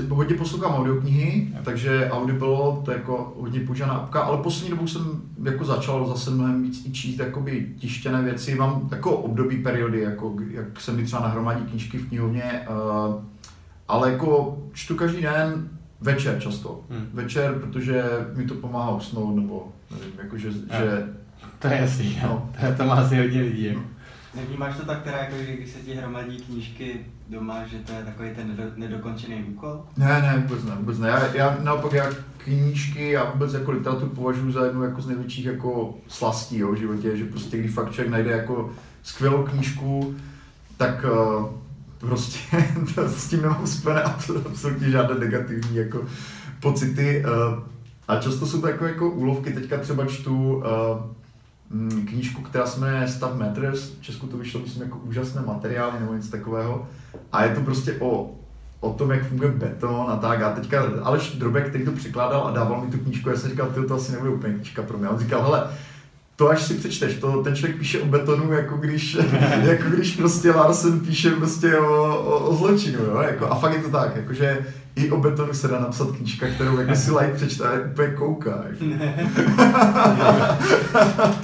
hodně 0.08 0.34
poslouchám 0.34 0.74
audioknihy, 0.74 1.48
Jo. 1.54 1.60
takže 1.64 2.08
Audible 2.10 2.56
to 2.84 2.90
je 2.90 2.96
jako 2.96 3.34
hodně 3.40 3.60
používaná 3.60 3.94
apka, 3.94 4.20
ale 4.20 4.42
poslední 4.42 4.70
dobou 4.70 4.86
jsem 4.86 5.22
jako 5.44 5.64
začal 5.64 6.08
zase 6.08 6.30
mnohem 6.30 6.62
víc 6.62 6.86
i 6.86 6.92
číst 6.92 7.18
jakoby 7.18 7.68
tištěné 7.78 8.22
věci. 8.22 8.54
Mám 8.54 8.88
jako 8.92 9.16
období 9.16 9.56
periody, 9.62 10.00
jako 10.00 10.36
jak 10.50 10.80
se 10.80 10.92
mi 10.92 11.04
třeba 11.04 11.22
nahromadí 11.22 11.64
knížky 11.64 11.98
v 11.98 12.08
knihovně, 12.08 12.66
uh, 12.70 13.14
ale 13.88 14.12
jako 14.12 14.58
čtu 14.72 14.94
každý 14.94 15.22
den 15.22 15.68
večer 16.00 16.40
často. 16.40 16.80
Hmm. 16.90 17.06
Večer, 17.12 17.54
protože 17.54 18.04
mi 18.36 18.46
to 18.46 18.54
pomáhá 18.54 18.90
usnout, 18.90 19.36
nebo 19.36 19.68
nevím, 19.90 20.12
jakože, 20.22 20.48
Jo. 20.48 20.54
že, 20.78 21.06
To 21.60 21.68
je 21.68 21.76
jasný, 21.80 22.18
No. 22.22 22.50
to, 22.60 22.66
to 22.76 22.84
má 22.84 22.94
asi 22.94 23.16
hodně 23.18 23.40
lidí. 23.40 23.64
jako. 23.64 23.80
Nevnímáš 24.34 24.76
to 24.76 24.84
tak 24.86 25.02
teda, 25.02 25.16
jako, 25.18 25.36
že 25.46 25.56
když 25.56 25.70
se 25.70 25.78
ti 25.78 25.94
hromadí 25.94 26.36
knížky 26.36 27.00
doma, 27.28 27.66
že 27.66 27.78
to 27.78 27.92
je 27.92 28.04
takový 28.04 28.30
ten 28.36 28.48
nedo, 28.48 28.62
nedokončený 28.76 29.44
úkol? 29.44 29.82
Ne, 29.96 30.06
ne, 30.06 30.44
vůbec 30.46 30.64
ne, 30.64 30.72
vůbec 30.78 30.98
ne. 30.98 31.08
Já, 31.08 31.34
já 31.34 31.56
naopak 31.62 31.92
já 31.92 32.06
knížky 32.38 33.16
a 33.16 33.30
vůbec 33.30 33.54
jako 33.54 33.70
literaturu 33.70 34.10
považuji 34.10 34.52
za 34.52 34.64
jednu 34.64 34.82
jako 34.82 35.00
z 35.00 35.06
největších 35.06 35.44
jako 35.44 35.94
slastí 36.08 36.58
jo, 36.58 36.72
v 36.72 36.76
životě, 36.76 37.16
že 37.16 37.24
prostě 37.24 37.58
když 37.58 37.72
fakt 37.72 37.90
člověk 37.92 38.12
najde 38.12 38.30
jako 38.30 38.70
skvělou 39.02 39.42
knížku, 39.42 40.14
tak 40.76 41.04
uh, 41.04 41.46
prostě 41.98 42.56
to, 42.94 43.08
s 43.08 43.28
tím 43.28 43.42
nemám 43.42 43.66
spojené 43.66 44.02
absolutně 44.02 44.90
žádné 44.90 45.14
negativní 45.18 45.76
jako 45.76 46.04
pocity. 46.60 47.24
Uh, 47.24 47.58
a 48.08 48.16
často 48.16 48.46
jsou 48.46 48.60
to 48.60 48.68
jako, 48.68 48.84
jako 48.86 49.10
úlovky, 49.10 49.52
teďka 49.52 49.78
třeba 49.78 50.06
čtu 50.06 50.56
uh, 50.56 50.62
knížku, 52.08 52.42
která 52.42 52.66
se 52.66 52.80
jmenuje 52.80 53.08
Stav 53.08 53.34
Matters, 53.34 53.90
v 53.90 54.02
Česku 54.02 54.26
to 54.26 54.36
vyšlo, 54.36 54.60
myslím, 54.60 54.82
jako 54.82 54.98
úžasné 54.98 55.42
materiály 55.42 56.00
nebo 56.00 56.14
něco 56.14 56.30
takového. 56.30 56.88
A 57.32 57.44
je 57.44 57.54
to 57.54 57.60
prostě 57.60 57.96
o, 57.98 58.30
o 58.80 58.92
tom, 58.92 59.10
jak 59.10 59.26
funguje 59.26 59.50
beton 59.50 60.06
a 60.08 60.16
tak. 60.16 60.42
A 60.42 60.52
teďka 60.52 60.84
Aleš 61.02 61.36
Drobek, 61.36 61.68
který 61.68 61.84
to 61.84 61.92
překládal 61.92 62.46
a 62.46 62.50
dával 62.50 62.84
mi 62.84 62.90
tu 62.90 62.98
knížku, 62.98 63.28
já 63.28 63.36
jsem 63.36 63.50
říkal, 63.50 63.66
ty 63.66 63.86
to 63.86 63.94
asi 63.94 64.12
nebude 64.12 64.30
úplně 64.30 64.54
knížka 64.54 64.82
pro 64.82 64.98
mě. 64.98 65.06
A 65.06 65.10
on 65.10 65.18
říkal, 65.18 65.42
hele, 65.42 65.70
to 66.36 66.48
až 66.48 66.62
si 66.62 66.74
přečteš, 66.74 67.14
to, 67.14 67.42
ten 67.42 67.56
člověk 67.56 67.78
píše 67.78 68.00
o 68.00 68.06
betonu, 68.06 68.52
jako 68.52 68.76
když, 68.76 69.18
jako 69.62 69.88
když 69.88 70.16
prostě 70.16 70.50
Larsen 70.50 71.00
píše 71.00 71.30
prostě 71.30 71.78
o, 71.78 72.18
o, 72.18 72.38
o 72.38 72.54
zločinu, 72.54 72.98
jo? 73.04 73.20
Jako, 73.20 73.46
a 73.46 73.54
fakt 73.54 73.72
je 73.72 73.82
to 73.82 73.90
tak, 73.90 74.16
jakože 74.16 74.66
i 74.96 75.10
o 75.10 75.20
betonu 75.20 75.54
se 75.54 75.68
dá 75.68 75.80
napsat 75.80 76.16
knížka, 76.16 76.48
kterou 76.48 76.78
jako 76.78 76.94
si 76.94 77.12
like 77.12 77.34
přečte 77.34 77.64
a 77.64 77.90
úplně 77.90 78.08
kouká. 78.08 78.64
Jako. 78.68 78.84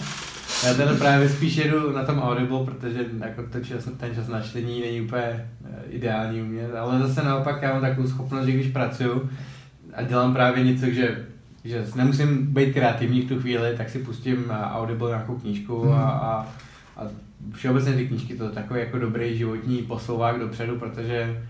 Já 0.66 0.74
teda 0.74 0.94
právě 0.94 1.28
spíš 1.28 1.56
jedu 1.56 1.92
na 1.92 2.04
tom 2.04 2.18
Audible, 2.18 2.64
protože 2.64 3.04
jako 3.20 3.42
to 3.52 3.60
čas, 3.60 3.88
ten 3.96 4.14
čas 4.14 4.28
na 4.28 4.40
čtení 4.40 4.80
není 4.80 5.00
úplně 5.00 5.22
eh, 5.22 5.48
ideální 5.88 6.42
u 6.42 6.44
mě, 6.44 6.68
ale 6.68 6.98
zase 6.98 7.22
naopak 7.22 7.62
já 7.62 7.72
mám 7.72 7.80
takovou 7.80 8.08
schopnost, 8.08 8.46
že 8.46 8.52
když 8.52 8.66
pracuju 8.66 9.30
a 9.94 10.02
dělám 10.02 10.34
právě 10.34 10.64
něco, 10.64 10.86
že, 10.86 11.24
že 11.64 11.86
nemusím 11.94 12.46
být 12.46 12.74
kreativní 12.74 13.22
v 13.22 13.28
tu 13.28 13.40
chvíli, 13.40 13.74
tak 13.76 13.90
si 13.90 13.98
pustím 13.98 14.44
eh, 14.50 14.54
Audible 14.54 15.10
nějakou 15.10 15.34
knížku 15.34 15.92
a, 15.92 16.10
a 16.10 16.46
a 16.96 17.02
všeobecně 17.52 17.92
ty 17.92 18.08
knížky 18.08 18.36
to 18.36 18.44
je 18.44 18.50
takový 18.50 18.80
jako 18.80 18.98
dobrý 18.98 19.38
životní 19.38 19.82
posouvák 19.82 20.40
dopředu, 20.40 20.78
protože 20.78 21.42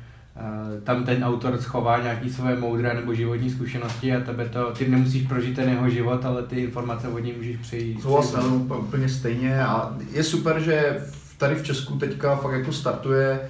tam 0.84 1.04
ten 1.04 1.24
autor 1.24 1.58
schová 1.60 2.02
nějaký 2.02 2.30
své 2.30 2.56
moudré 2.56 2.94
nebo 2.94 3.14
životní 3.14 3.50
zkušenosti 3.50 4.14
a 4.14 4.20
tebe 4.20 4.48
to, 4.48 4.72
ty 4.78 4.88
nemusíš 4.88 5.26
prožít 5.26 5.56
ten 5.56 5.68
jeho 5.68 5.90
život, 5.90 6.24
ale 6.24 6.42
ty 6.42 6.56
informace 6.56 7.08
od 7.08 7.18
něj 7.18 7.34
můžeš 7.36 7.56
přejít. 7.56 8.02
Souhlasím, 8.02 8.72
úplně 8.78 9.08
stejně 9.08 9.64
a 9.64 9.96
je 10.12 10.22
super, 10.22 10.60
že 10.60 11.00
tady 11.38 11.54
v 11.54 11.62
Česku 11.62 11.98
teďka 11.98 12.36
fakt 12.36 12.52
jako 12.52 12.72
startuje 12.72 13.40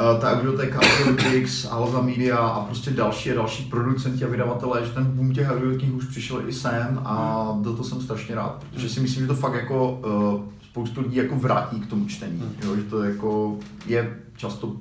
uh, 0.00 0.20
ta 0.20 0.34
biblioteka 0.34 0.80
Audiobooks, 0.80 1.66
Alza 1.70 2.00
Media 2.00 2.36
a 2.36 2.64
prostě 2.64 2.90
další 2.90 3.30
a 3.30 3.34
další 3.34 3.64
producenti 3.64 4.24
a 4.24 4.28
vydavatelé, 4.28 4.86
že 4.86 4.92
ten 4.92 5.04
boom 5.04 5.32
těch 5.32 5.50
audioknih 5.50 5.94
už 5.94 6.04
přišel 6.04 6.42
i 6.48 6.52
sem 6.52 7.00
a 7.04 7.46
do 7.62 7.72
toho 7.72 7.84
jsem 7.84 8.00
strašně 8.00 8.34
rád, 8.34 8.64
protože 8.70 8.88
si 8.88 9.00
myslím, 9.00 9.22
že 9.22 9.28
to 9.28 9.34
fakt 9.34 9.54
jako 9.54 9.92
uh, 9.92 10.40
spoustu 10.70 11.00
lidí 11.00 11.16
jako 11.16 11.36
vrátí 11.36 11.80
k 11.80 11.86
tomu 11.86 12.06
čtení, 12.06 12.38
hmm. 12.38 12.54
jo, 12.62 12.76
že 12.76 12.82
to 12.82 13.02
jako 13.02 13.58
je 13.86 14.16
často 14.36 14.72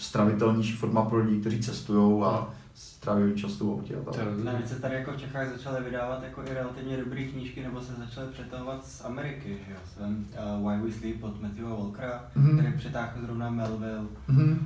stravitelnější 0.00 0.72
forma 0.72 1.02
pro 1.04 1.18
lidi, 1.18 1.40
kteří 1.40 1.60
cestují 1.60 2.22
a 2.22 2.48
stráví 2.74 3.34
často 3.34 3.64
v 3.64 3.70
autě 3.70 3.96
a 3.96 4.12
tak. 4.12 4.44
Navíc 4.44 4.68
se 4.68 4.80
tady 4.80 4.94
jako 4.94 5.12
v 5.12 5.16
Čechách 5.20 5.48
začaly 5.48 5.84
vydávat 5.84 6.22
jako 6.22 6.42
i 6.42 6.54
relativně 6.54 6.96
dobré 6.96 7.24
knížky, 7.24 7.62
nebo 7.62 7.80
se 7.80 7.92
začaly 7.92 8.26
přetahovat 8.32 8.86
z 8.86 9.04
Ameriky, 9.04 9.58
že 9.66 9.72
jo? 9.72 9.78
Jsem 9.94 10.26
uh, 10.60 10.70
Why 10.70 10.82
We 10.82 10.92
Sleep 10.92 11.22
od 11.22 11.42
Matthewa 11.42 11.70
Walkera, 11.70 12.24
mm-hmm. 12.36 12.58
který 12.58 12.78
přetáhl 12.78 13.12
zrovna 13.22 13.50
Melville. 13.50 14.06
Mm-hmm. 14.28 14.50
Um, 14.50 14.60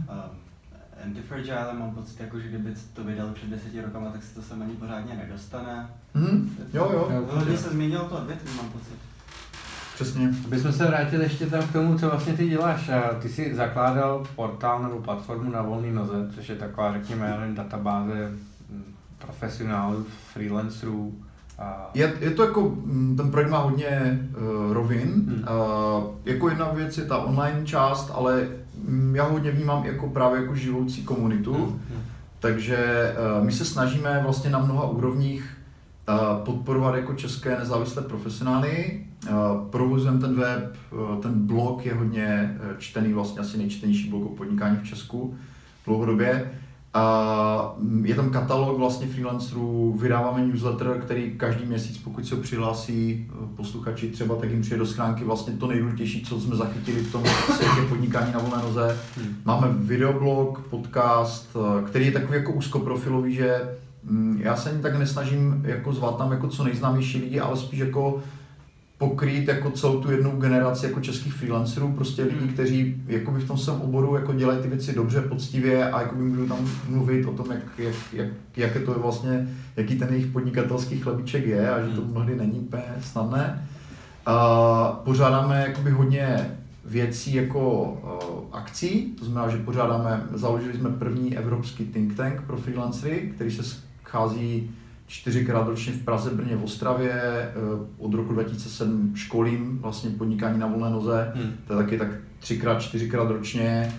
Antifragile 1.04 1.74
mám 1.74 1.90
pocit, 1.90 2.20
jako, 2.20 2.40
že 2.40 2.48
kdyby 2.48 2.74
to 2.94 3.04
vydal 3.04 3.28
před 3.28 3.48
deseti 3.50 3.80
rokama, 3.80 4.10
tak 4.10 4.22
se 4.22 4.34
to 4.34 4.42
sem 4.42 4.62
ani 4.62 4.72
pořádně 4.72 5.14
nedostane. 5.14 5.90
Mm-hmm. 6.14 6.48
Jo, 6.74 6.90
jo. 6.92 7.28
Hodně 7.30 7.58
se 7.58 7.70
změnilo 7.70 8.04
to 8.04 8.16
odvětví, 8.16 8.50
mám 8.56 8.70
pocit. 8.70 8.98
Přesně. 9.94 10.30
Abychom 10.44 10.72
se 10.72 10.86
vrátili 10.86 11.24
ještě 11.24 11.46
tam 11.46 11.62
k 11.62 11.72
tomu, 11.72 11.98
co 11.98 12.08
vlastně 12.08 12.32
ty 12.32 12.48
děláš. 12.48 12.90
Ty 13.22 13.28
jsi 13.28 13.54
zakládal 13.54 14.24
portál 14.36 14.82
nebo 14.82 15.00
platformu 15.00 15.50
na 15.50 15.62
volné 15.62 15.92
noze, 15.92 16.30
což 16.34 16.48
je 16.48 16.54
taková, 16.54 16.92
řekněme, 16.92 17.50
databáze 17.54 18.30
hm, 18.70 18.84
profesionálů, 19.18 20.06
freelancerů. 20.32 21.14
A... 21.58 21.90
Je, 21.94 22.12
je 22.20 22.30
to 22.30 22.42
jako, 22.42 22.60
hm, 22.68 23.16
ten 23.16 23.30
projekt 23.30 23.50
má 23.50 23.58
hodně 23.58 24.20
uh, 24.36 24.72
rovin. 24.72 25.08
Hmm. 25.08 25.44
Uh, 25.98 26.04
jako 26.24 26.48
jedna 26.48 26.68
věc 26.68 26.98
je 26.98 27.04
ta 27.04 27.18
online 27.18 27.66
část, 27.66 28.10
ale 28.14 28.48
um, 28.88 29.16
já 29.16 29.24
hodně 29.24 29.50
vnímám 29.50 29.84
jako 29.84 30.08
právě 30.08 30.40
jako 30.40 30.54
živoucí 30.54 31.04
komunitu. 31.04 31.54
Hmm. 31.54 31.64
hmm. 31.64 32.02
Takže 32.40 33.12
uh, 33.38 33.44
my 33.44 33.52
se 33.52 33.64
snažíme 33.64 34.20
vlastně 34.22 34.50
na 34.50 34.58
mnoha 34.58 34.88
úrovních 34.88 35.56
podporovat 36.44 36.94
jako 36.94 37.14
české 37.14 37.58
nezávislé 37.58 38.02
profesionály. 38.02 39.00
Provozujeme 39.70 40.20
ten 40.20 40.34
web, 40.34 40.76
ten 41.22 41.46
blog 41.46 41.86
je 41.86 41.94
hodně 41.94 42.58
čtený, 42.78 43.12
vlastně 43.12 43.40
asi 43.40 43.58
nejčtenější 43.58 44.10
blog 44.10 44.24
o 44.24 44.28
podnikání 44.28 44.76
v 44.76 44.86
Česku 44.88 45.36
dlouhodobě. 45.86 46.50
Je 48.02 48.14
tam 48.14 48.30
katalog 48.30 48.78
vlastně 48.78 49.06
freelancerů, 49.06 49.98
vydáváme 50.00 50.46
newsletter, 50.46 51.00
který 51.00 51.32
každý 51.36 51.66
měsíc, 51.66 51.98
pokud 51.98 52.26
se 52.26 52.36
přihlásí 52.36 53.26
posluchači 53.56 54.08
třeba, 54.08 54.36
tak 54.36 54.50
jim 54.50 54.60
přijde 54.60 54.78
do 54.78 54.86
schránky 54.86 55.24
vlastně 55.24 55.52
to 55.52 55.66
nejdůležitější, 55.66 56.24
co 56.24 56.40
jsme 56.40 56.56
zachytili 56.56 57.00
v 57.00 57.12
tom 57.12 57.22
světě 57.26 57.88
podnikání 57.88 58.32
na 58.32 58.38
volné 58.38 58.62
noze. 58.62 58.98
Hmm. 59.16 59.36
Máme 59.44 59.68
videoblog, 59.70 60.60
podcast, 60.70 61.56
který 61.86 62.06
je 62.06 62.12
takový 62.12 62.38
jako 62.38 62.52
úzkoprofilový, 62.52 63.34
že 63.34 63.60
Mm, 63.60 63.83
já 64.38 64.56
se 64.56 64.70
ani 64.70 64.82
tak 64.82 64.98
nesnažím 64.98 65.62
jako 65.66 65.92
zvat 65.92 66.18
tam 66.18 66.32
jako 66.32 66.48
co 66.48 66.64
nejznámější 66.64 67.18
lidi, 67.18 67.40
ale 67.40 67.56
spíš 67.56 67.80
jako 67.80 68.22
pokrýt 68.98 69.48
jako 69.48 69.70
celou 69.70 70.00
tu 70.00 70.10
jednu 70.10 70.30
generaci 70.30 70.86
jako 70.86 71.00
českých 71.00 71.34
freelancerů, 71.34 71.92
prostě 71.92 72.22
lidí, 72.22 72.38
hmm. 72.38 72.48
kteří 72.48 73.02
jakoby 73.06 73.40
v 73.40 73.46
tom 73.46 73.58
svém 73.58 73.80
oboru 73.80 74.14
jako 74.14 74.32
dělají 74.32 74.58
ty 74.62 74.68
věci 74.68 74.94
dobře, 74.94 75.20
poctivě 75.20 75.90
a 75.90 76.00
jakoby 76.00 76.22
můžu 76.22 76.46
tam 76.46 76.58
mluvit 76.88 77.26
o 77.26 77.32
tom, 77.32 77.46
jak, 77.50 77.62
jak, 77.78 77.94
jak, 78.12 78.28
jak 78.56 78.74
je 78.74 78.80
to 78.80 78.94
vlastně, 78.94 79.48
jaký 79.76 79.98
ten 79.98 80.08
jejich 80.10 80.26
podnikatelský 80.26 81.00
chlebíček 81.00 81.46
je 81.46 81.70
a 81.70 81.80
že 81.80 81.94
to 81.94 82.00
hmm. 82.00 82.10
mnohdy 82.10 82.36
není 82.36 82.58
úplně 82.58 82.82
snadné. 83.02 83.68
A 84.26 85.00
pořádáme 85.04 85.64
jakoby 85.66 85.90
hodně 85.90 86.50
věcí 86.84 87.34
jako 87.34 87.82
uh, 87.82 88.44
akcí, 88.52 89.02
to 89.18 89.24
znamená, 89.24 89.52
že 89.52 89.64
pořádáme, 89.64 90.22
založili 90.34 90.74
jsme 90.74 90.90
první 90.90 91.36
evropský 91.36 91.84
think 91.84 92.16
tank 92.16 92.42
pro 92.46 92.56
freelancery, 92.56 93.32
který 93.34 93.50
se 93.50 93.62
schází 94.14 94.70
čtyřikrát 95.06 95.68
ročně 95.68 95.92
v 95.92 96.04
Praze, 96.04 96.30
Brně, 96.30 96.56
v 96.56 96.64
Ostravě. 96.64 97.12
Eh, 97.12 97.52
od 97.98 98.14
roku 98.14 98.32
2007 98.32 99.12
školím 99.14 99.78
vlastně 99.78 100.10
podnikání 100.10 100.58
na 100.58 100.66
volné 100.66 100.90
noze, 100.90 101.32
hmm. 101.34 101.52
to 101.66 101.72
je 101.72 101.82
taky 101.84 101.98
tak 101.98 102.08
třikrát, 102.38 102.82
čtyřikrát 102.82 103.30
ročně. 103.30 103.92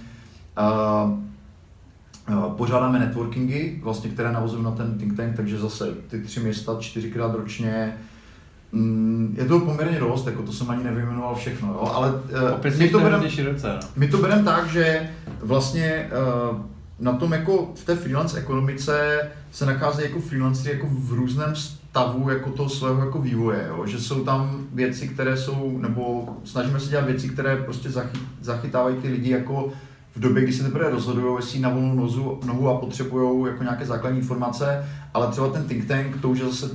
Pořádáme 2.58 3.00
networkingy, 3.00 3.80
vlastně, 3.84 4.10
které 4.10 4.32
navazují 4.32 4.64
na 4.64 4.72
ten 4.72 4.98
think 4.98 5.18
tank, 5.18 5.36
takže 5.36 5.60
zase 5.60 5.94
ty 6.08 6.22
tři 6.22 6.40
města 6.40 6.78
čtyřikrát 6.80 7.36
ročně. 7.36 7.98
Mm, 8.72 9.36
je 9.38 9.46
to 9.46 9.60
poměrně 9.60 10.00
dost, 10.00 10.28
jako 10.28 10.44
to 10.44 10.54
jsem 10.54 10.70
ani 10.70 10.84
nevyjmenoval 10.84 11.36
všechno, 11.36 11.68
jo? 11.68 11.92
ale 11.94 12.12
uh, 12.12 12.80
my, 12.80 12.90
to 12.90 13.00
bereme, 13.00 13.30
no. 13.64 13.80
my 13.96 14.08
to 14.08 14.18
bereme 14.18 14.44
tak, 14.44 14.68
že 14.68 15.10
vlastně 15.42 16.10
na 17.00 17.14
tom 17.14 17.34
jako 17.34 17.72
v 17.76 17.86
té 17.86 17.96
freelance 17.96 18.40
ekonomice 18.40 19.20
se 19.52 19.66
nachází 19.66 20.04
jako 20.04 20.20
freelancery 20.20 20.76
jako 20.76 20.88
v 20.90 21.14
různém 21.14 21.56
stavu 21.56 22.30
jako 22.30 22.50
toho 22.50 22.70
svého 22.70 23.00
jako 23.06 23.22
vývoje, 23.22 23.66
jo? 23.68 23.86
že 23.86 24.00
jsou 24.00 24.24
tam 24.24 24.68
věci, 24.74 25.08
které 25.08 25.38
jsou, 25.38 25.78
nebo 25.78 26.28
snažíme 26.44 26.80
se 26.80 26.90
dělat 26.90 27.06
věci, 27.06 27.30
které 27.30 27.58
prostě 27.58 27.90
zachy, 27.90 28.18
zachytávají 28.42 28.96
ty 28.96 29.08
lidi 29.08 29.32
jako 29.32 29.72
v 30.16 30.20
době, 30.20 30.44
kdy 30.44 30.54
se 30.54 30.64
teprve 30.64 30.90
rozhodují, 30.90 31.36
jestli 31.36 31.60
na 31.60 31.70
volnou 31.70 31.96
nozu, 31.96 32.40
nohu 32.46 32.70
a 32.70 32.78
potřebují 32.78 33.48
jako 33.48 33.64
nějaké 33.64 33.86
základní 33.86 34.20
informace, 34.20 34.86
ale 35.14 35.28
třeba 35.28 35.50
ten 35.50 35.64
think 35.64 35.86
tank, 35.88 36.22
to 36.22 36.30
už 36.30 36.40
je 36.40 36.46
zase 36.46 36.70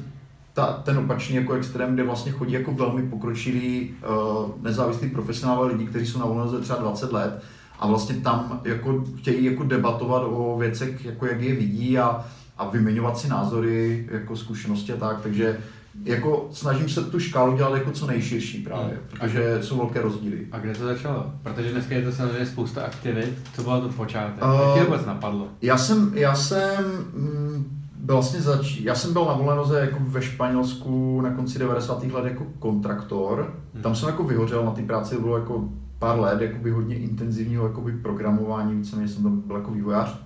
ta, 0.53 0.73
ten 0.73 0.99
opačný 0.99 1.37
jako 1.37 1.53
extrém, 1.53 1.95
kde 1.95 2.03
vlastně 2.03 2.33
chodí 2.33 2.53
jako 2.53 2.73
velmi 2.73 3.03
pokročilí 3.03 3.91
uh, 3.91 4.51
nezávislí 4.63 5.11
profesionálové 5.11 5.73
lidi, 5.73 5.87
kteří 5.87 6.07
jsou 6.07 6.19
na 6.19 6.27
volné 6.27 6.45
noze 6.45 6.61
třeba 6.61 6.79
20 6.79 7.13
let 7.13 7.43
a 7.81 7.87
vlastně 7.87 8.15
tam 8.15 8.61
jako 8.65 9.05
chtějí 9.19 9.45
jako 9.45 9.65
debatovat 9.65 10.23
o 10.27 10.57
věcech, 10.59 11.05
jako 11.05 11.27
jak 11.27 11.41
je 11.41 11.55
vidí 11.55 11.99
a, 11.99 12.25
a 12.59 12.69
vyměňovat 12.69 13.19
si 13.19 13.29
názory, 13.29 14.09
jako 14.11 14.37
zkušenosti 14.37 14.93
a 14.93 14.97
tak, 14.97 15.21
takže 15.23 15.59
jako 16.05 16.49
snažím 16.53 16.89
se 16.89 17.05
tu 17.05 17.21
škálu 17.21 17.57
dělat 17.57 17.75
jako 17.75 17.91
co 17.91 18.07
nejširší 18.07 18.63
právě, 18.63 18.89
hmm. 18.89 18.99
protože 19.11 19.59
jsou 19.63 19.77
velké 19.77 20.03
rozdíly. 20.03 20.47
A 20.53 20.59
kde 20.59 20.75
to 20.75 20.85
začalo? 20.85 21.33
Protože 21.43 21.73
dneska 21.73 21.95
je 21.95 22.03
to 22.03 22.13
samozřejmě 22.13 22.47
spousta 22.47 22.83
aktivit. 22.83 23.39
Co 23.55 23.63
bylo 23.63 23.81
to 23.81 23.89
počátek? 23.89 24.45
Uh, 24.45 24.51
Jak 24.51 24.75
tě 24.75 24.85
vůbec 24.85 25.07
napadlo? 25.07 25.49
Já 25.63 25.79
jsem, 25.79 26.13
já 26.15 26.35
jsem 26.35 26.85
mm, 27.15 27.81
vlastně 28.05 28.41
zač... 28.41 28.81
já 28.81 28.95
jsem 28.95 29.13
byl 29.13 29.25
na 29.25 29.33
volné 29.33 29.55
noze 29.57 29.81
jako 29.81 29.97
ve 30.01 30.23
Španělsku 30.23 31.21
na 31.21 31.31
konci 31.31 31.59
90. 31.59 32.05
let 32.05 32.25
jako 32.25 32.47
kontraktor. 32.59 33.55
Hmm. 33.75 33.83
Tam 33.83 33.95
jsem 33.95 34.09
jako 34.09 34.25
vyhořel 34.25 34.65
na 34.65 34.71
té 34.71 34.83
práci, 34.83 35.17
bylo 35.21 35.39
jako 35.39 35.69
pár 36.01 36.21
let 36.21 36.41
jakoby 36.41 36.71
hodně 36.71 36.97
intenzivního 36.97 37.67
jakoby 37.67 37.93
programování, 37.93 38.75
víceméně 38.75 39.09
jsem 39.09 39.23
tam 39.23 39.41
byl 39.41 39.57
jako 39.57 39.71
vývojář. 39.71 40.19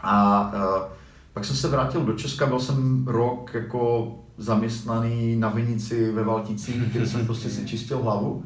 A 0.00 0.42
uh, 0.52 0.92
pak 1.32 1.44
jsem 1.44 1.56
se 1.56 1.68
vrátil 1.68 2.04
do 2.04 2.12
Česka, 2.12 2.46
byl 2.46 2.60
jsem 2.60 3.06
rok 3.06 3.50
jako 3.54 4.14
zaměstnaný 4.36 5.36
na 5.36 5.48
Vinici 5.48 6.12
ve 6.12 6.24
Valticích, 6.24 6.92
kde 6.92 7.06
jsem 7.06 7.26
prostě 7.26 7.48
si 7.48 7.66
čistil 7.66 7.98
hlavu. 7.98 8.44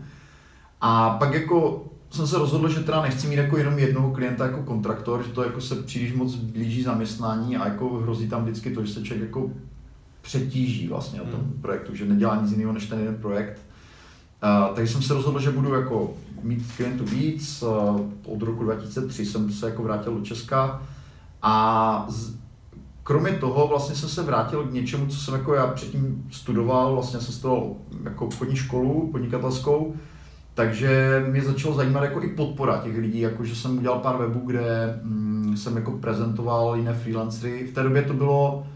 A 0.81 1.11
pak 1.11 1.35
jako 1.35 1.85
jsem 2.11 2.27
se 2.27 2.39
rozhodl, 2.39 2.69
že 2.69 2.81
teda 2.81 3.03
nechci 3.03 3.27
mít 3.27 3.37
jako 3.37 3.59
jenom 3.59 3.79
jednoho 3.79 4.11
klienta 4.11 4.47
jako 4.47 4.63
kontraktor, 4.63 5.23
že 5.23 5.33
to 5.33 5.43
jako 5.43 5.61
se 5.61 5.75
příliš 5.77 6.15
moc 6.15 6.35
blíží 6.35 6.83
zaměstnání 6.83 7.57
a 7.57 7.69
jako 7.69 7.89
hrozí 7.89 8.29
tam 8.29 8.43
vždycky 8.43 8.71
to, 8.71 8.85
že 8.85 8.93
se 8.93 9.03
člověk 9.03 9.29
jako 9.29 9.51
přetíží 10.23 10.89
vlastně 10.89 11.19
na 11.19 11.25
tom 11.25 11.41
hmm. 11.41 11.59
projektu, 11.63 11.95
že 11.95 12.05
nedělá 12.05 12.43
nic 12.43 12.51
jiného 12.51 12.73
než 12.73 12.87
ten 12.87 12.99
jeden 12.99 13.17
projekt. 13.17 13.61
Takže 14.75 14.93
jsem 14.93 15.03
se 15.03 15.15
rozhodl, 15.15 15.41
že 15.41 15.51
budu 15.51 15.75
jako 15.75 16.15
mít 16.43 16.73
klientů 16.77 17.05
víc. 17.05 17.65
Od 18.27 18.43
roku 18.43 18.65
2003 18.65 19.27
jsem 19.27 19.53
se 19.53 19.67
jako 19.67 19.83
vrátil 19.83 20.15
do 20.15 20.25
Česka 20.25 20.83
a 21.43 22.07
z, 22.09 22.35
kromě 23.03 23.33
toho 23.33 23.69
vlastně 23.69 23.95
jsem 23.95 24.09
se 24.09 24.23
vrátil 24.23 24.65
k 24.65 24.73
něčemu, 24.73 25.07
co 25.07 25.17
jsem 25.17 25.35
jako 25.35 25.55
já 25.55 25.67
předtím 25.67 26.27
studoval, 26.31 26.95
vlastně 26.95 27.21
jsem 27.21 27.35
studoval 27.35 27.75
jako 28.05 28.27
obchodní 28.27 28.57
školu 28.57 29.09
podnikatelskou, 29.13 29.95
takže 30.55 31.25
mě 31.29 31.43
začalo 31.43 31.75
zajímat 31.75 32.05
jako 32.05 32.23
i 32.23 32.29
podpora 32.29 32.81
těch 32.85 32.97
lidí, 32.97 33.21
jako 33.21 33.45
že 33.45 33.57
jsem 33.57 33.79
udělal 33.79 33.99
pár 33.99 34.17
webů, 34.17 34.43
kde 34.47 35.01
mm, 35.03 35.57
jsem 35.57 35.77
jako 35.77 35.91
prezentoval 35.91 36.77
jiné 36.77 36.95
freelancery. 36.95 37.67
V 37.67 37.75
té 37.75 37.83
době 37.83 38.03
to 38.03 38.15
bylo 38.15 38.67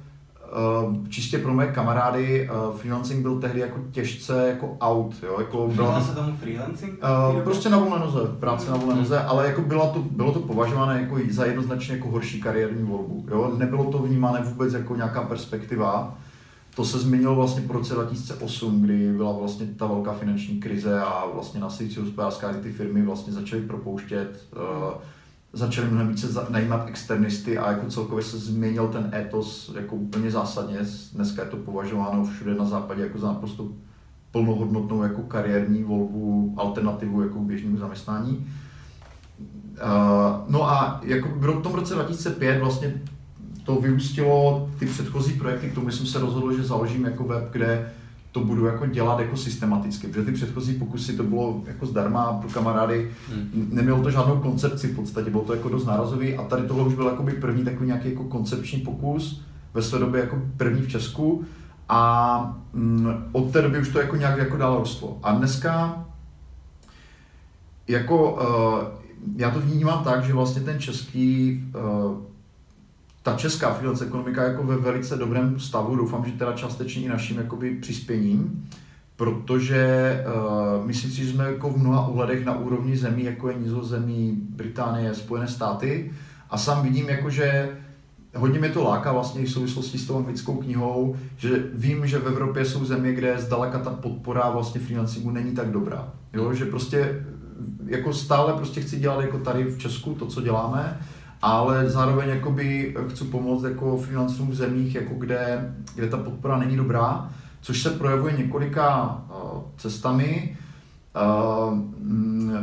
čistě 1.09 1.39
pro 1.39 1.55
moje 1.55 1.73
kamarády, 1.73 2.49
uh, 2.51 2.77
freelancing 2.77 3.23
byl 3.23 3.41
tehdy 3.41 3.61
jako 3.61 3.79
těžce 3.91 4.49
jako 4.49 4.77
out, 4.81 5.15
jo, 5.23 5.37
jako 5.39 5.71
byla, 5.75 6.01
se 6.01 6.15
tomu 6.15 6.37
freelancing? 6.37 6.99
Uh, 7.35 7.43
prostě 7.43 7.69
na 7.69 7.79
volné 7.79 7.99
noze, 7.99 8.21
práce 8.41 8.71
na 8.71 8.77
volné 8.77 8.93
hmm. 8.93 9.03
noze, 9.03 9.21
ale 9.21 9.47
jako 9.47 9.63
bylo 9.63 9.87
to, 9.87 9.99
bylo 10.11 10.33
to 10.33 10.41
považované 10.41 11.01
jako 11.01 11.19
za 11.31 11.45
jednoznačně 11.45 11.97
jako 11.97 12.09
horší 12.09 12.41
kariérní 12.41 12.83
volbu, 12.83 13.27
jo, 13.31 13.53
nebylo 13.57 13.85
to 13.85 13.99
vnímané 13.99 14.41
vůbec 14.43 14.73
jako 14.73 14.97
nějaká 14.97 15.23
perspektiva, 15.23 16.19
to 16.77 16.85
se 16.85 16.99
změnilo 16.99 17.35
vlastně 17.35 17.63
po 17.63 17.73
roce 17.73 17.95
2008, 17.95 18.83
kdy 18.83 19.13
byla 19.13 19.33
vlastně 19.33 19.67
ta 19.67 19.87
velká 19.87 20.13
finanční 20.13 20.61
krize 20.61 21.01
a 21.01 21.25
vlastně 21.35 21.61
nasycí 21.61 22.01
hospodářská, 22.01 22.53
kdy 22.53 22.61
ty 22.61 22.73
firmy 22.73 23.03
vlastně 23.03 23.33
začaly 23.33 23.63
propouštět, 23.63 24.47
uh, 24.57 24.95
začaly 25.57 25.89
mnohem 25.89 26.09
více 26.09 26.27
najímat 26.49 26.89
externisty 26.89 27.59
a 27.59 27.71
jako 27.71 27.87
celkově 27.87 28.25
se 28.25 28.39
změnil 28.39 28.89
ten 28.89 29.11
etos 29.15 29.73
jako 29.77 29.97
úplně 29.97 30.31
zásadně. 30.31 30.79
Dneska 31.13 31.43
je 31.43 31.49
to 31.49 31.57
považováno 31.57 32.25
všude 32.25 32.55
na 32.55 32.65
západě 32.65 33.03
jako 33.03 33.19
za 33.19 33.27
naprosto 33.27 33.69
plnohodnotnou 34.33 35.03
jako 35.03 35.23
kariérní 35.23 35.83
volbu, 35.83 36.55
alternativu 36.57 37.23
jako 37.23 37.39
běžnému 37.39 37.77
zaměstnání. 37.77 38.47
No 40.49 40.71
a 40.71 41.01
jako 41.05 41.29
v 41.29 41.63
tom 41.63 41.75
roce 41.75 41.95
2005 41.95 42.59
vlastně 42.59 42.95
to 43.65 43.77
vyústilo 43.77 44.71
ty 44.79 44.87
předchozí 44.87 45.33
projekty, 45.33 45.71
k 45.71 45.75
tomu 45.75 45.91
jsem 45.91 46.07
se 46.07 46.21
rozhodl, 46.21 46.57
že 46.57 46.65
založím 46.65 47.05
jako 47.05 47.25
web, 47.25 47.53
kde 47.53 47.93
to 48.37 48.45
budu 48.45 48.67
jako 48.67 48.87
dělat 48.87 49.21
jako 49.21 49.37
systematicky, 49.37 50.07
protože 50.07 50.23
ty 50.23 50.33
předchozí 50.33 50.75
pokusy 50.75 51.17
to 51.17 51.23
bylo 51.23 51.63
jako 51.67 51.87
zdarma 51.87 52.33
pro 52.33 52.51
kamarády, 52.51 53.11
hmm. 53.29 53.69
nemělo 53.73 54.03
to 54.03 54.11
žádnou 54.11 54.37
koncepci 54.37 54.89
v 54.89 54.97
podstatě, 54.97 55.31
bylo 55.31 55.45
to 55.45 55.55
jako 55.55 55.69
dost 55.69 55.87
nárazový 55.87 56.37
a 56.37 56.43
tady 56.45 56.63
tohle 56.63 56.85
už 56.85 56.95
byl 56.95 57.07
jako 57.07 57.27
první 57.41 57.65
takový 57.65 57.87
nějaký 57.87 58.11
jako 58.11 58.25
koncepční 58.25 58.81
pokus, 58.81 59.43
ve 59.75 59.83
své 59.83 59.99
době 59.99 60.21
jako 60.21 60.43
první 60.57 60.83
v 60.83 60.89
Česku 60.89 61.45
a 61.89 62.59
mm, 62.73 63.09
od 63.33 63.53
té 63.53 63.63
doby 63.63 63.79
už 63.79 63.89
to 63.89 63.99
jako 63.99 64.17
nějak 64.17 64.39
jako 64.39 64.57
dál 64.57 64.79
rostlo. 64.79 65.19
A 65.23 65.33
dneska 65.33 66.05
jako 67.89 68.33
uh, 68.33 68.89
já 69.37 69.51
to 69.51 69.61
vnímám 69.61 70.05
tak, 70.05 70.25
že 70.25 70.33
vlastně 70.33 70.63
ten 70.63 70.81
český 70.81 71.65
uh, 71.75 72.17
ta 73.27 73.37
česká 73.37 73.75
freelance 73.75 74.05
ekonomika 74.05 74.43
jako 74.43 74.63
ve 74.63 74.77
velice 74.77 75.17
dobrém 75.17 75.61
stavu, 75.61 75.97
doufám, 75.97 76.25
že 76.25 76.33
teda 76.33 76.53
částečně 76.53 77.03
i 77.03 77.09
naším 77.09 77.37
jakoby 77.37 77.71
přispěním, 77.71 78.69
protože 79.17 80.25
uh, 80.79 80.87
myslím 80.87 81.11
si, 81.11 81.25
že 81.25 81.33
jsme 81.33 81.45
jako 81.45 81.71
v 81.71 81.77
mnoha 81.77 82.07
ohledech 82.07 82.45
na 82.45 82.59
úrovni 82.59 82.97
zemí, 82.97 83.25
jako 83.25 83.49
je 83.49 83.59
Nizozemí, 83.59 84.39
Británie, 84.51 85.15
Spojené 85.15 85.49
státy 85.49 86.13
a 86.51 86.59
sám 86.59 86.83
vidím, 86.83 87.09
jako, 87.09 87.31
že 87.31 87.69
hodně 88.35 88.59
mě 88.59 88.69
to 88.69 88.85
láká 88.85 89.13
vlastně 89.13 89.43
v 89.43 89.51
souvislosti 89.51 89.99
s 89.99 90.07
tou 90.07 90.17
anglickou 90.17 90.55
knihou, 90.57 91.17
že 91.37 91.65
vím, 91.75 92.07
že 92.07 92.19
v 92.19 92.27
Evropě 92.27 92.65
jsou 92.65 92.85
země, 92.85 93.13
kde 93.13 93.39
zdaleka 93.39 93.79
ta 93.79 93.91
podpora 93.91 94.51
vlastně 94.51 94.81
freelancingu 94.81 95.31
není 95.31 95.55
tak 95.55 95.71
dobrá. 95.71 96.13
Jo? 96.33 96.55
Že 96.55 96.65
prostě 96.65 97.25
jako 97.87 98.13
stále 98.13 98.53
prostě 98.53 98.81
chci 98.81 99.01
dělat 99.01 99.21
jako 99.21 99.39
tady 99.39 99.65
v 99.65 99.79
Česku 99.79 100.15
to, 100.15 100.27
co 100.27 100.43
děláme, 100.43 100.99
ale 101.43 101.91
zároveň 101.91 102.29
jakoby 102.29 102.97
chci 103.09 103.25
pomoct 103.25 103.65
jako 103.65 103.97
freelancerům 103.97 104.51
v 104.51 104.55
zemích, 104.55 104.95
jako 104.95 105.15
kde, 105.15 105.75
kde 105.95 106.09
ta 106.09 106.17
podpora 106.17 106.59
není 106.59 106.77
dobrá, 106.77 107.31
což 107.61 107.83
se 107.83 107.91
projevuje 107.91 108.37
několika 108.37 109.15
uh, 109.29 109.61
cestami. 109.77 110.57
Uh, 111.17 111.79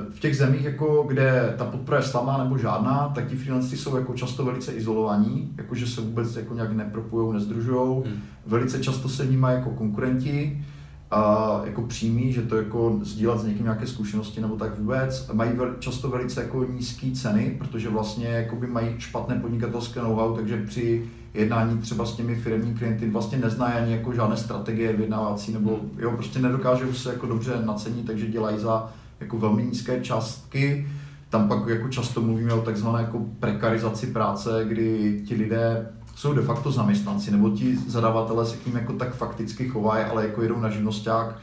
v 0.09 0.19
těch 0.19 0.37
zemích, 0.37 0.63
jako 0.63 1.05
kde 1.07 1.53
ta 1.57 1.65
podpora 1.65 1.97
je 1.97 2.03
slabá 2.03 2.43
nebo 2.43 2.57
žádná, 2.57 3.11
tak 3.15 3.27
ti 3.27 3.35
freelanceri 3.35 3.77
jsou 3.77 3.95
jako 3.95 4.13
často 4.13 4.45
velice 4.45 4.71
izolovaní, 4.71 5.53
jakože 5.57 5.87
se 5.87 6.01
vůbec 6.01 6.35
jako 6.35 6.53
nějak 6.53 6.71
nepropojují, 6.71 7.33
nezdružují. 7.33 8.03
Hmm. 8.05 8.21
Velice 8.47 8.79
často 8.79 9.09
se 9.09 9.23
vnímají 9.23 9.57
jako 9.57 9.69
konkurenti 9.69 10.65
a 11.11 11.61
jako 11.65 11.81
přímý, 11.81 12.33
že 12.33 12.41
to 12.41 12.57
jako 12.57 12.99
sdílet 13.03 13.39
s 13.39 13.45
někým 13.45 13.63
nějaké 13.63 13.87
zkušenosti 13.87 14.41
nebo 14.41 14.55
tak 14.55 14.79
vůbec. 14.79 15.29
Mají 15.33 15.51
vel, 15.53 15.75
často 15.79 16.09
velice 16.09 16.41
jako 16.41 16.63
nízké 16.63 17.11
ceny, 17.11 17.55
protože 17.57 17.89
vlastně 17.89 18.27
jakoby 18.27 18.67
mají 18.67 18.87
špatné 18.97 19.35
podnikatelské 19.35 20.01
know-how, 20.01 20.35
takže 20.35 20.65
při 20.65 21.09
jednání 21.33 21.77
třeba 21.77 22.05
s 22.05 22.15
těmi 22.15 22.35
firmní 22.35 22.73
klienty 22.73 23.09
vlastně 23.09 23.37
neznají 23.37 23.73
ani 23.73 23.91
jako 23.91 24.13
žádné 24.13 24.37
strategie 24.37 24.93
vyjednávací, 24.93 25.53
nebo 25.53 25.79
jo, 25.99 26.11
prostě 26.11 26.39
nedokážou 26.39 26.93
se 26.93 27.09
jako 27.09 27.25
dobře 27.25 27.51
nacenit, 27.65 28.05
takže 28.05 28.27
dělají 28.27 28.59
za 28.59 28.89
jako 29.19 29.37
velmi 29.37 29.63
nízké 29.63 30.01
částky. 30.01 30.87
Tam 31.29 31.47
pak 31.47 31.67
jako 31.67 31.89
často 31.89 32.21
mluvíme 32.21 32.53
o 32.53 32.61
takzvané 32.61 33.01
jako 33.01 33.25
prekarizaci 33.39 34.07
práce, 34.07 34.65
kdy 34.67 35.21
ti 35.25 35.35
lidé 35.35 35.89
jsou 36.15 36.33
de 36.33 36.41
facto 36.41 36.71
zaměstnanci, 36.71 37.31
nebo 37.31 37.49
ti 37.49 37.77
zadavatelé 37.77 38.45
se 38.45 38.57
k 38.57 38.65
ním 38.65 38.75
jako 38.75 38.93
tak 38.93 39.15
fakticky 39.15 39.69
chovají, 39.69 40.05
ale 40.05 40.27
jako 40.27 40.41
jedou 40.41 40.59
na 40.59 40.69
živnosták, 40.69 41.35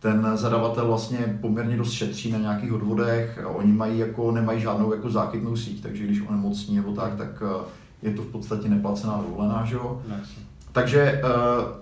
ten 0.00 0.30
zadavatel 0.34 0.86
vlastně 0.86 1.38
poměrně 1.40 1.76
dost 1.76 1.92
šetří 1.92 2.32
na 2.32 2.38
nějakých 2.38 2.72
odvodech, 2.72 3.40
oni 3.54 3.72
mají 3.72 3.98
jako, 3.98 4.32
nemají 4.32 4.60
žádnou 4.60 4.94
jako 4.94 5.10
záchytnou 5.10 5.56
síť, 5.56 5.82
takže 5.82 6.04
když 6.04 6.20
onemocní 6.20 6.76
nebo 6.76 6.92
tak, 6.92 7.14
tak 7.14 7.42
eh, 7.42 7.64
je 8.02 8.14
to 8.14 8.22
v 8.22 8.26
podstatě 8.26 8.68
neplacená 8.68 9.22
dovolená, 9.26 9.64
že 9.64 9.74
jo? 9.74 10.02
Takže 10.72 11.22
uh, 11.24 11.30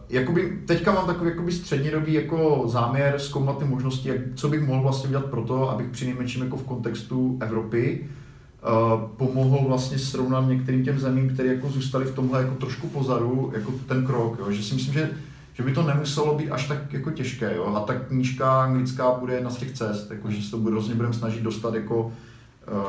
jakoby, 0.08 0.62
teďka 0.66 0.92
mám 0.92 1.06
takový 1.06 1.30
jakoby 1.30 1.52
střednědobý 1.52 2.12
jako 2.12 2.62
záměr 2.66 3.18
zkoumat 3.18 3.58
ty 3.58 3.64
možnosti, 3.64 4.08
jak, 4.08 4.20
co 4.34 4.48
bych 4.48 4.66
mohl 4.66 4.82
vlastně 4.82 5.10
dělat 5.10 5.24
pro 5.24 5.42
to, 5.42 5.70
abych 5.70 5.88
při 5.88 6.16
jako 6.38 6.56
v 6.56 6.64
kontextu 6.64 7.38
Evropy 7.40 8.08
pomohl 9.16 9.68
vlastně 9.68 9.98
srovnat 9.98 10.48
některým 10.48 10.84
těm 10.84 10.98
zemím, 10.98 11.34
které 11.34 11.48
jako 11.48 11.68
zůstaly 11.68 12.04
v 12.04 12.14
tomhle 12.14 12.42
jako 12.42 12.54
trošku 12.54 12.88
pozadu, 12.88 13.52
jako 13.54 13.72
ten 13.88 14.06
krok, 14.06 14.38
jo? 14.38 14.52
že 14.52 14.62
si 14.62 14.74
myslím, 14.74 14.94
že, 14.94 15.10
že 15.54 15.62
by 15.62 15.72
to 15.72 15.82
nemuselo 15.82 16.34
být 16.34 16.50
až 16.50 16.68
tak 16.68 16.92
jako 16.92 17.10
těžké, 17.10 17.56
jo? 17.56 17.74
a 17.76 17.80
ta 17.80 17.94
knížka 17.94 18.62
anglická 18.62 19.10
bude 19.10 19.34
jedna 19.34 19.50
z 19.50 19.56
těch 19.56 19.72
cest, 19.72 20.10
jako, 20.10 20.30
že 20.30 20.42
se 20.42 20.50
to 20.50 20.58
bude, 20.58 20.72
hrozně 20.72 20.94
budeme 20.94 21.14
snažit 21.14 21.42
dostat 21.42 21.74
jako 21.74 22.12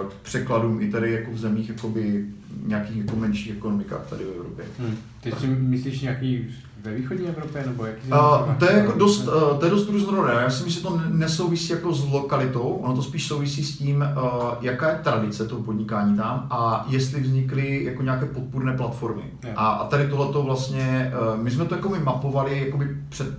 k 0.10 0.14
překladům 0.24 0.82
i 0.82 0.92
tady 0.92 1.12
jako 1.12 1.32
v 1.32 1.38
zemích 1.38 1.70
jakoby 1.70 2.26
nějakých 2.66 2.98
jako 2.98 3.16
menších 3.16 3.52
ekonomikách 3.52 4.08
tady 4.10 4.24
v 4.24 4.36
Evropě. 4.36 4.66
Hmm. 4.80 4.98
Ty 5.22 5.32
si 5.32 5.48
myslíš 5.48 6.02
nějaký 6.02 6.48
ve 6.84 6.94
východní 6.94 7.28
Evropě, 7.28 7.64
nebo 7.66 7.86
jaký 7.86 8.08
uh, 8.08 8.56
to, 8.56 8.66
je 8.66 8.78
jako 8.78 8.92
dost, 8.92 9.28
uh, 9.28 9.58
to 9.60 9.66
je 9.66 9.72
dost 9.72 9.90
různorodé. 9.90 10.34
Já 10.34 10.50
si 10.50 10.64
myslím, 10.64 10.70
že 10.70 10.82
to 10.82 11.02
nesouvisí 11.10 11.72
jako 11.72 11.94
s 11.94 12.12
lokalitou, 12.12 12.60
ono 12.60 12.96
to 12.96 13.02
spíš 13.02 13.28
souvisí 13.28 13.64
s 13.64 13.78
tím, 13.78 13.98
uh, 13.98 14.50
jaká 14.62 14.90
je 14.90 15.00
tradice 15.04 15.48
toho 15.48 15.64
podnikání 15.64 16.18
tam 16.18 16.48
a 16.50 16.86
jestli 16.90 17.22
vznikly 17.22 17.84
jako 17.84 18.04
nějaké 18.04 18.26
podpůrné 18.26 18.78
platformy. 18.78 19.24
A, 19.56 19.68
a 19.68 19.88
tady 19.88 20.08
tohleto 20.08 20.44
vlastně, 20.44 21.14
uh, 21.34 21.44
my 21.44 21.52
jsme 21.52 21.66
to 21.66 21.76
jako 21.76 21.90
my 21.90 22.00
mapovali 22.00 22.66
jakoby 22.66 22.98
před 23.10 23.38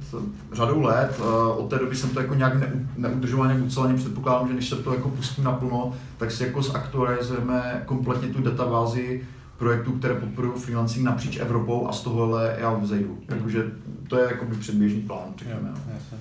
řadou 0.52 0.80
let, 0.80 1.20
uh, 1.20 1.64
od 1.64 1.70
té 1.70 1.78
doby 1.78 1.96
jsem 1.96 2.10
to 2.10 2.20
jako 2.20 2.34
nějak 2.34 2.54
ne, 2.54 2.72
neudržoval 2.96 3.46
nějak 3.46 3.62
uceleně, 3.62 3.94
předpokládám, 3.94 4.48
že 4.48 4.54
než 4.54 4.68
se 4.68 4.76
to 4.76 4.94
jako 4.94 5.08
pustím 5.08 5.44
naplno, 5.44 5.92
tak 6.18 6.30
si 6.30 6.42
jako 6.42 6.62
zaktualizujeme 6.62 7.82
kompletně 7.86 8.28
tu 8.28 8.42
databázi 8.42 9.22
projektů, 9.58 9.92
které 9.92 10.14
podporují 10.14 10.60
freelancing 10.60 11.04
napříč 11.04 11.36
Evropou 11.36 11.88
a 11.88 11.92
z 11.92 12.00
tohohle 12.00 12.56
já 12.58 12.74
vzejdu. 12.74 13.18
Takže 13.26 13.64
to 14.08 14.18
je 14.18 14.24
jakoby 14.24 14.56
předběžný 14.56 15.00
plán, 15.00 15.34
řekněme. 15.38 15.68
Jo, 15.68 16.18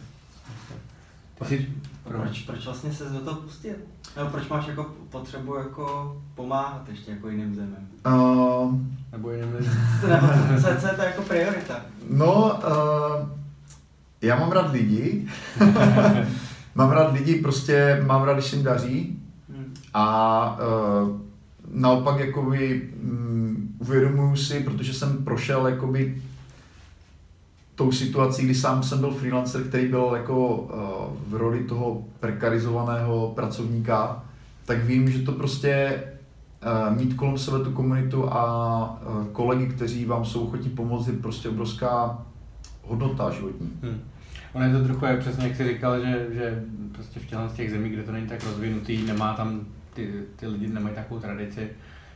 Ty 1.47 1.67
proč, 2.03 2.41
proč 2.41 2.65
vlastně 2.65 2.93
se 2.93 3.09
do 3.09 3.19
toho 3.19 3.41
pustil? 3.41 3.73
Nebo 4.17 4.29
proč 4.29 4.47
máš 4.47 4.67
jako 4.67 4.85
potřebu 5.09 5.55
jako 5.55 6.15
pomáhat 6.35 6.89
ještě 6.89 7.11
jako 7.11 7.29
jiným 7.29 7.55
zemem? 7.55 7.87
Uh, 8.05 8.75
Nebo 9.11 9.31
jiným 9.31 9.55
lidem? 9.55 9.73
Nebo 10.09 10.27
co, 10.61 10.81
co 10.81 10.87
je 10.87 10.93
to 10.93 11.01
jako 11.01 11.21
priorita? 11.21 11.81
No, 12.09 12.53
uh, 12.53 13.29
já 14.21 14.39
mám 14.39 14.51
rád 14.51 14.71
lidi. 14.71 15.27
mám 16.75 16.91
rád 16.91 17.13
lidi, 17.13 17.35
prostě 17.35 18.03
mám 18.05 18.23
rád, 18.23 18.33
když 18.33 18.45
se 18.45 18.55
jim 18.55 18.65
daří. 18.65 19.19
Hmm. 19.49 19.73
A 19.93 20.57
uh, 21.01 21.21
naopak 21.71 22.19
jakoby 22.19 22.89
um, 23.03 23.75
uvědomuju 23.79 24.35
si, 24.35 24.59
protože 24.59 24.93
jsem 24.93 25.23
prošel 25.23 25.67
jakoby 25.67 26.21
tou 27.75 27.91
situací, 27.91 28.45
kdy 28.45 28.55
sám 28.55 28.83
jsem 28.83 28.99
byl 28.99 29.11
freelancer, 29.11 29.63
který 29.63 29.87
byl 29.87 30.11
jako 30.13 30.55
uh, 30.55 30.69
v 31.31 31.35
roli 31.35 31.63
toho 31.63 32.03
prekarizovaného 32.19 33.31
pracovníka, 33.35 34.23
tak 34.65 34.83
vím, 34.83 35.11
že 35.11 35.19
to 35.19 35.31
prostě 35.31 36.03
uh, 36.89 36.97
mít 36.97 37.13
kolem 37.13 37.37
sebe 37.37 37.59
tu 37.59 37.71
komunitu 37.71 38.33
a 38.33 39.01
uh, 39.07 39.25
kolegy, 39.25 39.67
kteří 39.67 40.05
vám 40.05 40.25
jsou 40.25 40.47
ochotní 40.47 40.69
pomoct, 40.69 41.07
je 41.07 41.13
prostě 41.13 41.49
obrovská 41.49 42.21
hodnota 42.81 43.31
životní. 43.31 43.69
Hmm. 43.81 44.01
Ono 44.53 44.65
je 44.65 44.73
to 44.73 44.83
trochu, 44.83 45.05
jak 45.05 45.19
přesně 45.19 45.47
jak 45.47 45.55
jsi 45.55 45.67
říkal, 45.67 45.99
že, 45.99 46.27
že 46.33 46.63
prostě 46.91 47.19
v 47.19 47.55
těch 47.55 47.71
zemích, 47.71 47.93
kde 47.93 48.03
to 48.03 48.11
není 48.11 48.27
tak 48.27 48.43
rozvinutý, 48.43 49.05
nemá 49.05 49.33
tam 49.33 49.65
ty, 49.93 50.13
ty 50.35 50.47
lidi 50.47 50.67
nemají 50.67 50.95
takovou 50.95 51.19
tradici, 51.19 51.69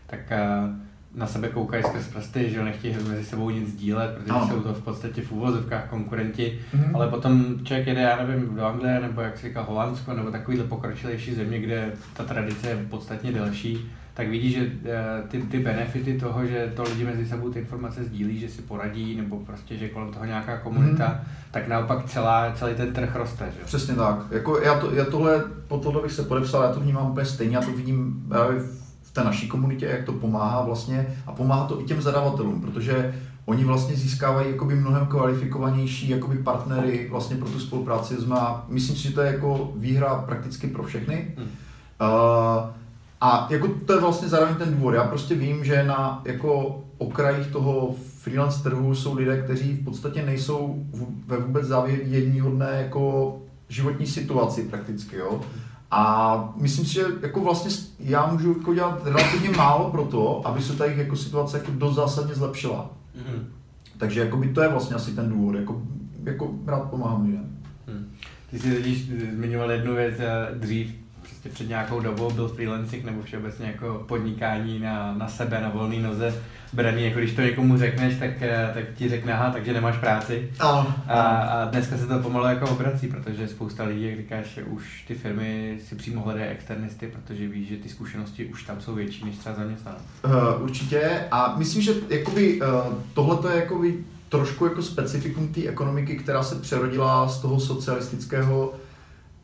tak 0.07 0.19
uh, 0.31 0.69
na 1.15 1.27
sebe 1.27 1.49
koukají 1.49 1.83
skrz 1.83 2.07
prsty, 2.07 2.49
že 2.49 2.63
nechtějí 2.63 2.95
mezi 3.09 3.25
sebou 3.25 3.49
nic 3.49 3.69
sdílet, 3.69 4.17
protože 4.17 4.31
no. 4.31 4.47
jsou 4.47 4.61
to 4.61 4.73
v 4.73 4.83
podstatě 4.83 5.21
v 5.21 5.31
úvozovkách 5.31 5.89
konkurenti, 5.89 6.59
mm-hmm. 6.75 6.95
ale 6.95 7.07
potom 7.07 7.59
člověk 7.63 7.87
jede, 7.87 8.01
já 8.01 8.25
nevím, 8.25 8.55
do 8.55 8.65
Anglie, 8.65 8.99
nebo 8.99 9.21
jak 9.21 9.37
se 9.37 9.47
říká 9.47 9.61
Holandsko, 9.61 10.13
nebo 10.13 10.31
takovýhle 10.31 10.65
pokročilejší 10.65 11.35
země, 11.35 11.59
kde 11.59 11.91
ta 12.13 12.23
tradice 12.23 12.69
je 12.69 12.85
podstatně 12.89 13.31
delší, 13.31 13.91
tak 14.17 14.29
vidí, 14.29 14.51
že 14.51 14.71
eh, 14.85 15.27
ty, 15.27 15.41
ty 15.41 15.59
benefity 15.59 16.19
toho, 16.19 16.45
že 16.45 16.73
to 16.75 16.83
lidi 16.83 17.05
mezi 17.05 17.25
sebou 17.25 17.49
ty 17.49 17.59
informace 17.59 18.03
sdílí, 18.03 18.39
že 18.39 18.49
si 18.49 18.61
poradí, 18.61 19.15
nebo 19.15 19.39
prostě, 19.39 19.77
že 19.77 19.89
kolem 19.89 20.11
toho 20.11 20.25
nějaká 20.25 20.57
komunita, 20.57 21.07
mm. 21.07 21.31
tak 21.51 21.67
naopak 21.67 22.05
celá, 22.05 22.51
celý 22.51 22.75
ten 22.75 22.93
trh 22.93 23.15
roste. 23.15 23.45
Že? 23.45 23.65
Přesně 23.65 23.95
tak. 23.95 24.19
Jako 24.31 24.61
já, 24.61 24.79
to, 24.79 24.95
já 24.95 25.05
tohle, 25.05 25.43
po 25.67 25.77
tohle 25.77 26.01
bych 26.01 26.11
se 26.11 26.23
podepsal, 26.23 26.63
já 26.63 26.73
to 26.73 26.79
vnímám 26.79 27.11
úplně 27.11 27.25
stejně, 27.25 27.55
já 27.55 27.61
to 27.61 27.71
vidím 27.71 28.25
právě 28.29 28.59
v 29.01 29.11
té 29.13 29.23
naší 29.23 29.47
komunitě, 29.47 29.85
jak 29.85 30.05
to 30.05 30.11
pomáhá 30.11 30.61
vlastně 30.61 31.07
a 31.27 31.31
pomáhá 31.31 31.67
to 31.67 31.81
i 31.81 31.83
těm 31.83 32.01
zadavatelům, 32.01 32.61
protože 32.61 33.15
oni 33.45 33.63
vlastně 33.63 33.95
získávají 33.95 34.51
jakoby 34.51 34.75
mnohem 34.75 35.07
kvalifikovanější 35.07 36.09
jakoby 36.09 36.37
partnery 36.37 37.07
vlastně 37.09 37.35
pro 37.35 37.49
tu 37.49 37.59
spolupráci. 37.59 38.15
Myslím 38.67 38.95
si, 38.95 39.03
že 39.03 39.13
to 39.13 39.21
je 39.21 39.31
jako 39.31 39.71
výhra 39.75 40.15
prakticky 40.15 40.67
pro 40.67 40.83
všechny. 40.83 41.27
Hmm. 41.37 41.47
Uh, 42.01 42.77
a 43.21 43.47
jako 43.49 43.67
to 43.67 43.93
je 43.93 43.99
vlastně 43.99 44.27
zároveň 44.27 44.55
ten 44.55 44.73
důvod. 44.73 44.93
Já 44.93 45.03
prostě 45.03 45.35
vím, 45.35 45.65
že 45.65 45.83
na 45.83 46.21
jako 46.25 46.81
okrajích 46.97 47.47
toho 47.47 47.95
freelance 48.17 48.63
trhu 48.63 48.95
jsou 48.95 49.15
lidé, 49.15 49.41
kteří 49.41 49.73
v 49.73 49.83
podstatě 49.83 50.25
nejsou 50.25 50.85
ve 51.27 51.37
vůbec 51.37 51.65
závěrníhodné 51.65 52.69
jako 52.71 53.37
životní 53.69 54.07
situaci 54.07 54.63
prakticky, 54.63 55.15
jo. 55.15 55.41
A 55.91 56.53
myslím 56.55 56.85
si, 56.85 56.93
že 56.93 57.05
jako 57.21 57.39
vlastně 57.39 57.71
já 57.99 58.27
můžu 58.27 58.53
jako 58.57 58.73
dělat 58.73 59.01
relativně 59.05 59.49
málo 59.49 59.91
pro 59.91 60.03
to, 60.03 60.47
aby 60.47 60.61
se 60.61 60.73
ta 60.73 60.85
jejich 60.85 60.99
jako 60.99 61.15
situace 61.15 61.57
jako 61.57 61.71
dost 61.71 61.95
zásadně 61.95 62.35
zlepšila. 62.35 62.89
Mm-hmm. 63.17 63.43
Takže 63.97 64.19
jako 64.19 64.37
by 64.37 64.47
to 64.47 64.61
je 64.61 64.69
vlastně 64.69 64.95
asi 64.95 65.11
ten 65.11 65.29
důvod, 65.29 65.55
jako, 65.55 65.81
jako 66.23 66.51
rád 66.65 66.89
pomáhám 66.89 67.25
lidem. 67.25 67.57
Hmm. 67.87 68.11
Ty 68.51 68.59
jsi 68.59 68.75
totiž 68.75 69.09
zmiňoval 69.33 69.71
jednu 69.71 69.95
věc 69.95 70.15
eh, 70.19 70.55
dřív, 70.55 70.95
prostě 71.47 71.63
před 71.63 71.69
nějakou 71.69 71.99
dobou 71.99 72.31
byl 72.31 72.47
freelancing 72.47 73.05
nebo 73.05 73.23
všeobecně 73.23 73.67
jako 73.67 74.05
podnikání 74.07 74.79
na, 74.79 75.13
na 75.17 75.27
sebe, 75.27 75.61
na 75.61 75.69
volné 75.69 75.99
noze 75.99 76.33
braný, 76.73 77.03
jako 77.03 77.19
když 77.19 77.33
to 77.33 77.41
někomu 77.41 77.77
řekneš, 77.77 78.19
tak, 78.19 78.41
eh, 78.41 78.71
tak 78.73 78.83
ti 78.95 79.09
řekne, 79.09 79.33
aha, 79.33 79.49
takže 79.49 79.73
nemáš 79.73 79.97
práci. 79.97 80.51
Oh. 80.61 80.85
A, 81.07 81.21
a, 81.21 81.65
dneska 81.65 81.97
se 81.97 82.07
to 82.07 82.19
pomalu 82.19 82.45
jako 82.45 82.69
obrací, 82.69 83.07
protože 83.07 83.47
spousta 83.47 83.83
lidí, 83.83 84.05
jak 84.05 84.17
říkáš, 84.17 84.45
že 84.45 84.63
už 84.63 85.03
ty 85.07 85.15
firmy 85.15 85.79
si 85.87 85.95
přímo 85.95 86.21
hledají 86.21 86.49
externisty, 86.49 87.07
protože 87.07 87.47
víš, 87.47 87.67
že 87.67 87.77
ty 87.77 87.89
zkušenosti 87.89 88.45
už 88.45 88.63
tam 88.63 88.81
jsou 88.81 88.95
větší 88.95 89.25
než 89.25 89.37
třeba 89.37 89.55
zaměstnanost. 89.55 90.05
Uh, 90.25 90.63
určitě 90.63 91.23
a 91.31 91.55
myslím, 91.57 91.81
že 91.81 91.93
jakoby, 92.09 92.61
uh, 92.61 92.93
tohle 93.13 93.37
to 93.37 93.49
je 93.49 93.55
jakoby 93.55 93.97
trošku 94.29 94.65
jako 94.65 94.81
specifikum 94.81 95.47
té 95.47 95.67
ekonomiky, 95.67 96.15
která 96.15 96.43
se 96.43 96.55
přerodila 96.55 97.29
z 97.29 97.41
toho 97.41 97.59
socialistického 97.59 98.73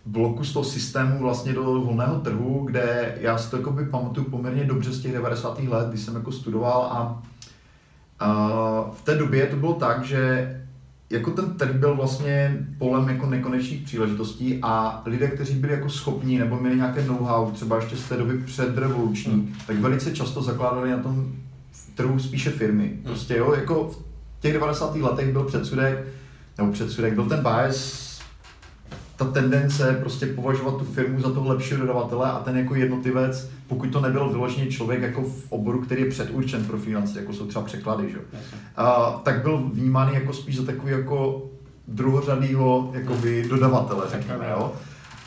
bloku 0.06 0.44
z 0.44 0.54
toho 0.54 0.66
systému 0.66 1.20
vlastně 1.20 1.54
do 1.54 1.64
volného 1.64 2.20
trhu, 2.20 2.64
kde 2.66 3.16
já 3.22 3.38
si 3.38 3.52
to 3.52 3.58
jako 3.58 3.72
by 3.72 3.86
pamatuju 3.86 4.30
poměrně 4.30 4.64
dobře 4.64 4.92
z 4.92 5.02
těch 5.02 5.14
90. 5.14 5.60
let, 5.60 5.90
kdy 5.90 5.98
jsem 5.98 6.16
jako 6.16 6.32
studoval 6.32 6.82
a, 6.82 7.24
a 8.20 8.38
v 8.94 9.02
té 9.02 9.16
době 9.16 9.48
to 9.48 9.56
bylo 9.56 9.74
tak, 9.74 10.04
že 10.04 10.50
jako 11.10 11.32
ten 11.32 11.54
trh 11.54 11.76
byl 11.76 11.96
vlastně 11.96 12.66
polem 12.78 13.10
jako 13.10 13.26
nekonečných 13.26 13.82
příležitostí 13.82 14.60
a 14.62 15.02
lidé, 15.06 15.28
kteří 15.28 15.54
byli 15.54 15.74
jako 15.74 15.90
schopní 15.90 16.38
nebo 16.38 16.60
měli 16.60 16.76
nějaké 16.76 17.06
know-how, 17.06 17.52
třeba 17.52 17.76
ještě 17.76 17.96
z 17.96 18.10
té 18.10 18.18
doby 18.18 18.38
předrevoluční, 18.38 19.34
hmm. 19.34 19.54
tak 19.68 19.80
velice 19.80 20.12
často 20.12 20.42
zakládali 20.42 20.92
na 20.92 20.98
tom 20.98 21.32
trhu 21.96 22.20
spíše 22.20 22.50
firmy. 22.50 22.88
Hmm. 22.88 23.04
Prostě 23.04 23.38
jo, 23.38 23.54
jako 23.54 23.88
v 23.88 24.42
těch 24.42 24.54
90. 24.54 24.96
letech 24.96 25.32
byl 25.32 25.44
předsudek, 25.44 26.08
nebo 26.58 26.72
předsudek, 26.72 27.14
byl 27.14 27.26
ten 27.26 27.44
bias 27.44 28.03
ta 29.16 29.26
tendence 29.26 29.98
prostě 30.00 30.26
považovat 30.26 30.78
tu 30.78 30.86
firmu 30.86 31.22
za 31.22 31.30
toho 31.30 31.50
lepšího 31.50 31.80
dodavatele 31.80 32.32
a 32.32 32.40
ten 32.40 32.58
jako 32.58 32.76
jednotlivec, 32.76 33.50
pokud 33.68 33.90
to 33.90 34.02
nebyl 34.02 34.30
vyložený 34.30 34.68
člověk 34.68 35.02
jako 35.02 35.22
v 35.22 35.46
oboru, 35.50 35.82
který 35.82 36.02
je 36.02 36.10
předurčen 36.10 36.66
pro 36.66 36.78
finance, 36.78 37.20
jako 37.20 37.34
jsou 37.34 37.46
třeba 37.46 37.66
překlady, 37.66 38.12
že? 38.12 38.18
A, 38.78 39.12
tak 39.24 39.42
byl 39.42 39.70
vnímaný 39.74 40.14
jako 40.14 40.34
spíš 40.34 40.58
za 40.58 40.66
takový 40.66 40.92
jako 40.92 41.44
druhořadýho 41.88 42.92
jakoby 42.94 43.46
dodavatele, 43.50 44.06
řekněme, 44.12 44.50
jo. 44.52 44.72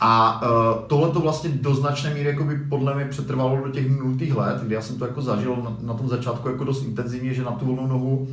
A 0.01 0.43
uh, 0.43 0.85
tohle 0.87 1.11
to 1.11 1.21
vlastně 1.21 1.51
do 1.51 1.75
značné 1.75 2.15
míry 2.15 2.29
jakoby 2.29 2.59
podle 2.69 2.95
mě 2.95 3.05
přetrvalo 3.05 3.65
do 3.65 3.73
těch 3.73 3.91
nultých 3.91 4.37
let, 4.37 4.63
kdy 4.63 4.75
já 4.75 4.83
jsem 4.83 4.99
to 4.99 5.07
jako 5.07 5.23
zažil 5.23 5.57
na, 5.57 5.77
na 5.81 5.95
tom 5.95 6.09
začátku 6.09 6.49
jako 6.49 6.65
dost 6.65 6.85
intenzivně, 6.85 7.35
že 7.35 7.43
na 7.43 7.51
tu 7.51 7.65
volnou 7.65 7.87
nohu 7.87 8.17
uh, 8.17 8.29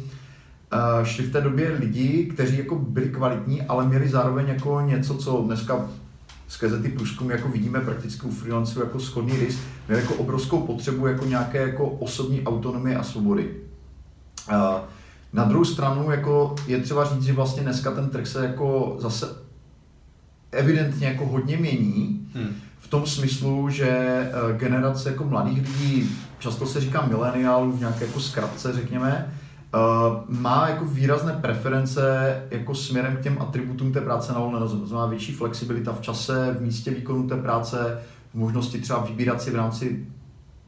šli 1.03 1.23
v 1.23 1.31
té 1.31 1.41
době 1.41 1.77
lidi, 1.79 2.25
kteří 2.25 2.57
jako 2.57 2.75
byli 2.75 3.09
kvalitní, 3.09 3.61
ale 3.61 3.87
měli 3.87 4.09
zároveň 4.09 4.47
jako 4.47 4.81
něco, 4.81 5.15
co 5.15 5.43
dneska 5.45 5.89
skrze 6.47 6.81
ty 6.81 6.89
průzkumy 6.89 7.33
jako 7.33 7.47
vidíme 7.47 7.79
prakticky 7.79 8.27
u 8.27 8.31
freelanců 8.31 8.79
jako 8.79 8.99
schodný 8.99 9.37
rys, 9.37 9.59
měli 9.87 10.01
jako 10.01 10.13
obrovskou 10.13 10.61
potřebu 10.61 11.07
jako 11.07 11.25
nějaké 11.25 11.57
jako 11.57 11.87
osobní 11.87 12.43
autonomie 12.43 12.97
a 12.97 13.03
svobody. 13.03 13.49
Uh, 14.51 14.55
na 15.33 15.43
druhou 15.43 15.65
stranu 15.65 16.11
jako 16.11 16.55
je 16.67 16.79
třeba 16.79 17.05
říct, 17.05 17.23
že 17.23 17.33
vlastně 17.33 17.63
dneska 17.63 17.91
ten 17.91 18.09
trh 18.09 18.27
se 18.27 18.45
jako 18.45 18.97
zase 18.99 19.35
evidentně 20.51 21.07
jako 21.07 21.25
hodně 21.25 21.57
mění, 21.57 22.27
hmm. 22.33 22.55
v 22.79 22.87
tom 22.87 23.05
smyslu, 23.05 23.69
že 23.69 23.89
eh, 23.89 24.31
generace 24.57 25.09
jako 25.09 25.23
mladých 25.23 25.57
lidí, 25.57 26.09
často 26.39 26.65
se 26.65 26.81
říká 26.81 27.05
mileniálů 27.05 27.71
v 27.71 27.79
nějaké 27.79 28.05
jako 28.05 28.19
zkratce, 28.19 28.73
řekněme, 28.73 29.33
Uh, 29.75 30.23
má 30.27 30.67
jako 30.69 30.85
výrazné 30.85 31.33
preference 31.33 32.01
jako 32.51 32.75
směrem 32.75 33.17
k 33.17 33.21
těm 33.21 33.37
atributům 33.41 33.91
té 33.91 34.01
práce 34.01 34.33
na 34.33 34.39
volné 34.39 34.59
noze. 34.59 34.77
To 34.77 34.87
znamená 34.87 35.07
větší 35.07 35.31
flexibilita 35.31 35.93
v 35.93 36.01
čase, 36.01 36.55
v 36.59 36.61
místě 36.61 36.91
výkonu 36.91 37.27
té 37.27 37.37
práce, 37.37 37.99
v 38.33 38.37
možnosti 38.37 38.81
třeba 38.81 38.99
vybírat 38.99 39.41
si 39.41 39.51
v 39.51 39.55
rámci 39.55 40.05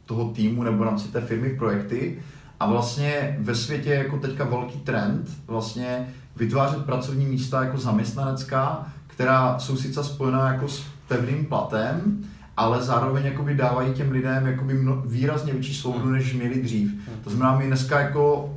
toho 0.05 0.25
týmu 0.29 0.63
nebo 0.63 0.77
v 0.77 0.83
rámci 0.83 1.07
té 1.07 1.21
firmy 1.21 1.49
projekty. 1.49 2.19
A 2.59 2.69
vlastně 2.69 3.37
ve 3.39 3.55
světě 3.55 3.89
je 3.89 3.97
jako 3.97 4.17
teďka 4.17 4.43
velký 4.43 4.79
trend 4.79 5.29
vlastně 5.47 6.07
vytvářet 6.35 6.85
pracovní 6.85 7.25
místa 7.25 7.63
jako 7.63 7.77
zaměstnanecká, 7.77 8.87
která 9.07 9.59
jsou 9.59 9.77
sice 9.77 10.03
spojená 10.03 10.53
jako 10.53 10.67
s 10.67 10.85
pevným 11.07 11.45
platem, 11.45 12.23
ale 12.57 12.83
zároveň 12.83 13.25
jakoby 13.25 13.55
dávají 13.55 13.93
těm 13.93 14.11
lidem 14.11 14.47
jakoby 14.47 14.73
mno, 14.73 15.03
výrazně 15.05 15.53
větší 15.53 15.75
svobodu, 15.75 16.09
než 16.09 16.33
měli 16.33 16.61
dřív. 16.61 16.93
To 17.23 17.29
znamená, 17.29 17.57
my 17.57 17.67
dneska 17.67 17.99
jako 17.99 18.54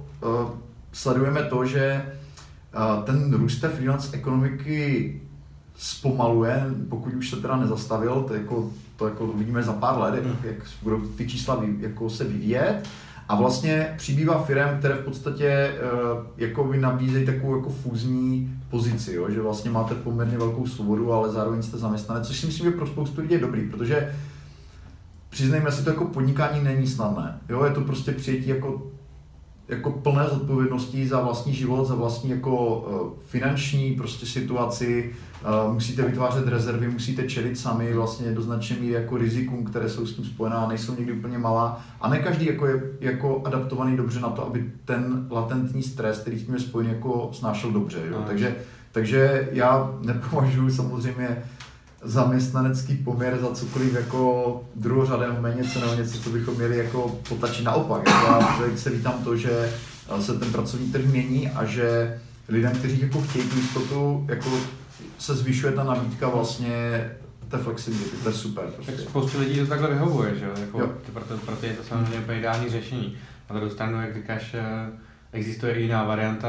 sledujeme 0.93 1.43
to, 1.43 1.65
že 1.65 1.83
eh, 1.83 3.03
ten 3.05 3.35
růst 3.35 3.61
té 3.61 3.69
freelance 3.69 4.17
ekonomiky 4.17 5.21
zpomaluje, 5.77 6.65
pokud 6.89 7.15
už 7.15 7.31
se 7.31 7.37
teda 7.37 7.57
nezastavil, 7.57 8.25
to 8.29 8.35
jako, 8.35 8.71
to 8.97 9.09
jako 9.09 9.25
uvidíme 9.25 9.63
za 9.63 9.73
pár 9.73 9.99
let, 9.99 10.15
jak, 10.15 10.45
jak 10.45 10.67
budou 10.83 11.01
ty 11.01 11.29
čísla 11.29 11.65
jako 11.81 12.11
se 12.11 12.25
vyvíjet. 12.25 12.83
A 13.29 13.35
vlastně 13.35 13.95
přibývá 13.97 14.43
firm, 14.43 14.79
které 14.79 14.95
v 14.95 15.05
podstatě 15.05 15.75
uh, 15.93 16.27
jako 16.37 16.65
by 16.65 16.79
nabízejí 16.79 17.27
takovou 17.27 17.57
jako 17.57 17.71
fúzní 17.71 18.59
pozici, 18.71 19.15
jo? 19.15 19.31
že 19.31 19.41
vlastně 19.41 19.71
máte 19.71 19.95
poměrně 19.95 20.39
velkou 20.39 20.67
svobodu, 20.67 21.13
ale 21.13 21.33
zároveň 21.33 21.63
jste 21.63 21.79
zaměstnanec, 21.79 22.27
což 22.27 22.41
si 22.41 22.47
myslím, 22.47 22.71
že 22.71 22.77
pro 22.77 22.87
spoustu 22.87 23.21
lidí 23.21 23.35
je 23.35 23.41
dobrý, 23.41 23.71
protože 23.71 24.15
přiznejme 25.29 25.73
si 25.73 25.85
to 25.85 25.91
jako 25.91 26.05
podnikání 26.05 26.65
není 26.65 26.87
snadné. 26.87 27.39
Jo? 27.49 27.65
Je 27.65 27.71
to 27.71 27.81
prostě 27.81 28.13
přijetí 28.13 28.49
jako 28.49 28.83
jako 29.69 29.91
plné 29.91 30.25
zodpovědností 30.33 31.07
za 31.07 31.21
vlastní 31.21 31.55
život, 31.55 31.85
za 31.85 31.95
vlastní 31.95 32.31
jako 32.31 32.81
uh, 32.81 33.23
finanční 33.27 33.93
prostě 33.95 34.27
situaci, 34.27 35.15
uh, 35.67 35.75
musíte 35.75 36.03
vytvářet 36.03 36.49
rezervy, 36.49 36.89
musíte 36.89 37.29
čelit 37.29 37.59
sami 37.59 37.95
vlastně 37.95 38.33
do 38.33 38.43
značné 38.43 38.77
míry 38.77 38.95
jako 38.95 39.17
rizikům, 39.17 39.65
které 39.65 39.89
jsou 39.89 40.07
s 40.07 40.15
tím 40.15 40.25
spojená, 40.25 40.69
nejsou 40.69 40.95
někdy 40.95 41.13
úplně 41.13 41.39
malá 41.39 41.85
a 42.01 42.09
ne 42.09 42.19
každý 42.19 42.47
jako 42.47 42.67
je 42.67 42.83
jako 43.01 43.43
adaptovaný 43.45 43.97
dobře 43.97 44.21
na 44.21 44.29
to, 44.29 44.47
aby 44.47 44.73
ten 44.85 45.27
latentní 45.31 45.83
stres, 45.83 46.19
který 46.19 46.39
s 46.39 46.45
tím 46.45 46.55
je 46.55 46.61
spojený, 46.61 46.91
jako 46.91 47.31
snášel 47.33 47.71
dobře. 47.71 47.99
Jo? 48.11 48.25
Takže, 48.27 48.57
takže 48.93 49.49
já 49.53 49.99
nepovažuji 50.01 50.71
samozřejmě 50.71 51.43
zaměstnanecký 52.03 52.97
poměr 52.97 53.39
za 53.41 53.55
cokoliv 53.55 53.95
jako 53.95 54.65
druhořadého 54.75 55.41
méně 55.41 55.65
ceného 55.65 55.95
něco, 55.95 56.19
co 56.19 56.31
bychom 56.31 56.55
měli 56.55 56.79
jako 56.79 57.21
potačit 57.29 57.65
naopak. 57.65 58.03
Já 58.07 58.59
se 58.77 58.91
vítám 58.91 59.25
to, 59.25 59.37
že 59.37 59.73
se 60.21 60.39
ten 60.39 60.53
pracovní 60.53 60.93
trh 60.93 61.05
mění 61.05 61.51
a 61.51 61.65
že 61.65 62.21
lidem, 62.49 62.73
kteří 62.73 63.01
jako 63.01 63.21
chtějí 63.21 63.49
tu 63.49 63.57
jistotu, 63.57 64.27
jako 64.29 64.51
se 65.19 65.35
zvyšuje 65.35 65.73
ta 65.73 65.85
nabídka 65.85 66.29
vlastně 66.29 67.11
té 67.49 67.59
flexibility, 67.59 68.17
to 68.23 68.29
je 68.29 68.35
super. 68.35 68.65
Prostě. 68.65 68.93
Tak 68.93 69.01
spoustu 69.01 69.39
lidí 69.39 69.61
to 69.61 69.67
takhle 69.67 69.91
vyhovuje, 69.91 70.39
že? 70.39 70.51
Jako, 70.61 70.81
jo. 70.81 70.91
Proto, 71.13 71.37
proto 71.37 71.67
je 71.67 71.73
to 71.73 71.85
samozřejmě 71.85 72.19
úplně 72.19 72.39
ideální 72.39 72.69
řešení. 72.69 73.17
Na 73.51 73.57
druhou 73.57 73.73
stranu, 73.73 74.01
jak 74.01 74.15
říkáš, 74.15 74.55
eh, 74.55 74.91
existuje 75.33 75.75
i 75.75 75.83
jiná 75.83 76.05
varianta. 76.05 76.49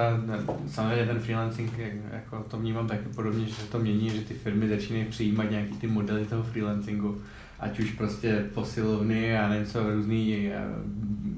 Samozřejmě 0.67 1.05
ten 1.05 1.19
freelancing, 1.19 1.73
jako 2.11 2.45
to 2.47 2.57
vnímám 2.57 2.87
taky 2.87 3.09
podobně, 3.15 3.45
že 3.45 3.53
se 3.53 3.67
to 3.71 3.79
mění, 3.79 4.09
že 4.09 4.21
ty 4.21 4.33
firmy 4.33 4.69
začínají 4.69 5.05
přijímat 5.05 5.51
nějaký 5.51 5.73
ty 5.73 5.87
modely 5.87 6.25
toho 6.25 6.43
freelancingu, 6.43 7.21
ať 7.59 7.79
už 7.79 7.91
prostě 7.91 8.45
posilovny 8.53 9.37
a 9.37 9.49
nevím 9.49 9.65
co, 9.65 9.93
různý 9.93 10.47
eh, 10.47 10.63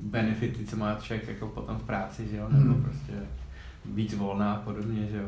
benefity, 0.04 0.66
co 0.66 0.78
má 0.78 0.96
člověk 0.96 1.28
jako 1.28 1.48
potom 1.48 1.78
v 1.78 1.84
práci, 1.84 2.28
že 2.32 2.38
jo, 2.38 2.48
nebo 2.50 2.74
hmm. 2.74 2.84
prostě 2.84 3.14
víc 3.86 4.14
volná 4.14 4.54
a 4.54 4.60
podobně, 4.60 5.08
že 5.12 5.18
jo. 5.18 5.28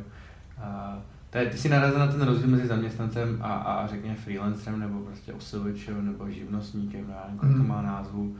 A 0.62 0.98
tady, 1.30 1.50
ty 1.50 1.58
si 1.58 1.70
narazil 1.70 2.00
na 2.00 2.08
ten 2.08 2.22
rozdíl 2.22 2.50
mezi 2.50 2.68
zaměstnancem 2.68 3.38
a, 3.42 3.54
a 3.54 3.88
řekněme 3.88 4.16
freelancerem 4.16 4.80
nebo 4.80 5.00
prostě 5.00 5.34
osilovičem 5.34 6.06
nebo 6.06 6.30
živnostníkem, 6.30 7.06
já 7.10 7.24
nevím, 7.28 7.40
hmm. 7.40 7.62
to 7.62 7.74
má 7.74 7.82
názvu. 7.82 8.36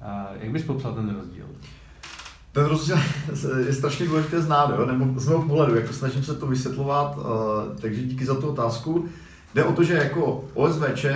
A 0.00 0.28
jak 0.40 0.50
bys 0.50 0.64
popsal 0.64 0.94
ten 0.94 1.14
rozdíl? 1.14 1.46
Ten 2.58 2.66
rozdíl 2.66 2.96
je 3.66 3.72
strašně 3.72 4.06
důležité 4.06 4.42
znát, 4.42 4.74
jo? 4.78 4.86
nebo 4.86 5.20
z 5.20 5.28
mého 5.28 5.42
pohledu, 5.42 5.76
jako 5.76 5.92
snažím 5.92 6.22
se 6.22 6.34
to 6.34 6.46
vysvětlovat, 6.46 7.16
uh, 7.16 7.24
takže 7.80 8.02
díky 8.02 8.24
za 8.24 8.34
tu 8.34 8.48
otázku. 8.48 9.08
Jde 9.54 9.64
o 9.64 9.72
to, 9.72 9.82
že 9.84 9.94
jako 9.94 10.44
OSVČ, 10.54 11.06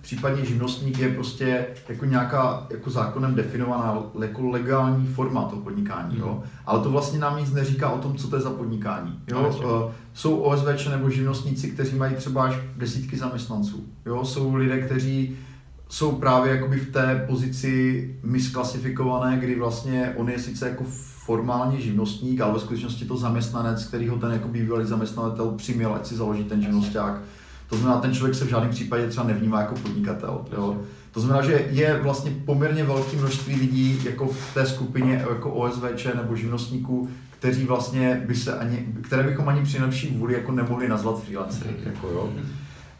případně 0.00 0.44
živnostník 0.44 0.98
je 0.98 1.08
prostě 1.08 1.66
jako 1.88 2.04
nějaká 2.04 2.66
jako 2.70 2.90
zákonem 2.90 3.34
definovaná 3.34 4.02
jako 4.22 4.48
legální 4.48 5.06
forma 5.06 5.42
toho 5.42 5.62
podnikání, 5.62 6.18
jo? 6.18 6.26
Mhm. 6.26 6.50
ale 6.66 6.80
to 6.80 6.90
vlastně 6.90 7.18
nám 7.18 7.38
nic 7.38 7.52
neříká 7.52 7.90
o 7.90 7.98
tom, 7.98 8.16
co 8.16 8.28
to 8.28 8.36
je 8.36 8.42
za 8.42 8.50
podnikání. 8.50 9.20
Jo? 9.28 9.56
No, 9.62 9.90
jsou 10.14 10.36
OSVČ 10.36 10.86
nebo 10.86 11.10
živnostníci, 11.10 11.70
kteří 11.70 11.96
mají 11.96 12.14
třeba 12.14 12.44
až 12.44 12.54
desítky 12.76 13.16
zaměstnanců. 13.16 13.84
Jo? 14.06 14.24
Jsou 14.24 14.54
lidé, 14.54 14.80
kteří 14.80 15.36
jsou 15.90 16.12
právě 16.12 16.54
jakoby 16.54 16.76
v 16.76 16.92
té 16.92 17.24
pozici 17.28 18.14
misklasifikované, 18.22 19.38
kdy 19.38 19.54
vlastně 19.54 20.14
on 20.16 20.30
je 20.30 20.38
sice 20.38 20.68
jako 20.68 20.84
formálně 21.24 21.80
živnostník, 21.80 22.40
ale 22.40 22.52
ve 22.52 22.60
skutečnosti 22.60 23.04
to 23.04 23.16
zaměstnanec, 23.16 23.84
který 23.84 24.08
ho 24.08 24.16
ten 24.16 24.32
jako 24.32 24.48
bývalý 24.48 24.86
zaměstnavatel 24.86 25.50
přiměl, 25.50 25.94
ať 25.94 26.06
si 26.06 26.14
založí 26.14 26.44
ten 26.44 26.62
živnosták. 26.62 27.20
To 27.68 27.76
znamená, 27.76 28.00
ten 28.00 28.14
člověk 28.14 28.34
se 28.34 28.44
v 28.44 28.48
žádném 28.48 28.70
případě 28.70 29.08
třeba 29.08 29.26
nevnímá 29.26 29.60
jako 29.60 29.74
podnikatel. 29.74 30.44
Jo? 30.52 30.82
To 31.12 31.20
znamená, 31.20 31.46
že 31.46 31.66
je 31.70 32.00
vlastně 32.02 32.30
poměrně 32.44 32.84
velké 32.84 33.16
množství 33.16 33.54
lidí 33.56 34.04
jako 34.04 34.26
v 34.26 34.54
té 34.54 34.66
skupině 34.66 35.24
jako 35.30 35.50
OSVČ 35.50 36.06
nebo 36.14 36.36
živnostníků, 36.36 37.08
kteří 37.38 37.64
vlastně 37.64 38.22
by 38.26 38.34
se 38.34 38.58
ani, 38.58 38.86
které 39.02 39.22
bychom 39.22 39.48
ani 39.48 39.62
při 39.62 39.78
nejlepší 39.78 40.16
vůli 40.16 40.34
jako 40.34 40.52
nemohli 40.52 40.88
nazvat 40.88 41.22
freelancery. 41.24 41.74
Jako, 41.84 42.08
jo? 42.08 42.30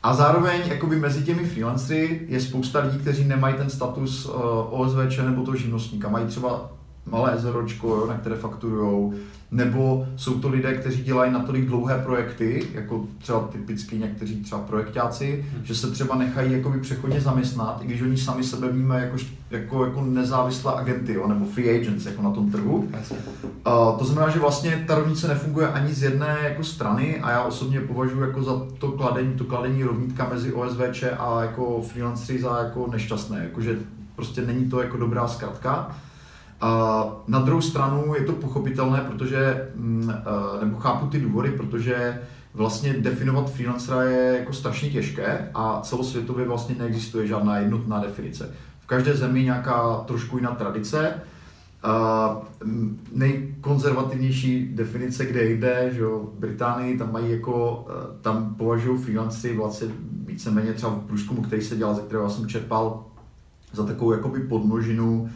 A 0.02 0.14
zároveň 0.14 0.60
jakoby 0.66 0.96
mezi 0.96 1.22
těmi 1.22 1.44
freelancery 1.44 2.20
je 2.28 2.40
spousta 2.40 2.80
lidí, 2.80 2.98
kteří 2.98 3.24
nemají 3.24 3.54
ten 3.54 3.70
status 3.70 4.26
uh, 4.26 4.34
OSVČ 4.80 5.18
nebo 5.18 5.42
toho 5.42 5.56
živnostníka. 5.56 6.08
Mají 6.08 6.26
třeba 6.26 6.70
malé 7.10 7.38
zeročko, 7.38 7.88
jo, 7.88 8.06
na 8.06 8.14
které 8.14 8.36
fakturujou, 8.36 9.14
nebo 9.50 10.06
jsou 10.16 10.40
to 10.40 10.48
lidé, 10.48 10.74
kteří 10.74 11.02
dělají 11.02 11.32
natolik 11.32 11.66
dlouhé 11.66 11.98
projekty, 11.98 12.66
jako 12.74 13.04
třeba 13.18 13.40
typicky 13.40 13.98
někteří 13.98 14.36
třeba 14.42 14.60
projektáci, 14.60 15.44
hmm. 15.52 15.64
že 15.64 15.74
se 15.74 15.90
třeba 15.90 16.16
nechají 16.16 16.52
jakoby 16.52 16.80
přechodně 16.80 17.20
zaměstnat, 17.20 17.80
i 17.82 17.86
když 17.86 18.02
oni 18.02 18.16
sami 18.16 18.44
sebe 18.44 18.68
vnímají 18.68 19.02
jako, 19.02 19.16
jako, 19.50 19.84
jako 19.84 20.02
nezávislé 20.02 20.72
agenty, 20.74 21.14
jo, 21.14 21.28
nebo 21.28 21.44
free 21.44 21.80
agents 21.80 22.06
jako 22.06 22.22
na 22.22 22.30
tom 22.30 22.50
trhu. 22.50 22.76
Uh, 22.76 23.98
to 23.98 24.04
znamená, 24.04 24.32
že 24.32 24.38
vlastně 24.38 24.84
ta 24.86 24.94
rovnice 24.94 25.28
nefunguje 25.28 25.68
ani 25.68 25.94
z 25.94 26.02
jedné 26.02 26.38
jako 26.42 26.64
strany 26.64 27.20
a 27.20 27.30
já 27.30 27.42
osobně 27.42 27.80
považuji 27.80 28.20
jako 28.20 28.42
za 28.42 28.66
to 28.78 28.92
kladení, 28.92 29.32
to 29.34 29.44
kladení 29.44 29.84
rovnítka 29.84 30.28
mezi 30.32 30.52
OSVČ 30.52 31.04
a 31.18 31.42
jako 31.42 31.82
freelancery 31.82 32.40
za 32.40 32.58
jako 32.58 32.88
nešťastné, 32.92 33.38
jakože 33.42 33.78
prostě 34.16 34.42
není 34.42 34.70
to 34.70 34.82
jako 34.82 34.96
dobrá 34.96 35.28
zkratka. 35.28 35.96
A 36.60 37.04
na 37.28 37.38
druhou 37.38 37.60
stranu 37.60 38.14
je 38.14 38.24
to 38.24 38.32
pochopitelné, 38.32 39.00
protože, 39.00 39.68
mm, 39.74 40.10
eh, 40.10 40.64
nebo 40.64 40.78
chápu 40.78 41.06
ty 41.06 41.20
důvody, 41.20 41.50
protože 41.50 42.20
vlastně 42.54 42.92
definovat 42.92 43.52
freelancera 43.52 44.02
je 44.02 44.36
jako 44.38 44.52
strašně 44.52 44.90
těžké 44.90 45.50
a 45.54 45.80
celosvětově 45.80 46.46
vlastně 46.46 46.74
neexistuje 46.78 47.26
žádná 47.26 47.58
jednotná 47.58 48.00
definice. 48.00 48.54
V 48.80 48.86
každé 48.86 49.16
zemi 49.16 49.42
nějaká 49.42 50.04
trošku 50.06 50.36
jiná 50.36 50.50
tradice. 50.50 51.14
Uh, 51.84 52.42
nejkonzervativnější 53.12 54.68
definice, 54.74 55.26
kde 55.26 55.44
jde, 55.44 55.90
že 55.92 56.00
jo, 56.00 56.28
Británii 56.38 56.98
tam 56.98 57.12
mají 57.12 57.30
jako, 57.30 57.86
uh, 57.88 58.16
tam 58.20 58.54
považují 58.54 58.98
freelancery 58.98 59.56
vlastně 59.56 59.88
víceméně 60.26 60.72
třeba 60.72 60.92
v 60.92 61.06
průzkumu, 61.06 61.42
který 61.42 61.62
se 61.62 61.76
dělal, 61.76 61.94
ze 61.94 62.00
kterého 62.00 62.30
jsem 62.30 62.48
čerpal, 62.48 63.04
za 63.72 63.86
takovou 63.86 64.12
jakoby 64.12 64.40
podmnožinu 64.40 65.30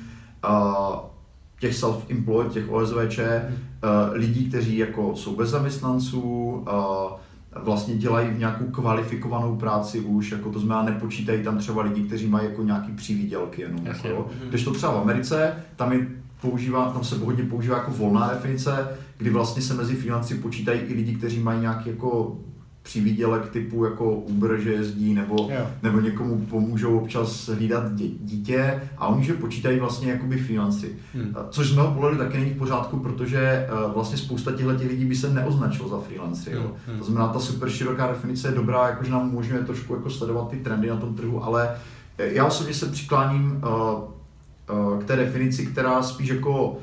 těch 1.64 1.74
self-employed, 1.74 2.48
těch 2.48 2.70
OSVČ, 2.70 3.18
hmm. 3.18 3.28
uh, 3.48 4.16
lidí, 4.16 4.48
kteří 4.48 4.76
jako 4.76 5.16
jsou 5.16 5.36
bez 5.36 5.50
zaměstnanců, 5.50 6.20
uh, 6.22 7.62
vlastně 7.62 7.94
dělají 7.94 8.28
v 8.28 8.38
nějakou 8.38 8.64
kvalifikovanou 8.64 9.56
práci 9.56 10.00
už, 10.00 10.32
jako 10.32 10.50
to 10.50 10.58
znamená 10.58 10.90
nepočítají 10.90 11.42
tam 11.42 11.58
třeba 11.58 11.82
lidi, 11.82 12.02
kteří 12.02 12.26
mají 12.26 12.48
jako 12.48 12.62
nějaký 12.62 12.92
přivýdělky 12.92 13.62
jenom. 13.62 13.86
Jako, 13.86 14.26
když 14.48 14.64
to 14.64 14.70
třeba 14.70 14.92
v 14.92 14.98
Americe, 14.98 15.52
tam 15.76 15.92
je 15.92 16.06
používá, 16.40 16.90
tam 16.90 17.04
se 17.04 17.16
hodně 17.18 17.44
používá 17.44 17.76
jako 17.76 17.90
volná 17.90 18.30
definice, 18.30 18.88
kdy 19.18 19.30
vlastně 19.30 19.62
se 19.62 19.74
mezi 19.74 19.94
financí 19.94 20.34
počítají 20.34 20.80
i 20.80 20.94
lidi, 20.94 21.14
kteří 21.14 21.38
mají 21.40 21.60
nějaký 21.60 21.88
jako 21.88 22.38
přivídělek 22.84 23.50
typu 23.50 23.84
jako 23.84 24.12
Uber, 24.12 24.60
že 24.60 24.72
jezdí, 24.72 25.14
nebo, 25.14 25.50
nebo 25.82 26.00
někomu 26.00 26.46
pomůžou 26.46 26.98
občas 26.98 27.48
hlídat 27.48 27.92
dítě 28.20 28.82
a 28.98 29.06
oni 29.06 29.24
že 29.24 29.32
počítají 29.32 29.78
vlastně 29.78 30.10
jakoby 30.12 30.36
freelanci. 30.36 30.96
Hmm. 31.14 31.34
Což 31.50 31.70
z 31.70 31.76
mého 31.76 31.94
pohledu 31.94 32.18
taky 32.18 32.38
není 32.38 32.50
v 32.50 32.56
pořádku, 32.56 32.98
protože 32.98 33.38
eh, 33.40 33.68
vlastně 33.94 34.18
spousta 34.18 34.52
těchto 34.52 34.72
lidí 34.72 35.04
by 35.04 35.16
se 35.16 35.30
neoznačilo 35.30 35.88
za 35.88 35.98
freelanci. 35.98 36.50
Hmm. 36.50 36.62
Hmm. 36.86 36.98
To 36.98 37.04
znamená, 37.04 37.28
ta 37.28 37.40
super 37.40 37.70
široká 37.70 38.06
definice 38.06 38.48
je 38.48 38.54
dobrá, 38.54 38.88
jakože 38.88 39.10
nám 39.10 39.28
umožňuje 39.28 39.62
trošku 39.62 39.94
jako 39.94 40.10
sledovat 40.10 40.50
ty 40.50 40.56
trendy 40.56 40.88
na 40.88 40.96
tom 40.96 41.14
trhu, 41.14 41.44
ale 41.44 41.76
eh, 42.18 42.32
já 42.32 42.44
osobně 42.44 42.74
se 42.74 42.86
přikláním 42.86 43.62
uh, 43.62 44.02
uh, 44.76 44.98
k 44.98 45.04
té 45.04 45.16
definici, 45.16 45.66
která 45.66 46.02
spíš 46.02 46.28
jako 46.28 46.78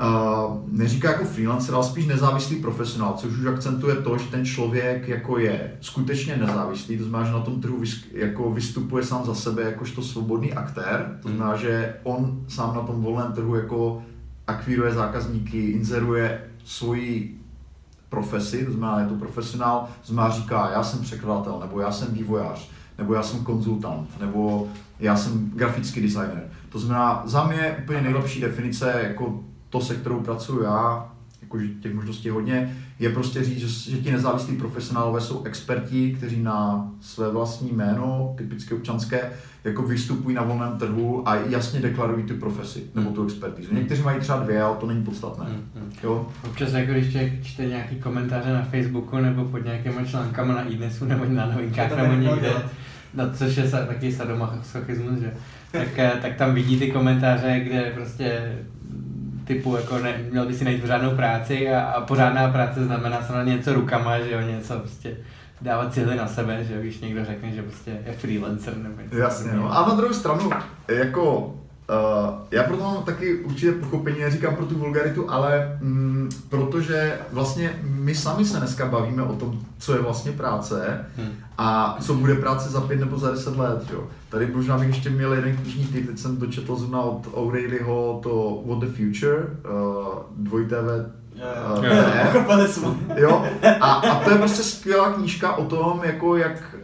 uh, 0.00 0.58
neříká 0.66 1.10
jako 1.10 1.24
freelancer, 1.24 1.74
ale 1.74 1.84
spíš 1.84 2.06
nezávislý 2.06 2.56
profesionál, 2.56 3.14
což 3.16 3.32
už 3.32 3.46
akcentuje 3.46 3.96
to, 3.96 4.18
že 4.18 4.30
ten 4.30 4.44
člověk 4.44 5.08
jako 5.08 5.38
je 5.38 5.72
skutečně 5.80 6.36
nezávislý, 6.36 6.98
to 6.98 7.04
znamená, 7.04 7.28
že 7.28 7.32
na 7.32 7.40
tom 7.40 7.60
trhu 7.60 7.82
jako 8.12 8.50
vystupuje 8.50 9.04
sám 9.04 9.24
za 9.24 9.34
sebe 9.34 9.62
jakožto 9.62 10.02
svobodný 10.02 10.52
aktér, 10.52 11.18
to 11.22 11.28
znamená, 11.28 11.56
že 11.56 11.94
on 12.02 12.44
sám 12.48 12.74
na 12.74 12.80
tom 12.80 13.02
volném 13.02 13.32
trhu 13.32 13.54
jako 13.54 14.02
akvíruje 14.46 14.92
zákazníky, 14.92 15.70
inzeruje 15.70 16.40
svoji 16.64 17.40
profesi, 18.08 18.64
to 18.64 18.72
znamená, 18.72 19.00
je 19.00 19.06
to 19.06 19.14
profesionál, 19.14 19.88
to 20.00 20.12
znamená, 20.12 20.34
říká, 20.34 20.70
já 20.72 20.82
jsem 20.82 21.00
překladatel, 21.00 21.58
nebo 21.60 21.80
já 21.80 21.92
jsem 21.92 22.14
vývojář, 22.14 22.70
nebo 22.98 23.14
já 23.14 23.22
jsem 23.22 23.44
konzultant, 23.44 24.20
nebo 24.20 24.68
já 25.00 25.16
jsem 25.16 25.50
grafický 25.54 26.00
designer. 26.00 26.48
To 26.68 26.78
znamená, 26.78 27.22
za 27.26 27.46
mě 27.46 27.76
úplně 27.82 28.00
nejlepší 28.00 28.40
definice 28.40 29.00
jako 29.08 29.44
to, 29.78 29.82
se 29.82 29.94
kterou 29.94 30.20
pracuji 30.20 30.62
já, 30.62 31.12
jakože 31.42 31.68
těch 31.68 31.94
možností 31.94 32.28
hodně, 32.28 32.76
je 32.98 33.10
prostě 33.10 33.44
říct, 33.44 33.58
že, 33.58 33.90
že 33.90 34.02
ti 34.02 34.12
nezávislí 34.12 34.56
profesionálové 34.56 35.20
jsou 35.20 35.44
experti, 35.44 36.14
kteří 36.16 36.42
na 36.42 36.90
své 37.00 37.30
vlastní 37.30 37.72
jméno, 37.72 38.34
typické 38.38 38.74
občanské, 38.74 39.32
jako 39.64 39.82
vystupují 39.82 40.36
na 40.36 40.42
volném 40.42 40.78
trhu 40.78 41.28
a 41.28 41.34
jasně 41.34 41.80
deklarují 41.80 42.24
tu 42.24 42.34
profesi 42.34 42.82
nebo 42.94 43.10
tu 43.10 43.24
expertizu. 43.24 43.74
Někteří 43.74 44.02
mají 44.02 44.20
třeba 44.20 44.38
dvě, 44.38 44.62
ale 44.62 44.76
to 44.76 44.86
není 44.86 45.04
podstatné. 45.04 45.44
Hmm, 45.44 45.68
hmm. 45.74 45.92
Jo? 46.02 46.26
Občas 46.44 46.72
jako 46.72 46.92
když 46.92 47.10
člověk 47.10 47.42
čte 47.42 47.64
nějaký 47.64 47.96
komentáře 47.96 48.52
na 48.52 48.62
Facebooku 48.62 49.16
nebo 49.16 49.44
pod 49.44 49.64
nějakými 49.64 50.06
článkama 50.06 50.54
na 50.54 50.62
iDnesu 50.62 51.04
nebo 51.04 51.24
na 51.24 51.46
novinkách 51.46 51.96
nebo 51.96 52.14
někde, 52.14 52.52
na 53.14 53.30
což 53.30 53.56
je 53.56 53.70
taky 53.70 54.12
sadomachochismus, 54.12 55.18
že? 55.20 55.32
Tak, 55.72 55.98
eh, 55.98 56.12
tak 56.22 56.36
tam 56.36 56.54
vidí 56.54 56.78
ty 56.78 56.90
komentáře, 56.90 57.60
kde 57.60 57.92
prostě 57.94 58.56
typu, 59.46 59.76
jako 59.76 59.98
ne, 59.98 60.20
měl 60.30 60.46
by 60.46 60.54
si 60.54 60.64
najít 60.64 60.80
pořádnou 60.80 61.10
práci 61.10 61.74
a, 61.74 61.80
a 61.80 62.00
pořádná 62.00 62.48
práce 62.48 62.84
znamená 62.84 63.22
samozřejmě 63.22 63.56
něco 63.56 63.72
rukama, 63.72 64.18
že 64.18 64.32
jo, 64.32 64.40
něco 64.40 64.78
prostě 64.78 65.16
dávat 65.60 65.94
cíly 65.94 66.16
na 66.16 66.26
sebe, 66.26 66.64
že 66.64 66.80
když 66.80 67.00
někdo 67.00 67.24
řekne, 67.24 67.50
že 67.50 67.62
prostě 67.62 67.90
je 68.06 68.12
freelancer 68.12 68.76
nebo 68.76 69.00
něco. 69.02 69.16
Jasně, 69.16 69.52
no. 69.52 69.78
A 69.78 69.88
na 69.88 69.94
druhou 69.94 70.14
stranu, 70.14 70.50
jako 70.88 71.54
Uh, 71.88 72.34
já 72.50 72.62
proto 72.62 72.82
mám 72.82 73.02
taky 73.02 73.34
určitě 73.34 73.72
pochopení, 73.72 74.20
neříkám 74.20 74.56
pro 74.56 74.66
tu 74.66 74.78
vulgaritu, 74.78 75.30
ale 75.30 75.78
mm, 75.80 76.28
protože 76.48 77.18
vlastně 77.32 77.80
my 77.82 78.14
sami 78.14 78.44
se 78.44 78.58
dneska 78.58 78.86
bavíme 78.86 79.22
o 79.22 79.36
tom, 79.36 79.60
co 79.78 79.92
je 79.94 80.00
vlastně 80.00 80.32
práce 80.32 81.06
hmm. 81.16 81.32
a 81.58 81.98
co 82.00 82.14
bude 82.14 82.34
práce 82.34 82.68
za 82.68 82.80
pět 82.80 83.00
nebo 83.00 83.18
za 83.18 83.30
deset 83.30 83.56
let. 83.56 83.82
Jo. 83.92 84.04
Tady 84.28 84.46
možná 84.46 84.78
bych 84.78 84.88
ještě 84.88 85.10
měl 85.10 85.32
jeden 85.32 85.56
knižní 85.56 85.86
typ, 85.86 86.06
teď 86.06 86.18
jsem 86.18 86.36
dočetl 86.36 86.76
zrovna 86.76 87.00
od 87.00 87.22
O'Reillyho 87.32 88.20
to 88.22 88.62
What 88.66 88.78
the 88.78 88.86
Future, 88.86 89.36
uh, 89.36 90.18
dvojité 90.36 90.82
V 90.82 91.08
jo, 93.16 93.46
a, 93.80 93.92
a 93.92 94.24
to 94.24 94.30
je 94.30 94.38
prostě 94.38 94.62
skvělá 94.62 95.12
knížka 95.12 95.56
o 95.56 95.64
tom, 95.64 96.00
jako 96.04 96.36
jak 96.36 96.76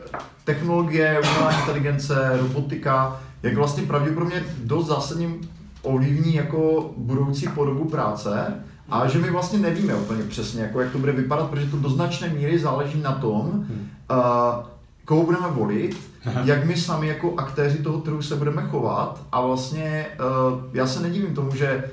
technologie, 0.44 1.20
umělá 1.20 1.61
inteligence, 1.61 2.38
robotika, 2.40 3.20
jak 3.43 3.55
vlastně 3.55 3.82
pravděpodobně 3.82 4.45
dost 4.64 4.86
zásadním 4.86 5.51
ovlivní 5.82 6.34
jako 6.34 6.90
budoucí 6.97 7.49
podobu 7.49 7.84
práce 7.84 8.55
a 8.88 9.07
že 9.09 9.18
my 9.18 9.30
vlastně 9.30 9.59
nevíme 9.59 9.95
úplně 9.95 10.22
přesně, 10.22 10.62
jako 10.62 10.80
jak 10.80 10.93
to 10.93 10.99
bude 10.99 11.12
vypadat, 11.12 11.51
protože 11.51 11.66
to 11.66 11.76
do 11.76 11.90
značné 11.90 12.28
míry 12.28 12.59
záleží 12.59 13.01
na 13.01 13.12
tom, 13.12 13.66
uh, 14.11 14.16
koho 15.05 15.22
budeme 15.22 15.49
volit, 15.49 15.97
Aha. 16.24 16.40
jak 16.45 16.64
my 16.64 16.76
sami 16.76 17.09
jako 17.09 17.34
aktéři 17.36 17.78
toho 17.78 18.01
trhu 18.01 18.22
se 18.22 18.36
budeme 18.36 18.62
chovat 18.62 19.22
a 19.32 19.40
vlastně 19.40 20.07
uh, 20.53 20.61
já 20.72 20.86
se 20.86 21.01
nedivím 21.01 21.34
tomu, 21.34 21.55
že 21.55 21.90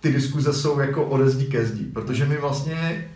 ty 0.00 0.12
diskuze 0.12 0.52
jsou 0.52 0.80
jako 0.80 1.04
ode 1.04 1.30
zdi 1.30 1.46
ke 1.46 1.66
zdi, 1.66 1.84
protože 1.84 2.26
my 2.26 2.36
vlastně 2.36 3.08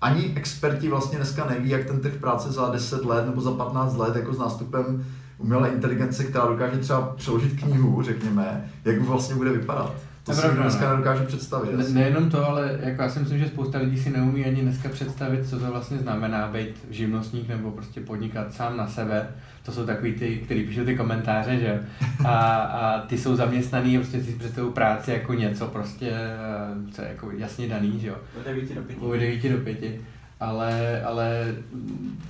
ani 0.00 0.32
experti 0.36 0.88
vlastně 0.88 1.18
dneska 1.18 1.46
neví, 1.46 1.70
jak 1.70 1.84
ten 1.84 2.00
trh 2.00 2.14
práce 2.14 2.52
za 2.52 2.68
10 2.68 3.04
let 3.04 3.26
nebo 3.26 3.40
za 3.40 3.50
15 3.50 3.96
let 3.96 4.16
jako 4.16 4.34
s 4.34 4.38
nástupem 4.38 5.06
umělé 5.38 5.68
inteligence, 5.68 6.24
která 6.24 6.46
dokáže 6.46 6.78
třeba 6.78 7.12
přeložit 7.16 7.60
knihu, 7.60 8.02
řekněme, 8.02 8.70
jak 8.84 9.00
vlastně 9.00 9.34
bude 9.34 9.52
vypadat. 9.52 9.94
to 10.24 10.32
si 10.32 10.46
nikdo 10.46 10.62
dneska 10.62 10.90
nedokáže 10.90 11.24
představit. 11.24 11.76
Ne, 11.76 11.88
nejenom 11.88 12.30
to, 12.30 12.48
ale 12.48 12.78
jako 12.82 13.02
já 13.02 13.08
si 13.08 13.18
myslím, 13.20 13.38
že 13.38 13.46
spousta 13.46 13.78
lidí 13.78 13.98
si 13.98 14.10
neumí 14.10 14.44
ani 14.44 14.62
dneska 14.62 14.88
představit, 14.88 15.48
co 15.48 15.58
to 15.58 15.70
vlastně 15.70 15.98
znamená 15.98 16.48
být 16.48 16.86
živnostník 16.90 17.48
nebo 17.48 17.70
prostě 17.70 18.00
podnikat 18.00 18.54
sám 18.54 18.76
na 18.76 18.86
sebe. 18.86 19.28
To 19.62 19.72
jsou 19.72 19.86
takový 19.86 20.12
ty, 20.12 20.36
kteří 20.36 20.62
píšou 20.62 20.84
ty 20.84 20.96
komentáře, 20.96 21.58
že 21.58 21.82
a, 22.24 22.36
a 22.56 23.00
ty 23.00 23.18
jsou 23.18 23.36
zaměstnaný, 23.36 23.98
prostě 23.98 24.22
si 24.22 24.32
představují 24.32 24.72
práci 24.72 25.10
jako 25.10 25.34
něco 25.34 25.66
prostě, 25.66 26.10
eh, 26.10 26.92
co 26.92 27.02
je 27.02 27.08
jako 27.08 27.30
jasně 27.30 27.68
daný, 27.68 28.00
že 28.00 28.08
jo. 28.08 28.16
Od 28.38 28.44
9 28.46 28.74
do 28.74 28.82
5. 28.82 28.98
Od 29.00 29.12
9 29.12 29.48
do 29.48 29.58
5 29.58 30.00
ale, 30.40 31.02
ale 31.02 31.54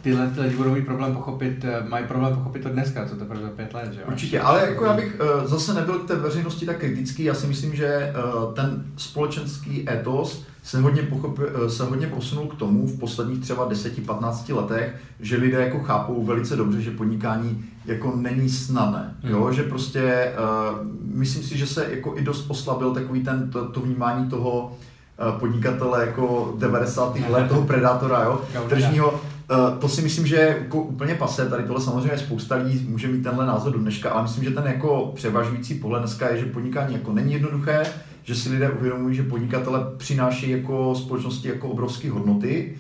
tyhle 0.03 0.31
lidi 0.37 0.57
budou 0.57 0.75
mít 0.75 0.87
problém 0.87 1.15
pochopit, 1.15 1.65
eh, 1.65 1.85
mají 1.89 2.07
problém 2.07 2.35
pochopit 2.35 2.63
to 2.63 2.69
dneska, 2.69 3.07
co 3.07 3.17
to 3.17 3.25
za 3.25 3.49
pět 3.57 3.75
let, 3.75 3.93
že 3.93 4.01
jo? 4.01 4.07
Určitě, 4.09 4.41
ale 4.41 4.61
jako 4.69 4.85
já 4.85 4.93
bych 4.93 5.21
uh, 5.21 5.49
zase 5.49 5.75
nebyl 5.75 5.99
k 5.99 6.09
té 6.09 6.17
veřejnosti 6.17 6.67
tak 6.67 6.79
kritický, 6.79 7.25
já 7.25 7.35
si 7.35 7.47
myslím, 7.47 7.75
že 7.75 8.15
uh, 8.35 8.55
ten 8.55 8.85
společenský 8.97 9.91
etos 9.91 10.43
se 10.63 10.81
hodně, 10.81 11.03
pochopi, 11.03 11.43
uh, 11.43 11.67
se 11.67 11.85
hodně 11.85 12.07
posunul 12.07 12.47
k 12.47 12.55
tomu 12.55 12.87
v 12.87 12.99
posledních 12.99 13.41
třeba 13.41 13.71
10-15 13.71 14.57
letech, 14.57 14.97
že 15.21 15.37
lidé 15.37 15.61
jako 15.61 15.79
chápou 15.79 16.25
velice 16.25 16.57
dobře, 16.57 16.83
že 16.83 16.91
podnikání 16.91 17.65
jako 17.85 18.17
není 18.17 18.49
snadné, 18.49 19.15
hmm. 19.23 19.33
jo, 19.33 19.53
že 19.53 19.63
prostě 19.63 20.33
uh, 20.73 20.87
myslím 21.03 21.43
si, 21.43 21.59
že 21.59 21.67
se 21.67 21.87
jako 21.91 22.15
i 22.17 22.23
dost 22.23 22.45
oslabil 22.49 22.95
takový 22.95 23.23
ten, 23.23 23.51
to, 23.51 23.69
to 23.69 23.81
vnímání 23.81 24.31
toho, 24.31 24.73
Eh, 24.73 24.94
podnikatele 25.39 26.07
jako 26.07 26.55
90. 26.59 27.19
let, 27.29 27.49
toho 27.49 27.63
predátora, 27.63 28.23
jo, 28.23 28.41
tržního, 28.69 29.21
eh, 29.51 29.79
to 29.79 29.89
si 29.89 30.03
myslím, 30.03 30.27
že 30.27 30.37
je 30.37 30.57
jako 30.63 30.83
úplně 30.83 31.15
pase, 31.15 31.49
tady 31.49 31.63
tohle 31.63 31.83
samozřejmě 31.83 32.19
spousta 32.19 32.57
lidí 32.57 32.87
může 32.89 33.09
mít 33.09 33.23
tenhle 33.23 33.47
názor 33.47 33.73
do 33.73 33.79
dneška, 33.79 34.11
ale 34.11 34.23
myslím, 34.23 34.45
že 34.45 34.51
ten 34.51 34.65
jako 34.67 35.13
převažující 35.15 35.75
pohled 35.75 35.99
dneska 36.01 36.29
je, 36.29 36.39
že 36.39 36.47
podnikání 36.47 36.95
jako 36.95 37.13
není 37.13 37.33
jednoduché, 37.33 37.87
že 38.23 38.35
si 38.35 38.49
lidé 38.49 38.71
uvědomují, 38.71 39.15
že 39.15 39.23
podnikatele 39.23 39.81
přináší 39.97 40.51
jako 40.51 40.95
společnosti 40.95 41.49
jako 41.49 41.69
obrovské 41.69 42.11
hodnoty, 42.11 42.75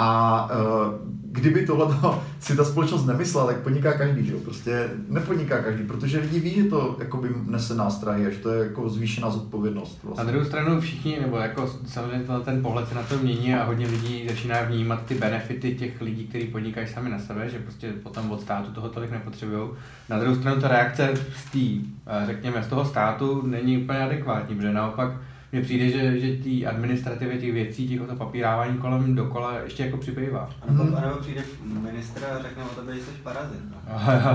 a 0.00 0.48
uh, 0.50 0.94
kdyby 1.32 1.66
tohle 1.66 1.96
si 2.40 2.56
ta 2.56 2.64
společnost 2.64 3.06
nemyslela, 3.06 3.46
tak 3.46 3.56
podniká 3.56 3.92
každý, 3.92 4.26
že 4.26 4.32
jo? 4.32 4.38
Prostě 4.44 4.90
nepodniká 5.08 5.62
každý, 5.62 5.84
protože 5.84 6.18
lidi 6.20 6.40
ví, 6.40 6.54
že 6.54 6.64
to 6.64 6.96
jakoby 6.98 7.28
nese 7.46 7.74
nástrahy 7.74 8.26
a 8.26 8.30
že 8.30 8.38
to 8.38 8.50
je 8.50 8.64
jako 8.64 8.88
zvýšená 8.88 9.30
zodpovědnost. 9.30 9.98
Vlastně. 10.04 10.24
Na 10.24 10.30
druhou 10.30 10.46
stranu 10.46 10.80
všichni, 10.80 11.18
nebo 11.20 11.36
jako 11.36 11.70
samozřejmě 11.86 12.24
ten 12.44 12.62
pohled 12.62 12.88
se 12.88 12.94
na 12.94 13.02
to 13.02 13.18
mění 13.18 13.54
a 13.54 13.64
hodně 13.64 13.86
lidí 13.86 14.28
začíná 14.28 14.62
vnímat 14.62 15.06
ty 15.06 15.14
benefity 15.14 15.74
těch 15.74 16.00
lidí, 16.00 16.26
kteří 16.26 16.46
podnikají 16.46 16.86
sami 16.86 17.10
na 17.10 17.18
sebe, 17.18 17.48
že 17.48 17.58
prostě 17.58 17.92
potom 17.92 18.30
od 18.30 18.40
státu 18.40 18.72
toho 18.72 18.88
tolik 18.88 19.10
nepotřebují. 19.10 19.68
Na 20.08 20.18
druhou 20.18 20.36
stranu 20.36 20.60
ta 20.60 20.68
reakce 20.68 21.14
z 21.36 21.50
tý, 21.50 21.80
eh, 22.06 22.26
řekněme, 22.26 22.62
z 22.62 22.66
toho 22.66 22.84
státu 22.84 23.42
není 23.46 23.78
úplně 23.78 23.98
adekvátní, 23.98 24.56
protože 24.56 24.72
naopak 24.72 25.12
mně 25.52 25.62
přijde, 25.62 25.88
že, 25.88 26.20
že 26.20 26.42
ty 26.42 26.66
administrativy 26.66 27.38
těch 27.38 27.52
věcí, 27.52 27.88
těch 27.88 28.00
to 28.00 28.16
papírávání 28.16 28.78
kolem 28.78 29.14
dokola 29.14 29.58
ještě 29.58 29.84
jako 29.84 29.96
přibývá. 29.96 30.50
A 30.62 30.72
nebo, 30.72 30.96
a 30.96 31.00
nebo 31.00 31.16
přijde 31.20 31.42
ministr 31.64 32.24
a 32.24 32.42
řekne 32.42 32.64
o 32.64 32.80
tebe, 32.80 32.94
že 32.94 33.00
jsi 33.00 33.10
parazit. 33.22 33.60
No. 33.70 33.76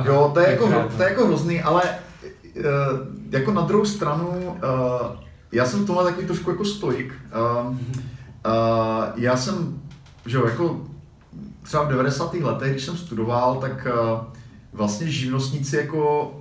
jo, 0.14 0.32
to 0.34 0.40
je, 0.40 0.50
jako, 0.50 0.90
to 0.98 1.04
je 1.04 1.10
jako 1.10 1.28
hrozný, 1.28 1.62
ale 1.62 1.84
uh, 1.84 2.64
jako 3.30 3.54
na 3.54 3.62
druhou 3.62 3.86
stranu, 3.86 4.28
uh, 4.30 4.56
já 5.52 5.66
jsem 5.66 5.84
v 5.84 5.88
tomhle 5.88 6.04
takový 6.06 6.28
trošku 6.28 6.50
jako 6.50 6.66
stoik. 6.66 7.14
Uh, 7.62 7.72
uh, 7.72 7.78
já 9.16 9.38
jsem, 9.38 9.82
že 10.26 10.38
jo, 10.38 10.46
jako 10.46 10.82
třeba 11.62 11.84
v 11.84 11.90
90. 11.90 12.34
letech, 12.34 12.72
když 12.72 12.84
jsem 12.84 12.98
studoval, 12.98 13.56
tak 13.56 13.88
uh, 13.94 14.20
vlastně 14.74 15.08
živnostníci 15.12 15.78
jako 15.78 16.32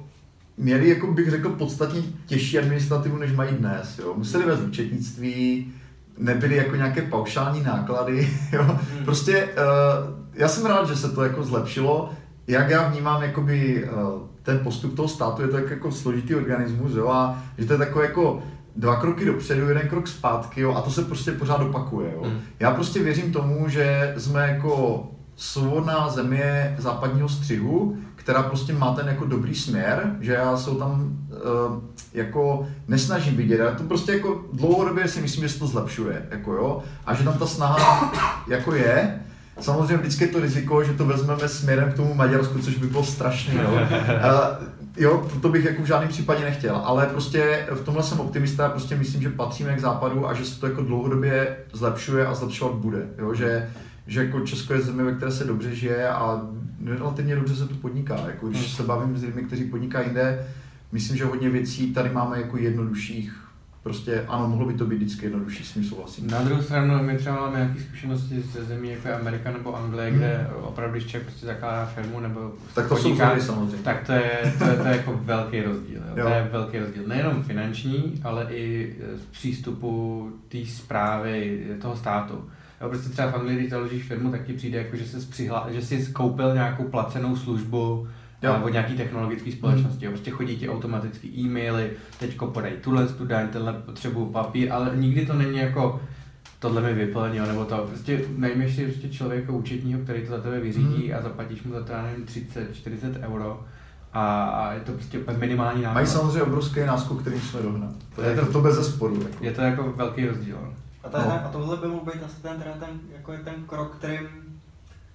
měli, 0.56 0.88
jako 0.88 1.06
bych 1.06 1.30
řekl, 1.30 1.48
podstatně 1.48 2.02
těžší 2.26 2.58
administrativu, 2.58 3.16
než 3.18 3.32
mají 3.32 3.56
dnes. 3.56 3.98
Jo. 3.98 4.14
Museli 4.16 4.44
vést 4.44 4.60
účetnictví, 4.60 5.72
nebyly 6.18 6.56
jako 6.56 6.76
nějaké 6.76 7.02
paušální 7.02 7.62
náklady. 7.62 8.30
Jo. 8.52 8.62
Hmm. 8.62 9.04
Prostě 9.04 9.44
uh, 9.44 10.22
já 10.34 10.48
jsem 10.48 10.66
rád, 10.66 10.88
že 10.88 10.96
se 10.96 11.08
to 11.08 11.22
jako 11.22 11.44
zlepšilo. 11.44 12.10
Jak 12.46 12.70
já 12.70 12.88
vnímám 12.88 13.22
jakoby, 13.22 13.84
uh, 13.84 14.22
ten 14.42 14.58
postup 14.58 14.96
toho 14.96 15.08
státu, 15.08 15.42
je 15.42 15.48
to 15.48 15.58
jako 15.58 15.92
složitý 15.92 16.34
organismus, 16.34 16.92
jo, 16.94 17.08
a 17.08 17.42
že 17.58 17.66
to 17.66 17.72
je 17.72 17.78
takové 17.78 18.04
jako 18.04 18.42
dva 18.76 18.96
kroky 18.96 19.24
dopředu, 19.24 19.68
jeden 19.68 19.88
krok 19.88 20.08
zpátky, 20.08 20.60
jo, 20.60 20.74
a 20.74 20.80
to 20.80 20.90
se 20.90 21.02
prostě 21.02 21.32
pořád 21.32 21.60
opakuje. 21.60 22.12
Jo. 22.12 22.22
Hmm. 22.24 22.40
Já 22.60 22.70
prostě 22.70 23.02
věřím 23.02 23.32
tomu, 23.32 23.68
že 23.68 24.14
jsme 24.16 24.48
jako 24.48 25.06
svobodná 25.36 26.08
země 26.08 26.76
západního 26.78 27.28
střihu, 27.28 27.96
která 28.22 28.42
prostě 28.42 28.72
má 28.72 28.94
ten 28.94 29.08
jako 29.08 29.24
dobrý 29.24 29.54
směr, 29.54 30.16
že 30.20 30.32
já 30.32 30.56
se 30.56 30.70
tam 30.70 31.18
uh, 31.28 31.82
jako 32.14 32.66
nesnažím 32.88 33.36
vidět, 33.36 33.60
ale 33.60 33.72
to 33.72 33.82
prostě 33.82 34.12
jako 34.12 34.44
dlouhodobě 34.52 35.08
si 35.08 35.20
myslím, 35.20 35.42
že 35.42 35.48
se 35.48 35.58
to 35.58 35.66
zlepšuje, 35.66 36.26
jako 36.30 36.52
jo, 36.52 36.82
a 37.06 37.14
že 37.14 37.24
tam 37.24 37.38
ta 37.38 37.46
snaha 37.46 38.12
jako 38.48 38.74
je, 38.74 39.18
Samozřejmě 39.60 39.96
vždycky 39.96 40.24
je 40.24 40.28
to 40.28 40.40
riziko, 40.40 40.84
že 40.84 40.92
to 40.92 41.04
vezmeme 41.04 41.48
směrem 41.48 41.92
k 41.92 41.96
tomu 41.96 42.14
Maďarsku, 42.14 42.58
což 42.58 42.74
by 42.74 42.86
bylo 42.86 43.04
strašné. 43.04 43.54
Jo. 43.54 43.70
Uh, 43.70 43.78
jo, 44.96 45.28
to, 45.32 45.40
to 45.40 45.48
bych 45.48 45.64
jako 45.64 45.82
v 45.82 45.86
žádném 45.86 46.08
případě 46.08 46.44
nechtěl, 46.44 46.76
ale 46.76 47.06
prostě 47.06 47.66
v 47.74 47.84
tomhle 47.84 48.02
jsem 48.02 48.20
optimista, 48.20 48.68
prostě 48.68 48.96
myslím, 48.96 49.22
že 49.22 49.30
patříme 49.30 49.76
k 49.76 49.80
západu 49.80 50.28
a 50.28 50.34
že 50.34 50.44
se 50.44 50.60
to 50.60 50.66
jako 50.66 50.82
dlouhodobě 50.82 51.56
zlepšuje 51.72 52.26
a 52.26 52.34
zlepšovat 52.34 52.74
bude. 52.74 53.06
Jo, 53.18 53.34
že 53.34 53.70
že 54.12 54.24
jako 54.24 54.40
Česko 54.40 54.74
je 54.74 54.80
země, 54.80 55.04
ve 55.04 55.14
které 55.14 55.32
se 55.32 55.44
dobře 55.44 55.74
žije 55.74 56.08
a 56.08 56.46
relativně 56.86 57.36
dobře 57.36 57.56
se 57.56 57.68
tu 57.68 57.74
podniká. 57.74 58.16
Jako 58.26 58.48
když 58.48 58.60
hmm. 58.60 58.70
se 58.70 58.82
bavím 58.82 59.16
s 59.16 59.22
lidmi, 59.22 59.42
kteří 59.42 59.64
podnikají 59.64 60.06
jinde, 60.06 60.46
myslím, 60.92 61.16
že 61.16 61.24
hodně 61.24 61.50
věcí 61.50 61.92
tady 61.92 62.10
máme 62.10 62.40
jako 62.40 62.56
jednodušších. 62.56 63.38
Prostě 63.82 64.24
ano, 64.28 64.48
mohlo 64.48 64.66
by 64.66 64.74
to 64.74 64.86
být 64.86 64.96
vždycky 64.96 65.26
jednodušší, 65.26 65.64
s 65.64 65.72
tím 65.72 65.84
souhlasím. 65.84 66.30
Na 66.30 66.42
druhou 66.42 66.62
stranu, 66.62 67.02
my 67.02 67.16
třeba 67.16 67.40
máme 67.40 67.58
nějaké 67.58 67.80
zkušenosti 67.80 68.40
ze 68.40 68.64
zemí 68.64 68.90
jako 68.90 69.08
je 69.08 69.14
Amerika 69.14 69.50
nebo 69.50 69.76
Anglie, 69.76 70.08
hmm. 70.08 70.18
kde 70.18 70.46
opravdu, 70.60 70.92
když 70.92 71.06
člověk 71.06 71.26
prostě 71.26 71.46
zakládá 71.46 71.86
firmu 71.86 72.20
nebo 72.20 72.52
tak 72.74 72.88
to 72.88 72.96
podniká, 72.96 73.36
jsou 73.36 73.46
samozřejmě. 73.46 73.76
tak 73.84 74.06
to 74.06 74.12
je, 74.12 74.54
to 74.58 74.64
je, 74.64 74.76
to 74.76 74.88
je 74.88 74.96
jako 74.96 75.20
velký 75.24 75.60
rozdíl. 75.62 76.00
Jo. 76.08 76.14
Jo. 76.16 76.24
To 76.24 76.30
je 76.34 76.48
velký 76.52 76.78
rozdíl. 76.78 77.02
Nejenom 77.06 77.42
finanční, 77.42 78.20
ale 78.24 78.46
i 78.50 78.94
z 79.16 79.24
přístupu 79.30 80.32
té 80.48 80.58
zprávy 80.66 81.66
toho 81.80 81.96
státu. 81.96 82.44
Jo, 82.82 82.88
prostě 82.88 83.08
třeba 83.08 83.30
v 83.30 83.34
Anglii, 83.34 83.58
když 83.58 83.70
založíš 83.70 84.02
firmu, 84.02 84.30
tak 84.30 84.44
ti 84.44 84.52
přijde 84.52 84.78
jako, 84.78 84.96
že 84.96 85.04
jsi, 85.04 85.26
přihla, 85.26 85.68
že 85.70 85.82
jsi 85.82 86.12
koupil 86.12 86.54
nějakou 86.54 86.84
placenou 86.84 87.36
službu 87.36 88.08
jo. 88.42 88.60
od 88.64 88.68
nějaký 88.68 88.94
technologické 88.94 89.52
společnosti. 89.52 90.06
Hmm. 90.06 90.14
Prostě 90.14 90.30
chodí 90.30 90.56
ti 90.56 90.68
automaticky 90.68 91.28
e-maily, 91.28 91.90
teďko 92.18 92.46
podej 92.46 92.72
tuhle 92.72 93.06
tu 93.06 93.24
daň, 93.24 93.48
tenhle 93.48 93.72
potřebu 93.72 94.26
papír, 94.26 94.72
ale 94.72 94.90
nikdy 94.94 95.26
to 95.26 95.34
není 95.34 95.58
jako 95.58 96.00
tohle 96.58 96.82
mi 96.82 96.94
vyplnil, 96.94 97.46
nebo 97.46 97.64
to 97.64 97.76
prostě 97.76 98.20
najmeš 98.36 98.76
si 98.76 98.84
prostě 98.84 99.08
člověka 99.08 99.52
účetního, 99.52 100.00
který 100.00 100.22
to 100.22 100.30
za 100.30 100.40
tebe 100.40 100.60
vyřídí 100.60 101.08
hmm. 101.08 101.18
a 101.18 101.22
zaplatíš 101.22 101.62
mu 101.62 101.72
za 101.72 101.82
to, 101.82 101.92
já 101.92 102.02
nevím, 102.02 102.24
30, 102.24 102.74
40 102.74 103.16
euro. 103.22 103.60
A, 104.12 104.44
a 104.44 104.72
je 104.72 104.80
to 104.80 104.92
prostě 104.92 105.20
minimální 105.38 105.82
náklad. 105.82 105.94
Mají 105.94 106.06
samozřejmě 106.06 106.42
obrovský 106.42 106.80
náskok, 106.80 107.20
který 107.20 107.40
jsme 107.40 107.62
dohnat. 107.62 107.94
To 108.14 108.22
je 108.22 108.36
to, 108.36 108.52
to 108.52 108.60
bez 108.60 108.74
zesporu. 108.74 109.14
Jako. 109.14 109.44
Je 109.44 109.52
to 109.52 109.60
jako 109.60 109.92
velký 109.96 110.26
rozdíl. 110.26 110.58
A, 111.04 111.08
ta, 111.08 111.24
no. 111.24 111.32
a 111.32 111.48
tohle 111.52 111.76
by 111.76 111.86
mohl 111.86 112.04
být 112.04 112.22
asi 112.22 112.42
ten, 112.42 112.58
teda 112.58 112.72
ten, 112.72 113.00
jako 113.16 113.32
je 113.32 113.38
ten 113.38 113.54
krok, 113.66 113.96
který, 113.96 114.18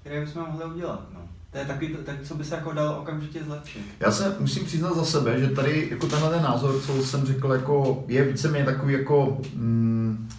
který 0.02 0.20
bychom 0.20 0.46
mohli 0.48 0.66
udělat. 0.66 1.08
No. 1.14 1.20
To 1.52 1.58
je 1.58 1.66
takový, 1.66 1.96
tak, 2.06 2.16
co 2.24 2.36
by 2.36 2.44
se 2.44 2.56
jako 2.56 2.74
dalo 2.74 3.00
okamžitě 3.00 3.44
zlepšit. 3.44 3.82
Já 4.00 4.12
se 4.12 4.36
musím 4.40 4.66
přiznat 4.66 4.96
za 4.96 5.06
sebe, 5.06 5.40
že 5.40 5.48
tady 5.48 5.88
jako 5.92 6.08
tenhle 6.08 6.30
ten 6.30 6.44
názor, 6.44 6.82
co 6.82 7.06
jsem 7.06 7.26
řekl, 7.26 7.52
jako 7.52 8.04
je 8.08 8.24
víceméně 8.24 8.66
takový 8.66 8.94
jako 8.94 9.42
mm, 9.56 10.30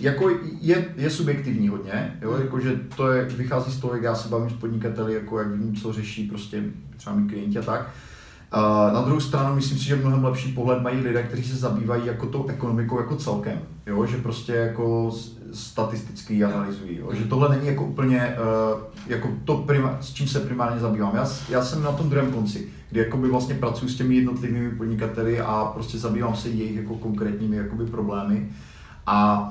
jako 0.00 0.30
je, 0.60 0.94
je 0.96 1.10
subjektivní 1.10 1.68
hodně, 1.68 2.18
jo, 2.22 2.32
hmm. 2.32 2.42
jako, 2.42 2.60
že 2.60 2.80
to 2.96 3.12
je, 3.12 3.24
vychází 3.24 3.72
z 3.72 3.80
toho, 3.80 3.94
jak 3.94 4.02
já 4.02 4.14
se 4.14 4.28
bavím 4.28 4.50
s 4.50 4.60
podnikateli, 4.60 5.14
jako 5.14 5.38
jak 5.38 5.48
vím, 5.48 5.76
co 5.76 5.92
řeší 5.92 6.28
prostě 6.28 6.62
třeba 6.96 7.16
mi 7.16 7.28
klienti 7.28 7.58
a 7.58 7.62
tak. 7.62 7.80
Uh, 7.80 7.86
na 8.92 9.02
druhou 9.02 9.20
stranu 9.20 9.54
myslím 9.54 9.78
si, 9.78 9.84
že 9.84 9.96
mnohem 9.96 10.24
lepší 10.24 10.52
pohled 10.52 10.82
mají 10.82 11.00
lidé, 11.00 11.22
kteří 11.22 11.44
se 11.44 11.56
zabývají 11.56 12.06
jako 12.06 12.26
tou 12.26 12.48
ekonomikou 12.48 12.98
jako 12.98 13.16
celkem, 13.16 13.58
jo? 13.86 14.06
že 14.06 14.16
prostě 14.16 14.52
jako 14.52 15.12
statisticky 15.52 16.44
analyzují, 16.44 16.98
jo? 16.98 17.14
že 17.14 17.24
tohle 17.24 17.56
není 17.56 17.66
jako 17.66 17.84
úplně 17.84 18.36
uh, 18.74 18.80
jako 19.06 19.28
to, 19.44 19.56
prima, 19.56 19.98
s 20.00 20.12
čím 20.12 20.28
se 20.28 20.40
primárně 20.40 20.80
zabývám. 20.80 21.16
Já, 21.16 21.28
já 21.48 21.64
jsem 21.64 21.82
na 21.82 21.92
tom 21.92 22.10
druhém 22.10 22.32
konci, 22.32 22.68
kdy 22.90 23.00
jakoby 23.00 23.28
vlastně 23.28 23.54
pracuji 23.54 23.88
s 23.88 23.96
těmi 23.96 24.14
jednotlivými 24.14 24.70
podnikateli 24.70 25.40
a 25.40 25.70
prostě 25.74 25.98
zabývám 25.98 26.36
se 26.36 26.48
jejich 26.48 26.76
jako 26.76 26.94
konkrétními 26.94 27.56
jakoby 27.56 27.86
problémy. 27.86 28.48
A 29.06 29.48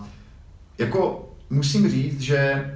jako 0.78 1.30
musím 1.50 1.90
říct, 1.90 2.22
že 2.22 2.72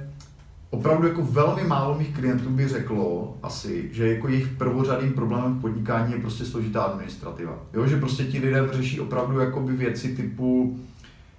opravdu 0.70 1.08
jako 1.08 1.22
velmi 1.22 1.64
málo 1.64 1.98
mých 1.98 2.14
klientů 2.14 2.50
by 2.50 2.68
řeklo 2.68 3.36
asi, 3.42 3.90
že 3.92 4.12
jako 4.12 4.28
jejich 4.28 4.48
prvořadým 4.48 5.12
problémem 5.12 5.54
v 5.54 5.60
podnikání 5.60 6.12
je 6.12 6.18
prostě 6.18 6.44
složitá 6.44 6.82
administrativa. 6.82 7.58
Jo, 7.74 7.86
že 7.86 7.96
prostě 7.96 8.24
ti 8.24 8.38
lidé 8.38 8.68
řeší 8.72 9.00
opravdu 9.00 9.38
jakoby 9.38 9.72
věci 9.72 10.16
typu 10.16 10.78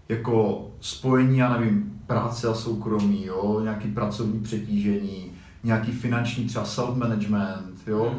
jako 0.09 0.67
spojení, 0.81 1.37
já 1.37 1.57
nevím, 1.57 2.01
práce 2.07 2.47
a 2.47 2.53
soukromí, 2.53 3.25
jo, 3.25 3.59
nějaký 3.63 3.87
pracovní 3.87 4.39
přetížení, 4.39 5.31
nějaký 5.63 5.91
finanční 5.91 6.45
třeba 6.45 6.65
self-management, 6.65 7.87
jo, 7.87 8.15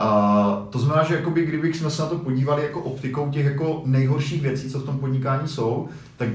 Uh, 0.00 0.68
to 0.70 0.78
znamená, 0.78 1.04
že 1.04 1.14
jakoby, 1.14 1.46
kdybych 1.46 1.76
jsme 1.76 1.90
se 1.90 2.02
na 2.02 2.08
to 2.08 2.18
podívali 2.18 2.62
jako 2.62 2.80
optikou 2.80 3.30
těch 3.30 3.44
jako 3.44 3.82
nejhorších 3.84 4.42
věcí, 4.42 4.70
co 4.70 4.78
v 4.78 4.84
tom 4.84 4.98
podnikání 4.98 5.48
jsou, 5.48 5.88
tak 6.16 6.28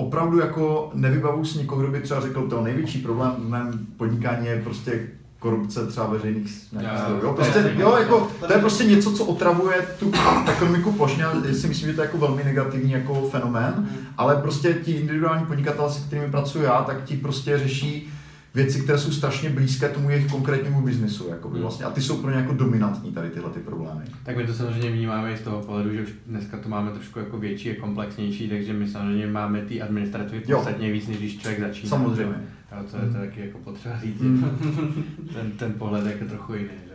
opravdu 0.00 0.40
jako 0.40 0.90
nevybavu 0.94 1.44
si 1.44 1.58
někoho, 1.58 1.80
kdo 1.80 1.90
by 1.90 2.00
třeba 2.00 2.20
řekl, 2.20 2.48
to 2.48 2.62
největší 2.62 2.98
problém 2.98 3.32
v 3.38 3.48
mém 3.48 3.86
podnikání 3.96 4.46
je 4.46 4.62
prostě 4.64 5.00
korupce 5.38 5.86
třeba 5.86 6.06
veřejných 6.06 6.48
Jo, 7.08 7.20
jo, 7.22 7.32
prostě, 7.32 7.74
jo, 7.78 7.96
jako, 7.96 8.28
to 8.46 8.52
je 8.52 8.58
prostě 8.58 8.84
něco, 8.84 9.12
co 9.12 9.24
otravuje 9.24 9.76
tu 9.98 10.12
ekonomiku 10.50 10.92
plošně, 10.92 11.22
já 11.22 11.32
si 11.52 11.68
myslím, 11.68 11.90
že 11.90 11.92
to 11.92 12.00
je 12.00 12.06
jako 12.06 12.18
velmi 12.18 12.44
negativní 12.44 12.92
jako 12.92 13.28
fenomén, 13.30 13.88
ale 14.16 14.36
prostě 14.36 14.74
ti 14.74 14.92
individuální 14.92 15.46
podnikatelé, 15.46 15.90
se 15.90 16.00
kterými 16.00 16.30
pracuji 16.30 16.64
já, 16.64 16.82
tak 16.82 17.04
ti 17.04 17.16
prostě 17.16 17.58
řeší 17.58 18.12
věci, 18.54 18.80
které 18.80 18.98
jsou 18.98 19.12
strašně 19.12 19.50
blízké 19.50 19.88
tomu 19.88 20.10
jejich 20.10 20.30
konkrétnímu 20.30 20.82
biznesu. 20.82 21.28
Jakoby, 21.28 21.52
Hmm. 21.54 21.62
vlastně, 21.62 21.84
a 21.84 21.90
ty 21.90 22.02
jsou 22.02 22.16
pro 22.16 22.30
ně 22.30 22.36
jako 22.36 22.52
dominantní 22.52 23.12
tady 23.12 23.30
tyhle 23.30 23.50
ty 23.50 23.60
problémy. 23.60 24.00
Tak 24.22 24.36
my 24.36 24.46
to 24.46 24.54
samozřejmě 24.54 24.90
vnímáme 24.90 25.32
i 25.32 25.36
z 25.36 25.40
toho 25.40 25.60
pohledu, 25.60 25.92
že 25.92 26.02
už 26.02 26.08
dneska 26.26 26.56
to 26.58 26.68
máme 26.68 26.90
trošku 26.90 27.18
jako 27.18 27.38
větší 27.38 27.70
a 27.70 27.80
komplexnější, 27.80 28.48
takže 28.48 28.72
my 28.72 28.88
samozřejmě 28.88 29.26
máme 29.26 29.62
ty 29.62 29.82
administrativy 29.82 30.40
podstatně 30.40 30.92
víc, 30.92 31.08
než 31.08 31.16
když 31.18 31.38
člověk 31.38 31.60
začíná. 31.60 31.90
Samozřejmě. 31.90 32.34
Jo, 32.76 32.84
to 32.90 32.96
je 32.96 33.12
to 33.12 33.18
taky 33.18 33.40
jako 33.40 33.58
potřeba 33.58 33.98
říct. 33.98 34.20
Mm. 34.20 34.44
ten, 35.34 35.50
ten 35.50 35.72
pohled 35.72 36.06
je 36.06 36.12
jako 36.12 36.24
trochu 36.24 36.54
jiný. 36.54 36.68
Že? 36.84 36.90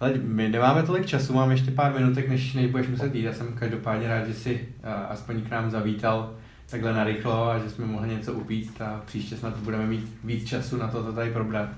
Ale 0.00 0.12
my 0.24 0.48
nemáme 0.48 0.82
tolik 0.82 1.06
času, 1.06 1.32
mám 1.34 1.50
ještě 1.50 1.70
pár 1.70 1.94
minutek, 2.00 2.28
než, 2.28 2.54
než 2.54 2.70
budeš 2.70 2.88
muset 2.88 3.14
jít. 3.14 3.22
Já 3.24 3.32
jsem 3.32 3.46
každopádně 3.54 4.08
rád, 4.08 4.26
že 4.26 4.34
jsi 4.34 4.68
aspoň 5.08 5.40
k 5.40 5.50
nám 5.50 5.70
zavítal 5.70 6.34
takhle 6.70 6.92
narychlo 6.92 7.50
a 7.50 7.58
že 7.58 7.70
jsme 7.70 7.86
mohli 7.86 8.08
něco 8.08 8.32
upít 8.32 8.80
a 8.80 9.00
příště 9.06 9.36
snad 9.36 9.56
budeme 9.56 9.86
mít 9.86 10.16
víc 10.24 10.48
času 10.48 10.76
na 10.76 10.88
to, 10.88 11.02
to 11.04 11.12
tady 11.12 11.30
probrat. 11.30 11.68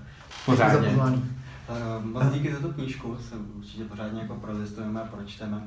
Pořádně. 0.47 0.89
Uh, 0.89 2.05
moc 2.05 2.33
díky 2.33 2.53
za 2.53 2.59
tu 2.59 2.73
knížku, 2.73 3.17
se 3.29 3.35
určitě 3.59 3.85
pořádně 3.85 4.21
jako 4.21 4.35
prolistujeme 4.35 5.03
a 5.03 5.05
pročteme. 5.05 5.63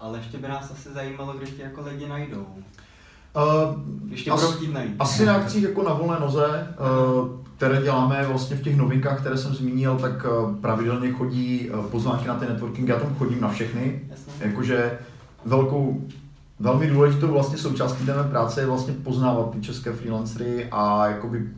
Ale 0.00 0.18
ještě 0.18 0.38
by 0.38 0.48
nás 0.48 0.70
asi 0.70 0.88
zajímalo, 0.88 1.32
kde 1.32 1.46
tě 1.46 1.62
jako 1.62 1.82
lidi 1.82 2.08
najdou. 2.08 2.46
Uh, 3.36 3.80
Když 4.04 4.24
tě 4.24 4.30
As- 4.30 4.40
budou 4.40 4.52
chtít 4.52 4.72
najít. 4.72 4.94
Asi 4.98 5.26
na 5.26 5.34
akcích 5.34 5.62
jako 5.62 5.82
na 5.82 5.92
volné 5.92 6.20
noze, 6.20 6.68
eh, 6.70 6.74
které 7.56 7.82
děláme 7.82 8.24
vlastně 8.26 8.56
v 8.56 8.62
těch 8.62 8.76
novinkách, 8.76 9.20
které 9.20 9.36
jsem 9.38 9.54
zmínil, 9.54 9.98
tak 9.98 10.26
pravidelně 10.60 11.12
chodí 11.12 11.70
pozvánky 11.90 12.28
na 12.28 12.34
ty 12.34 12.46
networkingy, 12.46 12.92
já 12.92 12.98
tam 12.98 13.14
chodím 13.14 13.40
na 13.40 13.48
všechny. 13.48 14.00
Jasně. 14.10 14.32
Jakože 14.40 14.98
velkou, 15.44 16.08
velmi 16.60 16.86
důležitou 16.86 17.26
vlastně 17.26 17.58
součástí 17.58 18.06
té 18.06 18.12
práce 18.30 18.60
je 18.60 18.66
vlastně 18.66 18.92
poznávat 18.92 19.50
ty 19.50 19.60
české 19.60 19.92
freelancery 19.92 20.68
a 20.70 21.06
jakoby 21.06 21.48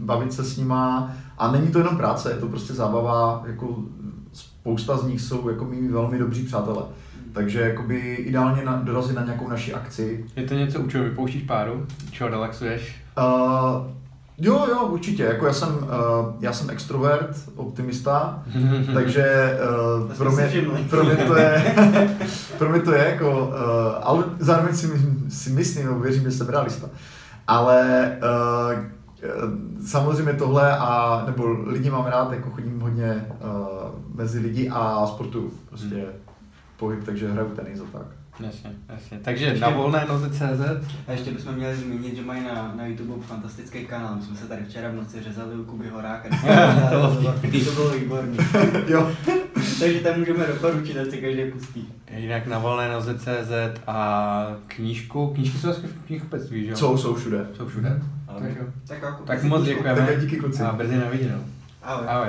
bavit 0.00 0.32
se 0.32 0.44
s 0.44 0.56
nima. 0.56 1.12
A 1.38 1.52
není 1.52 1.68
to 1.68 1.78
jenom 1.78 1.96
práce, 1.96 2.30
je 2.30 2.36
to 2.36 2.48
prostě 2.48 2.72
zábava, 2.72 3.44
jako 3.46 3.76
spousta 4.32 4.96
z 4.96 5.06
nich 5.06 5.20
jsou 5.20 5.48
jako 5.48 5.64
mými 5.64 5.88
velmi 5.88 6.18
dobří 6.18 6.42
přátelé. 6.42 6.82
Takže 7.32 7.60
jakoby 7.60 8.14
ideálně 8.14 8.64
na, 8.64 8.76
dorazit 8.76 9.16
na 9.16 9.24
nějakou 9.24 9.48
naši 9.48 9.74
akci, 9.74 10.24
Je 10.36 10.42
to 10.42 10.54
něco, 10.54 10.80
u 10.80 10.88
čeho 10.88 11.04
vypouštíš 11.04 11.42
páru? 11.42 11.86
Čeho 12.10 12.30
relaxuješ? 12.30 12.96
Uh, 13.18 13.86
jo, 14.38 14.66
jo, 14.68 14.86
určitě. 14.86 15.22
Jako 15.22 15.46
já 15.46 15.52
jsem, 15.52 15.68
uh, 15.74 16.34
já 16.40 16.52
jsem 16.52 16.70
extrovert, 16.70 17.36
optimista, 17.56 18.42
takže 18.94 19.58
uh, 20.04 20.12
pro, 20.12 20.30
mě, 20.32 20.50
pro 20.90 21.04
mě 21.04 21.16
to 21.16 21.36
je, 21.36 21.74
pro 22.58 22.68
mě 22.70 22.80
to 22.80 22.92
je 22.94 23.04
jako, 23.04 23.46
uh, 23.46 23.54
ale 24.02 24.24
zároveň 24.38 24.74
si, 24.76 24.88
si 25.28 25.50
myslím, 25.50 25.86
nebo 25.86 25.98
věřím, 26.00 26.22
že 26.22 26.30
jsem 26.30 26.48
realista. 26.48 26.86
Ale 27.46 28.10
uh, 28.76 28.84
samozřejmě 29.86 30.32
tohle 30.32 30.76
a, 30.78 31.22
nebo 31.26 31.48
lidi 31.66 31.90
mám 31.90 32.06
rád, 32.06 32.32
jako 32.32 32.50
chodím 32.50 32.80
hodně 32.80 33.26
uh, 33.44 33.88
mezi 34.14 34.38
lidi 34.38 34.68
a 34.72 35.06
sportuju 35.06 35.50
prostě 35.68 35.94
Hmm. 35.94 36.04
pohyb, 36.76 37.04
takže 37.04 37.32
hraju 37.32 37.48
tenis 37.48 37.80
a 37.80 37.98
tak. 37.98 38.06
Jasně, 38.40 38.70
jasně. 38.88 39.18
Takže 39.22 39.56
na 39.58 39.68
volné 39.68 40.04
noze 40.08 40.30
CZ. 40.30 40.86
A 41.08 41.12
ještě 41.12 41.30
bychom 41.30 41.54
měli 41.54 41.76
zmínit, 41.76 42.16
že 42.16 42.22
mají 42.22 42.44
na, 42.44 42.72
na 42.76 42.86
YouTube 42.86 43.26
fantastický 43.26 43.86
kanál. 43.86 44.16
My 44.16 44.22
jsme 44.22 44.36
se 44.36 44.46
tady 44.48 44.64
včera 44.64 44.88
v 44.88 44.94
noci 44.94 45.22
řezali 45.22 45.54
u 45.56 45.64
Kuby 45.64 45.88
Horáka. 45.88 46.28
To 46.90 47.20
bylo 47.20 47.64
to 47.64 47.70
bylo 47.74 47.90
výborný. 47.90 48.36
jo, 48.86 49.10
Takže 49.80 50.00
tam 50.00 50.18
můžeme 50.18 50.46
doporučit, 50.46 50.98
ať 50.98 51.10
si 51.10 51.16
každý 51.16 51.44
pustí. 51.50 51.92
Jinak 52.16 52.46
na 52.46 52.58
volné 52.58 52.88
noze 52.92 53.18
CZ 53.18 53.80
a 53.86 54.46
knížku. 54.66 55.26
Knížky 55.34 55.58
jsou 55.58 55.68
asi 55.70 55.80
v 55.80 56.06
knihkupectví, 56.06 56.64
že 56.64 56.70
jo? 56.70 56.76
jsou, 56.76 56.98
jsou 56.98 57.14
všude. 57.14 57.46
Jsou 57.56 57.68
všude. 57.68 58.02
Ale- 58.28 58.40
Tak 58.40 58.56
jo. 58.56 58.66
Tak, 58.88 59.20
Tak 59.26 59.42
moc 59.42 59.64
děkujeme. 59.64 60.06
Tak 60.06 60.20
díky 60.20 60.36
kluci. 60.36 60.62
A 60.62 60.72
brzy 60.72 60.96
na 60.96 61.08
viděnou. 61.08 61.38
Ahoj. 61.82 62.06
Ahoj. 62.08 62.28